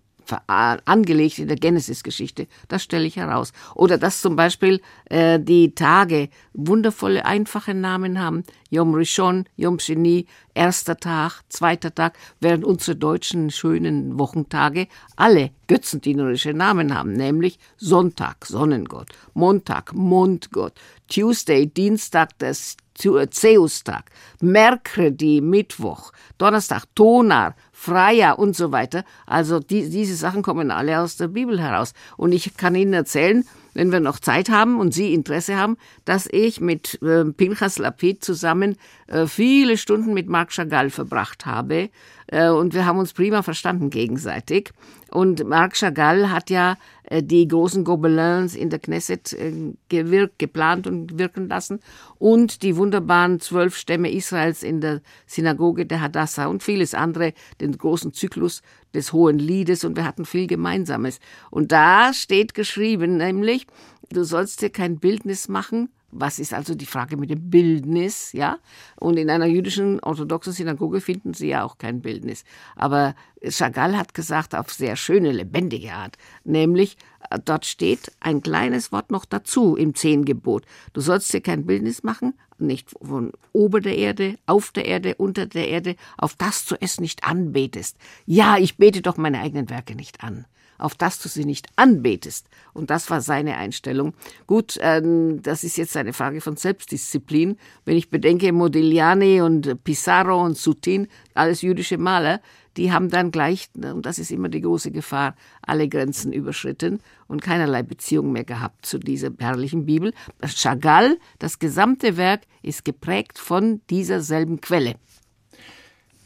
angelegt 0.46 1.38
in 1.38 1.48
der 1.48 1.56
Genesis-Geschichte. 1.56 2.46
Das 2.68 2.82
stelle 2.82 3.06
ich 3.06 3.16
heraus. 3.16 3.52
Oder 3.74 3.98
dass 3.98 4.20
zum 4.20 4.36
Beispiel 4.36 4.80
äh, 5.06 5.38
die 5.40 5.74
Tage 5.74 6.28
wundervolle, 6.52 7.24
einfache 7.24 7.74
Namen 7.74 8.20
haben. 8.20 8.44
Yom 8.70 8.94
Rishon, 8.94 9.44
Yom 9.56 9.78
Sheni, 9.78 10.26
erster 10.54 10.96
Tag, 10.96 11.42
zweiter 11.48 11.94
Tag, 11.94 12.16
während 12.40 12.64
unsere 12.64 12.96
deutschen 12.96 13.50
schönen 13.50 14.18
Wochentage 14.18 14.88
alle 15.16 15.50
götzendienerische 15.66 16.54
Namen 16.54 16.94
haben, 16.94 17.12
nämlich 17.12 17.58
Sonntag, 17.76 18.46
Sonnengott, 18.46 19.08
Montag, 19.34 19.92
Mondgott, 19.94 20.74
Tuesday, 21.08 21.66
Dienstag, 21.66 22.30
das 22.38 22.76
Zeustag, 22.94 24.10
Merkredi, 24.40 25.40
Mittwoch, 25.40 26.12
Donnerstag, 26.38 26.84
Tonar, 26.94 27.56
Freier 27.84 28.38
und 28.38 28.56
so 28.56 28.72
weiter. 28.72 29.04
Also 29.26 29.60
die, 29.60 29.90
diese 29.90 30.16
Sachen 30.16 30.40
kommen 30.40 30.70
alle 30.70 31.00
aus 31.00 31.16
der 31.16 31.28
Bibel 31.28 31.60
heraus. 31.60 31.92
Und 32.16 32.32
ich 32.32 32.56
kann 32.56 32.74
Ihnen 32.74 32.94
erzählen, 32.94 33.44
wenn 33.74 33.92
wir 33.92 34.00
noch 34.00 34.20
Zeit 34.20 34.48
haben 34.48 34.80
und 34.80 34.94
Sie 34.94 35.12
Interesse 35.12 35.56
haben, 35.56 35.76
dass 36.06 36.26
ich 36.30 36.62
mit 36.62 37.02
äh, 37.02 37.26
Pinchas 37.26 37.78
Lapid 37.78 38.24
zusammen 38.24 38.76
äh, 39.06 39.26
viele 39.26 39.76
Stunden 39.76 40.14
mit 40.14 40.28
Marc 40.28 40.52
Chagall 40.52 40.88
verbracht 40.88 41.44
habe. 41.44 41.90
Äh, 42.28 42.48
und 42.48 42.72
wir 42.72 42.86
haben 42.86 42.98
uns 42.98 43.12
prima 43.12 43.42
verstanden 43.42 43.90
gegenseitig. 43.90 44.72
Und 45.14 45.46
Marc 45.46 45.74
Chagall 45.76 46.28
hat 46.32 46.50
ja 46.50 46.76
äh, 47.04 47.22
die 47.22 47.46
großen 47.46 47.84
Gobelins 47.84 48.56
in 48.56 48.68
der 48.68 48.80
Knesset 48.80 49.32
äh, 49.32 49.72
gewirkt, 49.88 50.40
geplant 50.40 50.88
und 50.88 51.20
wirken 51.20 51.48
lassen 51.48 51.78
und 52.18 52.64
die 52.64 52.76
wunderbaren 52.76 53.38
zwölf 53.38 53.76
Stämme 53.76 54.10
Israels 54.10 54.64
in 54.64 54.80
der 54.80 55.02
Synagoge 55.28 55.86
der 55.86 56.00
Hadassah 56.00 56.46
und 56.46 56.64
vieles 56.64 56.94
andere, 56.94 57.32
den 57.60 57.78
großen 57.78 58.12
Zyklus 58.12 58.60
des 58.92 59.12
Hohen 59.12 59.38
Liedes 59.38 59.84
und 59.84 59.96
wir 59.96 60.04
hatten 60.04 60.24
viel 60.24 60.48
Gemeinsames. 60.48 61.20
Und 61.52 61.70
da 61.70 62.12
steht 62.12 62.52
geschrieben, 62.54 63.16
nämlich, 63.16 63.68
du 64.10 64.24
sollst 64.24 64.62
dir 64.62 64.70
kein 64.70 64.98
Bildnis 64.98 65.46
machen 65.46 65.90
was 66.14 66.38
ist 66.38 66.54
also 66.54 66.74
die 66.74 66.86
Frage 66.86 67.16
mit 67.16 67.30
dem 67.30 67.50
Bildnis, 67.50 68.32
ja? 68.32 68.58
Und 68.96 69.16
in 69.18 69.28
einer 69.28 69.46
jüdischen 69.46 70.00
orthodoxen 70.00 70.52
Synagoge 70.52 71.00
finden 71.00 71.34
Sie 71.34 71.48
ja 71.48 71.64
auch 71.64 71.76
kein 71.76 72.00
Bildnis. 72.00 72.44
Aber 72.76 73.14
Chagall 73.48 73.96
hat 73.96 74.14
gesagt 74.14 74.54
auf 74.54 74.72
sehr 74.72 74.96
schöne, 74.96 75.32
lebendige 75.32 75.92
Art, 75.92 76.16
nämlich 76.44 76.96
äh, 77.30 77.38
dort 77.44 77.66
steht 77.66 78.12
ein 78.20 78.42
kleines 78.42 78.92
Wort 78.92 79.10
noch 79.10 79.24
dazu 79.24 79.76
im 79.76 79.94
Zehngebot. 79.94 80.64
Du 80.92 81.00
sollst 81.00 81.32
dir 81.32 81.40
kein 81.40 81.66
Bildnis 81.66 82.02
machen, 82.02 82.34
nicht 82.58 82.90
von 83.02 83.32
ober 83.52 83.80
der 83.80 83.96
Erde, 83.96 84.36
auf 84.46 84.70
der 84.70 84.86
Erde, 84.86 85.16
unter 85.16 85.46
der 85.46 85.68
Erde, 85.68 85.96
auf 86.16 86.36
das 86.36 86.64
du 86.64 86.76
es 86.80 87.00
nicht 87.00 87.24
anbetest. 87.24 87.96
Ja, 88.24 88.56
ich 88.58 88.76
bete 88.76 89.02
doch 89.02 89.16
meine 89.16 89.40
eigenen 89.40 89.68
Werke 89.68 89.94
nicht 89.94 90.22
an 90.22 90.46
auf 90.78 90.94
das 90.94 91.18
du 91.20 91.28
sie 91.28 91.44
nicht 91.44 91.66
anbetest. 91.76 92.48
Und 92.72 92.90
das 92.90 93.10
war 93.10 93.20
seine 93.20 93.56
Einstellung. 93.56 94.14
Gut, 94.46 94.78
ähm, 94.80 95.42
das 95.42 95.64
ist 95.64 95.76
jetzt 95.76 95.96
eine 95.96 96.12
Frage 96.12 96.40
von 96.40 96.56
Selbstdisziplin. 96.56 97.56
Wenn 97.84 97.96
ich 97.96 98.10
bedenke, 98.10 98.52
Modigliani 98.52 99.40
und 99.40 99.82
Pissarro 99.84 100.42
und 100.42 100.56
Sutin, 100.56 101.08
alles 101.34 101.62
jüdische 101.62 101.98
Maler, 101.98 102.40
die 102.76 102.92
haben 102.92 103.08
dann 103.08 103.30
gleich, 103.30 103.68
und 103.74 104.04
das 104.04 104.18
ist 104.18 104.32
immer 104.32 104.48
die 104.48 104.60
große 104.60 104.90
Gefahr, 104.90 105.36
alle 105.62 105.88
Grenzen 105.88 106.32
überschritten 106.32 107.00
und 107.28 107.42
keinerlei 107.42 107.82
Beziehung 107.82 108.32
mehr 108.32 108.44
gehabt 108.44 108.86
zu 108.86 108.98
dieser 108.98 109.30
herrlichen 109.38 109.86
Bibel. 109.86 110.12
Chagall, 110.44 111.18
das 111.38 111.58
gesamte 111.58 112.16
Werk 112.16 112.42
ist 112.62 112.84
geprägt 112.84 113.38
von 113.38 113.80
dieser 113.90 114.20
selben 114.20 114.60
Quelle. 114.60 114.96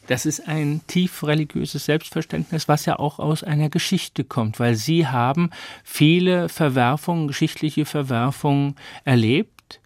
Das 0.09 0.25
ist 0.25 0.47
ein 0.47 0.81
tief 0.87 1.23
religiöses 1.23 1.85
Selbstverständnis, 1.85 2.67
was 2.67 2.87
ja 2.87 2.97
auch 2.97 3.19
aus 3.19 3.43
einer 3.43 3.69
Geschichte 3.69 4.23
kommt, 4.23 4.59
weil 4.59 4.73
Sie 4.73 5.05
haben 5.05 5.51
viele 5.83 6.49
Verwerfungen, 6.49 7.27
geschichtliche 7.27 7.85
Verwerfungen 7.85 8.73
erlebt. 9.05 9.79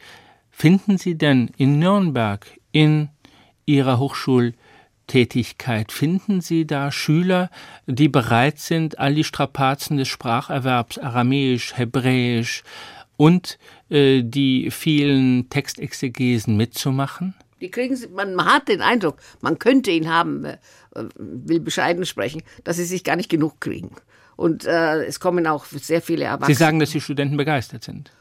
Finden 0.49 0.97
Sie 0.97 1.17
denn 1.17 1.51
in 1.57 1.78
Nürnberg, 1.78 2.47
in 2.71 3.09
Ihrer 3.65 3.99
Hochschultätigkeit, 3.99 5.91
finden 5.91 6.39
Sie 6.39 6.65
da 6.65 6.89
Schüler, 6.93 7.49
die 7.86 8.07
bereit 8.07 8.59
sind, 8.59 8.99
all 8.99 9.15
die 9.15 9.26
Strapazen 9.26 9.97
des 9.97 10.07
Spracherwerbs, 10.07 10.99
Aramäisch, 10.99 11.76
Hebräisch 11.76 12.63
und 13.17 13.59
äh, 13.89 14.21
die 14.24 14.71
vielen 14.71 15.49
Textexegesen 15.49 16.55
mitzumachen? 16.55 17.36
Die 17.64 17.72
kriegen 17.72 17.95
sie, 17.95 18.09
man 18.09 18.43
hat 18.43 18.68
den 18.68 18.82
Eindruck, 18.82 19.16
man 19.39 19.57
könnte 19.57 19.89
ihn 19.89 20.11
haben, 20.11 20.43
äh, 20.43 20.57
will 21.16 21.61
bescheiden 21.61 22.05
sprechen, 22.05 22.43
dass 22.66 22.76
sie 22.76 22.84
sich 22.84 23.05
gar 23.05 23.16
nicht 23.16 23.30
genug 23.30 23.61
kriegen. 23.61 23.95
Und 24.36 24.66
äh, 24.66 25.05
es 25.05 25.22
kommen 25.22 25.47
auch 25.47 25.64
sehr 25.64 26.01
viele 26.01 26.26
Erwachsene. 26.26 26.53
Sie 26.53 26.59
sagen, 26.59 26.80
dass 26.80 26.89
die 26.89 26.99
Studenten 26.99 27.38
begeistert 27.38 27.86
sind. 27.86 28.11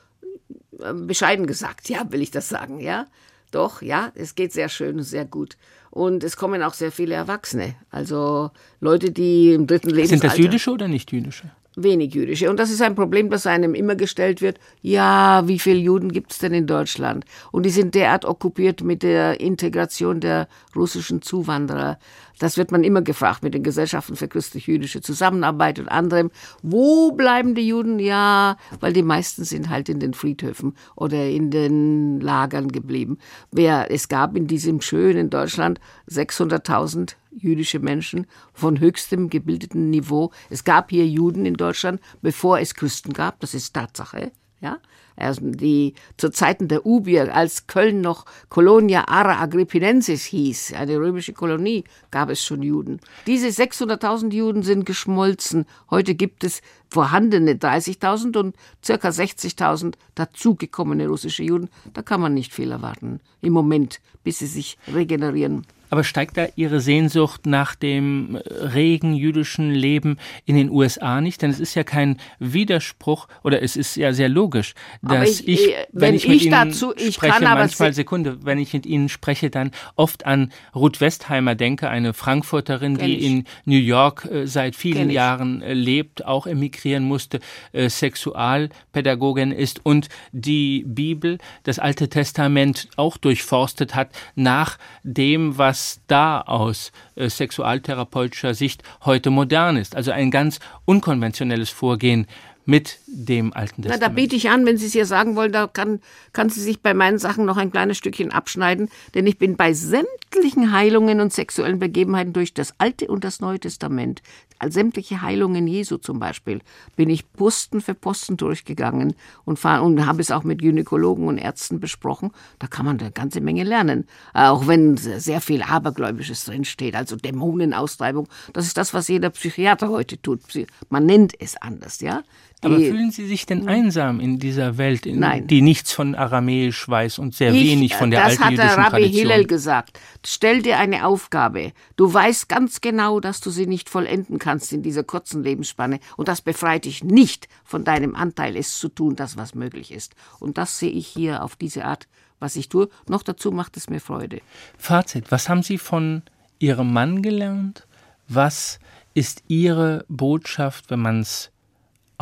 Äh, 0.79 0.93
bescheiden 0.95 1.47
gesagt, 1.47 1.89
ja, 1.89 2.07
will 2.13 2.23
ich 2.23 2.31
das 2.31 2.49
sagen, 2.49 2.79
ja. 2.79 3.07
Doch, 3.51 3.83
ja, 3.83 4.13
es 4.15 4.37
geht 4.37 4.53
sehr 4.53 4.69
schön 4.69 4.99
und 4.99 5.03
sehr 5.03 5.25
gut. 5.25 5.57
Und 5.91 6.23
es 6.23 6.37
kommen 6.37 6.63
auch 6.63 6.75
sehr 6.75 6.93
viele 6.93 7.17
Erwachsene, 7.17 7.75
also 7.91 8.53
Leute, 8.79 9.11
die 9.11 9.55
im 9.55 9.67
dritten 9.67 9.91
Lebensalter... 9.91 10.21
Sind 10.21 10.25
das 10.25 10.39
jüdische 10.39 10.71
oder 10.71 10.87
nicht 10.87 11.11
jüdische? 11.11 11.51
Wenig 11.77 12.15
jüdische. 12.15 12.51
Und 12.51 12.59
das 12.59 12.71
ist 12.71 12.83
ein 12.83 12.95
Problem, 12.95 13.31
das 13.31 13.47
einem 13.47 13.75
immer 13.75 13.97
gestellt 13.97 14.43
wird. 14.43 14.59
Ja, 14.83 15.47
wie 15.47 15.59
viele 15.59 15.79
Juden 15.79 16.13
gibt 16.13 16.33
es 16.33 16.39
denn 16.39 16.53
in 16.53 16.67
Deutschland? 16.67 17.25
Und 17.51 17.65
die 17.65 17.71
sind 17.71 17.95
derart 17.95 18.25
okkupiert 18.25 18.83
mit 18.83 19.03
der 19.03 19.41
Integration 19.41 20.21
der 20.21 20.49
russischen 20.77 21.23
Zuwanderer. 21.23 21.99
Das 22.39 22.57
wird 22.57 22.73
man 22.73 22.83
immer 22.83 23.03
gefragt 23.03 23.43
mit 23.43 23.55
den 23.55 23.63
Gesellschaften 23.63 24.17
für 24.17 24.29
christlich-jüdische 24.29 25.01
Zusammenarbeit 25.01 25.79
und 25.79 25.89
anderem. 25.89 26.31
Wo 26.63 27.13
bleiben 27.13 27.55
die 27.55 27.69
Juden? 27.69 27.99
Ja, 27.99 28.57
weil 28.81 28.93
die 28.93 29.03
meisten 29.03 29.45
sind 29.45 29.69
halt 29.71 29.89
in 29.89 30.01
den 30.01 30.15
Friedhöfen 30.15 30.75
oder 30.97 31.29
in 31.29 31.51
den 31.51 32.21
Lagern 32.21 32.69
geblieben. 32.69 33.19
Wer, 33.51 33.91
es 33.91 34.09
gab 34.09 34.37
in 34.37 34.47
diesem 34.47 34.81
schönen 34.81 35.31
Deutschland 35.31 35.79
600.000 36.11 37.15
jüdische 37.37 37.79
Menschen 37.79 38.27
von 38.53 38.81
höchstem 38.81 39.31
gebildeten 39.31 39.91
Niveau. 39.91 40.31
Es 40.51 40.65
gab 40.65 40.91
hier 40.91 41.07
Juden 41.07 41.47
in 41.47 41.55
Deutschland, 41.55 42.01
bevor 42.21 42.59
es 42.59 42.75
Christen 42.75 43.13
gab. 43.13 43.41
Das 43.41 43.55
ist 43.55 43.73
Tatsache. 43.73 44.33
Ja, 44.61 44.79
also 45.17 45.41
die 45.51 45.95
zu 46.17 46.31
Zeiten 46.31 46.69
der 46.69 46.87
Ubier, 46.87 47.35
als 47.35 47.67
Köln 47.67 48.01
noch 48.01 48.27
Colonia 48.49 49.09
Ara 49.09 49.41
Agrippinensis 49.41 50.25
hieß, 50.27 50.75
eine 50.75 50.99
römische 50.99 51.33
Kolonie, 51.33 51.83
gab 52.13 52.31
es 52.31 52.45
schon 52.45 52.63
Juden. 52.63 53.01
Diese 53.27 53.49
600.000 53.49 54.33
Juden 54.33 54.63
sind 54.63 54.87
geschmolzen. 54.87 55.67
Heute 55.91 56.15
gibt 56.15 56.45
es 56.45 56.63
vorhandene 56.89 57.55
30.000 57.55 58.37
und 58.39 58.57
circa 58.85 59.09
60.000 59.09 59.95
dazugekommene 60.15 61.09
russische 61.09 61.43
Juden. 61.43 61.69
Da 61.93 62.03
kann 62.03 62.21
man 62.21 62.33
nicht 62.33 62.55
viel 62.55 62.71
erwarten 62.71 63.19
im 63.41 63.53
Moment, 63.53 64.01
bis 64.23 64.39
sie 64.39 64.47
sich 64.47 64.79
regenerieren. 64.95 65.67
Aber 65.93 66.05
steigt 66.05 66.39
da 66.39 66.47
Ihre 66.57 66.81
Sehnsucht 66.81 67.45
nach 67.45 67.75
dem 67.75 68.37
äh, 68.37 68.41
regen 68.49 69.13
jüdischen 69.13 69.71
Leben 69.71 70.17
in 70.47 70.57
den 70.57 70.71
USA 70.71 71.21
nicht? 71.21 71.43
Denn 71.43 71.51
es 71.51 71.61
ist 71.61 71.75
ja 71.75 71.85
kein 71.85 72.17
Widerspruch 72.39 73.29
oder 73.45 73.61
es 73.61 73.77
ist 73.77 73.97
ja 73.97 74.15
sehr 74.15 74.31
logisch, 74.31 74.73
dass 75.03 75.41
ich, 75.41 75.49
ich, 75.49 75.69
äh, 75.69 75.87
wenn, 75.93 76.09
wenn 76.09 76.15
ich 76.15 76.27
mit 76.27 76.37
ich 76.37 76.43
Ihnen 76.47 76.53
dazu, 76.53 76.95
ich 76.97 77.17
spreche, 77.17 77.41
kann, 77.41 77.59
manchmal 77.59 77.93
Sekunde, 77.93 78.39
wenn 78.43 78.59
ich 78.59 78.73
mit 78.73 78.87
Ihnen 78.87 79.11
spreche, 79.11 79.51
dann 79.51 79.71
oft 79.95 80.25
an 80.25 80.51
Ruth 80.75 81.03
Westheimer 81.03 81.57
denke, 81.57 81.91
eine 81.91 82.15
Frankfurterin, 82.15 82.97
die 82.97 83.19
ich. 83.19 83.27
in 83.27 83.45
New 83.67 83.77
York 83.77 84.25
äh, 84.25 84.47
seit 84.47 84.77
vielen 84.77 85.11
Jahren 85.11 85.61
äh, 85.61 85.75
lebt, 85.75 86.25
auch 86.25 86.47
emigrieren 86.47 87.05
musste, 87.05 87.41
äh, 87.73 87.91
Sexualpädagogin 87.91 89.53
ist 89.53 89.85
und 89.85 90.09
die 90.33 90.85
Bibel, 90.87 91.37
das 91.65 91.79
Alte 91.79 92.09
Testament 92.09 92.89
auch 92.97 93.19
durchforstet 93.19 93.95
hat 93.95 94.09
nach 94.37 94.79
dem, 95.05 95.59
was 95.59 95.82
was 95.83 96.01
da 96.07 96.41
aus 96.43 96.93
äh, 97.17 97.29
sexualtherapeutischer 97.29 98.55
Sicht 98.55 98.85
heute 99.05 99.31
modern 99.31 99.77
ist. 99.77 99.97
Also 99.97 100.13
ein 100.13 100.31
ganz 100.31 100.61
unkonventionelles 100.85 101.71
Vorgehen 101.71 102.27
mit 102.65 102.99
dem 103.07 103.53
Alten 103.53 103.83
Testament. 103.83 104.01
Na, 104.01 104.09
da 104.09 104.15
biete 104.15 104.37
ich 104.37 104.51
an, 104.51 104.65
wenn 104.67 104.79
Sie 104.79 104.87
es 104.87 104.93
hier 104.93 105.07
sagen 105.07 105.37
wollen, 105.37 105.53
da 105.53 105.67
kann, 105.67 106.01
kann 106.33 106.49
sie 106.49 106.61
sich 106.61 106.81
bei 106.81 106.95
meinen 106.95 107.19
Sachen 107.19 107.45
noch 107.45 107.57
ein 107.57 107.73
kleines 107.73 107.99
Stückchen 107.99 108.31
abschneiden, 108.31 108.89
denn 109.15 109.27
ich 109.27 109.39
bin 109.39 109.57
bei 109.57 109.73
sämtlichen 109.73 110.73
Heilungen 110.73 111.21
und 111.21 111.33
sexuellen 111.33 111.79
Begebenheiten 111.79 112.33
durch 112.33 112.55
das 112.55 112.75
Alte 112.79 113.09
und 113.09 113.25
das 113.25 113.41
Neue 113.41 113.59
Testament, 113.59 114.23
sämtliche 114.69 115.23
Heilungen 115.23 115.67
Jesu 115.67 115.97
zum 115.97 116.21
Beispiel, 116.21 116.61
bin 116.95 117.11
ich 117.11 117.33
Posten 117.33 117.81
für 117.81 117.95
Posten 117.95 118.37
durchgegangen 118.37 119.15
und, 119.45 119.59
fahr, 119.59 119.83
und 119.83 120.07
habe 120.07 120.21
es 120.21 120.31
auch 120.31 120.45
mit 120.45 120.61
Gynäkologen 120.61 121.27
und 121.27 121.39
Ärzten 121.39 121.81
besprochen. 121.81 122.31
Da 122.61 122.69
kann 122.69 122.87
man 122.87 123.01
eine 123.01 123.11
ganze 123.11 123.41
Menge 123.41 123.65
lernen, 123.65 124.07
auch 124.35 124.69
wenn 124.69 124.97
sehr 124.97 125.41
viel 125.41 125.63
Abergläubisches 125.63 126.45
drinsteht, 126.45 126.95
also 126.95 127.17
Dämonenaustreibung. 127.17 128.29
Das 128.53 128.67
ist 128.67 128.77
das, 128.77 128.95
was 128.95 129.09
jeder 129.09 129.31
Psychiater 129.31 129.89
heute 129.89 130.21
tut. 130.23 130.43
Man 130.89 131.07
nennt 131.07 131.35
es 131.41 131.57
anders, 131.61 132.01
ja. 132.01 132.23
Aber 132.65 132.77
fühlen 132.77 133.11
Sie 133.11 133.27
sich 133.27 133.45
denn 133.45 133.67
einsam 133.67 134.21
in 134.21 134.39
dieser 134.39 134.79
Welt, 134.79 135.05
in, 135.05 135.47
die 135.49 135.63
nichts 135.63 135.93
von 135.93 136.15
Aramäisch 136.15 136.89
weiß 136.89 137.19
und 137.19 137.35
sehr 137.35 137.53
ich, 137.53 137.65
wenig 137.65 137.97
von 137.97 138.13
der 138.13 138.25
alten 138.25 138.51
jüdischen 138.51 138.57
Tradition? 138.57 138.77
Das 138.77 138.77
hat 138.77 138.93
der 138.93 139.01
Rabbi 139.01 139.13
Hillel 139.13 139.47
gesagt. 139.47 140.01
Stell 140.25 140.63
dir 140.63 140.79
eine 140.79 141.05
Aufgabe. 141.05 141.73
Du 141.97 142.13
weißt 142.13 142.49
ganz 142.49 142.81
genau, 142.81 143.19
dass 143.19 143.41
du 143.41 143.51
sie 143.51 143.67
nicht 143.67 143.91
vollenden 143.91 144.39
kannst 144.39 144.73
in 144.73 144.83
dieser 144.83 145.03
kurzen 145.03 145.43
Lebensspanne. 145.43 145.99
Und 146.17 146.29
das 146.29 146.41
befreit 146.41 146.85
dich 146.85 147.03
nicht 147.03 147.49
von 147.65 147.83
deinem 147.83 148.15
Anteil, 148.15 148.57
es 148.57 148.79
zu 148.79 148.89
tun, 148.89 149.17
das 149.17 149.37
was 149.37 149.57
möglich 149.57 149.91
ist. 149.91 150.15
Und 150.39 150.57
das 150.57 150.79
sehe 150.79 150.91
ich 150.91 151.09
hier 151.09 151.43
auf 151.43 151.57
diese 151.57 151.85
Art, 151.85 152.07
was 152.39 152.55
ich 152.55 152.69
tue. 152.69 152.89
Noch 153.09 153.25
dazu 153.25 153.51
macht 153.51 153.77
es 153.77 153.91
mir 153.91 154.01
Freude. 154.01 154.41
Fazit. 154.79 155.33
Was 155.33 155.49
haben 155.49 155.65
Sie 155.65 155.79
von 155.79 156.23
Ihrem 156.61 156.93
Mann 156.93 157.23
gelernt? 157.23 157.89
Was 158.29 158.79
ist 159.15 159.43
Ihre 159.49 160.05
Botschaft, 160.09 160.91
wenn 160.91 161.01
man 161.01 161.21
es 161.21 161.52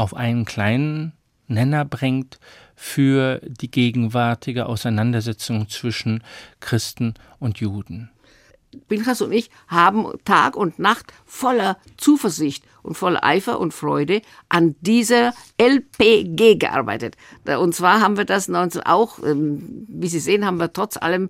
auf 0.01 0.14
einen 0.14 0.46
kleinen 0.46 1.12
Nenner 1.46 1.84
bringt 1.84 2.40
für 2.74 3.40
die 3.44 3.70
gegenwärtige 3.70 4.64
Auseinandersetzung 4.64 5.68
zwischen 5.68 6.24
Christen 6.61 7.14
und 7.38 7.59
Juden. 7.59 8.11
Pinchas 8.88 9.20
und 9.20 9.32
ich 9.32 9.51
haben 9.68 10.07
Tag 10.24 10.57
und 10.57 10.78
Nacht 10.78 11.12
voller 11.26 11.76
Zuversicht 11.98 12.64
und 12.82 12.94
voller 12.96 13.24
Eifer 13.24 13.61
und 13.61 13.74
Freude 13.74 14.22
an 14.48 14.74
dieser 14.80 15.34
LPG 15.59 16.55
gearbeitet. 16.55 17.16
Und 17.44 17.74
zwar 17.74 18.01
haben 18.01 18.16
wir 18.16 18.24
das 18.24 18.48
19 18.48 18.82
auch, 18.84 19.18
ähm, 19.22 19.86
wie 19.88 20.09
Sie 20.09 20.20
sehen, 20.20 20.46
haben 20.46 20.59
wir 20.59 20.72
trotz 20.72 20.96
allem, 20.96 21.28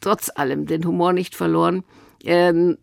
trotz 0.00 0.30
allem 0.34 0.66
den 0.66 0.84
Humor 0.84 1.14
nicht 1.14 1.34
verloren. 1.34 1.82
Ähm, 2.24 2.76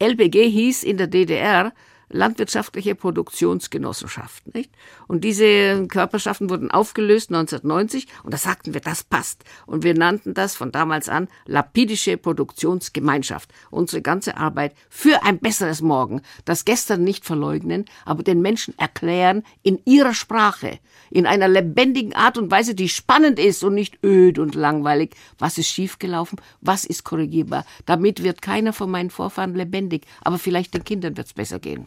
LPG 0.00 0.48
hieß 0.48 0.82
in 0.82 0.96
der 0.96 1.06
DDR 1.06 1.72
landwirtschaftliche 2.08 2.94
Produktionsgenossenschaft. 2.94 4.54
Nicht? 4.54 4.70
Und 5.08 5.24
diese 5.24 5.86
Körperschaften 5.88 6.50
wurden 6.50 6.70
aufgelöst 6.70 7.30
1990 7.30 8.06
und 8.22 8.32
da 8.32 8.38
sagten 8.38 8.74
wir, 8.74 8.80
das 8.80 9.04
passt. 9.04 9.44
Und 9.66 9.82
wir 9.82 9.94
nannten 9.94 10.34
das 10.34 10.54
von 10.54 10.72
damals 10.72 11.08
an 11.08 11.28
lapidische 11.46 12.16
Produktionsgemeinschaft. 12.16 13.52
Unsere 13.70 14.02
ganze 14.02 14.36
Arbeit 14.36 14.74
für 14.88 15.22
ein 15.24 15.38
besseres 15.38 15.82
Morgen, 15.82 16.22
das 16.44 16.64
Gestern 16.64 17.04
nicht 17.04 17.24
verleugnen, 17.24 17.84
aber 18.04 18.22
den 18.22 18.40
Menschen 18.40 18.76
erklären 18.78 19.42
in 19.62 19.80
ihrer 19.84 20.14
Sprache, 20.14 20.78
in 21.10 21.26
einer 21.26 21.48
lebendigen 21.48 22.14
Art 22.14 22.38
und 22.38 22.50
Weise, 22.50 22.74
die 22.74 22.88
spannend 22.88 23.38
ist 23.38 23.64
und 23.64 23.74
nicht 23.74 24.02
öd 24.04 24.38
und 24.38 24.54
langweilig. 24.54 25.14
Was 25.38 25.58
ist 25.58 25.68
schiefgelaufen? 25.68 26.40
Was 26.60 26.84
ist 26.84 27.04
korrigierbar? 27.04 27.64
Damit 27.84 28.22
wird 28.22 28.42
keiner 28.42 28.72
von 28.72 28.90
meinen 28.90 29.10
Vorfahren 29.10 29.54
lebendig, 29.54 30.06
aber 30.22 30.38
vielleicht 30.38 30.74
den 30.74 30.84
Kindern 30.84 31.16
wird 31.16 31.28
es 31.28 31.34
besser 31.34 31.58
gehen. 31.58 31.86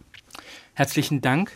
Herzlichen 0.80 1.20
Dank. 1.20 1.52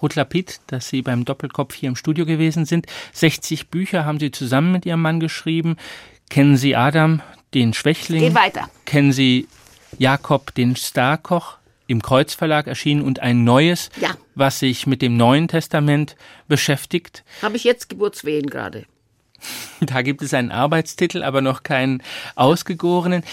Ruth 0.00 0.14
Lapid, 0.14 0.60
dass 0.68 0.88
Sie 0.88 1.02
beim 1.02 1.24
Doppelkopf 1.24 1.74
hier 1.74 1.88
im 1.88 1.96
Studio 1.96 2.24
gewesen 2.24 2.64
sind. 2.64 2.86
60 3.12 3.70
Bücher 3.70 4.04
haben 4.04 4.20
Sie 4.20 4.30
zusammen 4.30 4.70
mit 4.70 4.86
Ihrem 4.86 5.02
Mann 5.02 5.18
geschrieben. 5.18 5.76
Kennen 6.30 6.56
Sie 6.56 6.76
Adam, 6.76 7.20
den 7.54 7.74
Schwächling? 7.74 8.20
Geh 8.20 8.34
weiter. 8.36 8.70
Kennen 8.84 9.10
Sie 9.10 9.48
Jakob, 9.98 10.54
den 10.54 10.76
Starkoch? 10.76 11.58
Im 11.88 12.02
Kreuzverlag 12.02 12.68
erschienen 12.68 13.02
und 13.02 13.18
ein 13.18 13.42
neues, 13.42 13.90
ja. 14.00 14.10
was 14.36 14.60
sich 14.60 14.86
mit 14.86 15.02
dem 15.02 15.16
Neuen 15.16 15.48
Testament 15.48 16.14
beschäftigt. 16.46 17.24
Habe 17.42 17.56
ich 17.56 17.64
jetzt 17.64 17.88
Geburtswehen 17.88 18.46
gerade. 18.46 18.86
Da 19.80 20.02
gibt 20.02 20.22
es 20.22 20.34
einen 20.34 20.52
Arbeitstitel, 20.52 21.24
aber 21.24 21.40
noch 21.40 21.64
keinen 21.64 22.00
ausgegorenen 22.36 23.24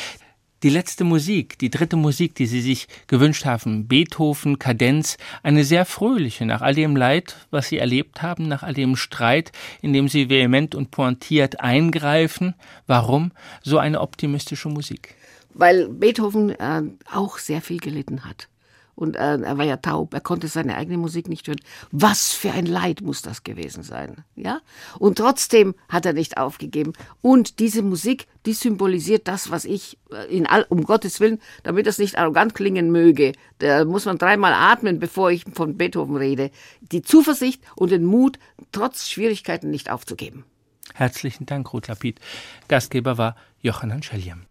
die 0.66 0.72
letzte 0.72 1.04
Musik, 1.04 1.60
die 1.60 1.70
dritte 1.70 1.96
Musik, 1.96 2.34
die 2.34 2.48
Sie 2.48 2.60
sich 2.60 2.88
gewünscht 3.06 3.46
haben, 3.46 3.88
Beethoven, 3.88 4.58
Kadenz, 4.58 5.18
eine 5.44 5.64
sehr 5.64 5.86
fröhliche, 5.86 6.44
nach 6.48 6.64
all 6.64 6.74
dem 6.74 6.96
Leid, 6.96 7.36
was 7.52 7.68
Sie 7.68 7.78
erlebt 7.78 8.24
haben, 8.24 8.48
nach 8.48 8.64
all 8.64 8.74
dem 8.74 8.96
Streit, 8.96 9.52
in 9.84 9.94
dem 9.94 10.08
Sie 10.08 10.28
vehement 10.28 10.74
und 10.74 10.90
pointiert 10.90 11.60
eingreifen. 11.60 12.56
Warum 12.88 13.32
so 13.62 13.78
eine 13.78 14.02
optimistische 14.02 14.68
Musik? 14.68 15.14
Weil 15.54 15.88
Beethoven 15.88 16.50
äh, 16.50 16.82
auch 17.14 17.38
sehr 17.38 17.62
viel 17.62 17.78
gelitten 17.78 18.26
hat 18.26 18.50
und 18.96 19.16
äh, 19.16 19.38
er 19.38 19.58
war 19.58 19.66
ja 19.66 19.78
taub, 19.78 20.14
er 20.14 20.22
konnte 20.22 20.48
seine 20.48 20.76
eigene 20.76 20.98
Musik 20.98 21.28
nicht 21.28 21.48
hören. 21.48 21.60
Was 21.92 22.32
für 22.34 22.52
ein 22.52 22.66
Leid 22.66 23.02
muss 23.02 23.22
das 23.22 23.44
gewesen 23.44 23.84
sein, 23.84 24.24
ja? 24.36 24.62
Und 24.98 25.18
trotzdem 25.18 25.76
hat 25.90 26.06
er 26.06 26.14
nicht 26.14 26.38
aufgegeben. 26.38 26.94
Und 27.22 27.60
diese 27.60 27.82
Musik, 27.84 28.28
die 28.46 28.54
symbolisiert 28.54 29.28
das, 29.28 29.52
was 29.52 29.66
ich 29.66 29.98
äh, 30.12 30.36
in 30.36 30.48
all, 30.48 30.66
um 30.70 30.84
Gottes 30.84 31.20
Willen, 31.20 31.40
damit 31.64 31.88
das 31.88 32.00
nicht 32.00 32.18
arrogant 32.18 32.56
klingen 32.56 32.92
möge, 32.92 33.34
da 33.60 33.86
muss 33.86 34.06
man 34.06 34.18
dreimal 34.18 34.54
atmen, 34.54 35.00
bevor 35.00 35.32
ich 35.32 35.44
von 35.54 35.78
Beethoven 35.78 36.16
rede. 36.16 36.52
Die 36.82 37.02
Zuversicht 37.02 37.62
und 37.76 37.92
den 37.92 38.06
Mut, 38.06 38.40
trotz 38.72 39.10
Schwierigkeiten 39.10 39.70
nicht 39.70 39.92
aufzugeben. 39.92 40.46
Herzlichen 40.94 41.46
Dank, 41.46 41.74
Ruth 41.74 41.90
Lapid. 41.90 42.22
Gastgeber 42.70 43.18
war 43.18 43.36
Johann 43.62 44.02
Schelliam. 44.02 44.46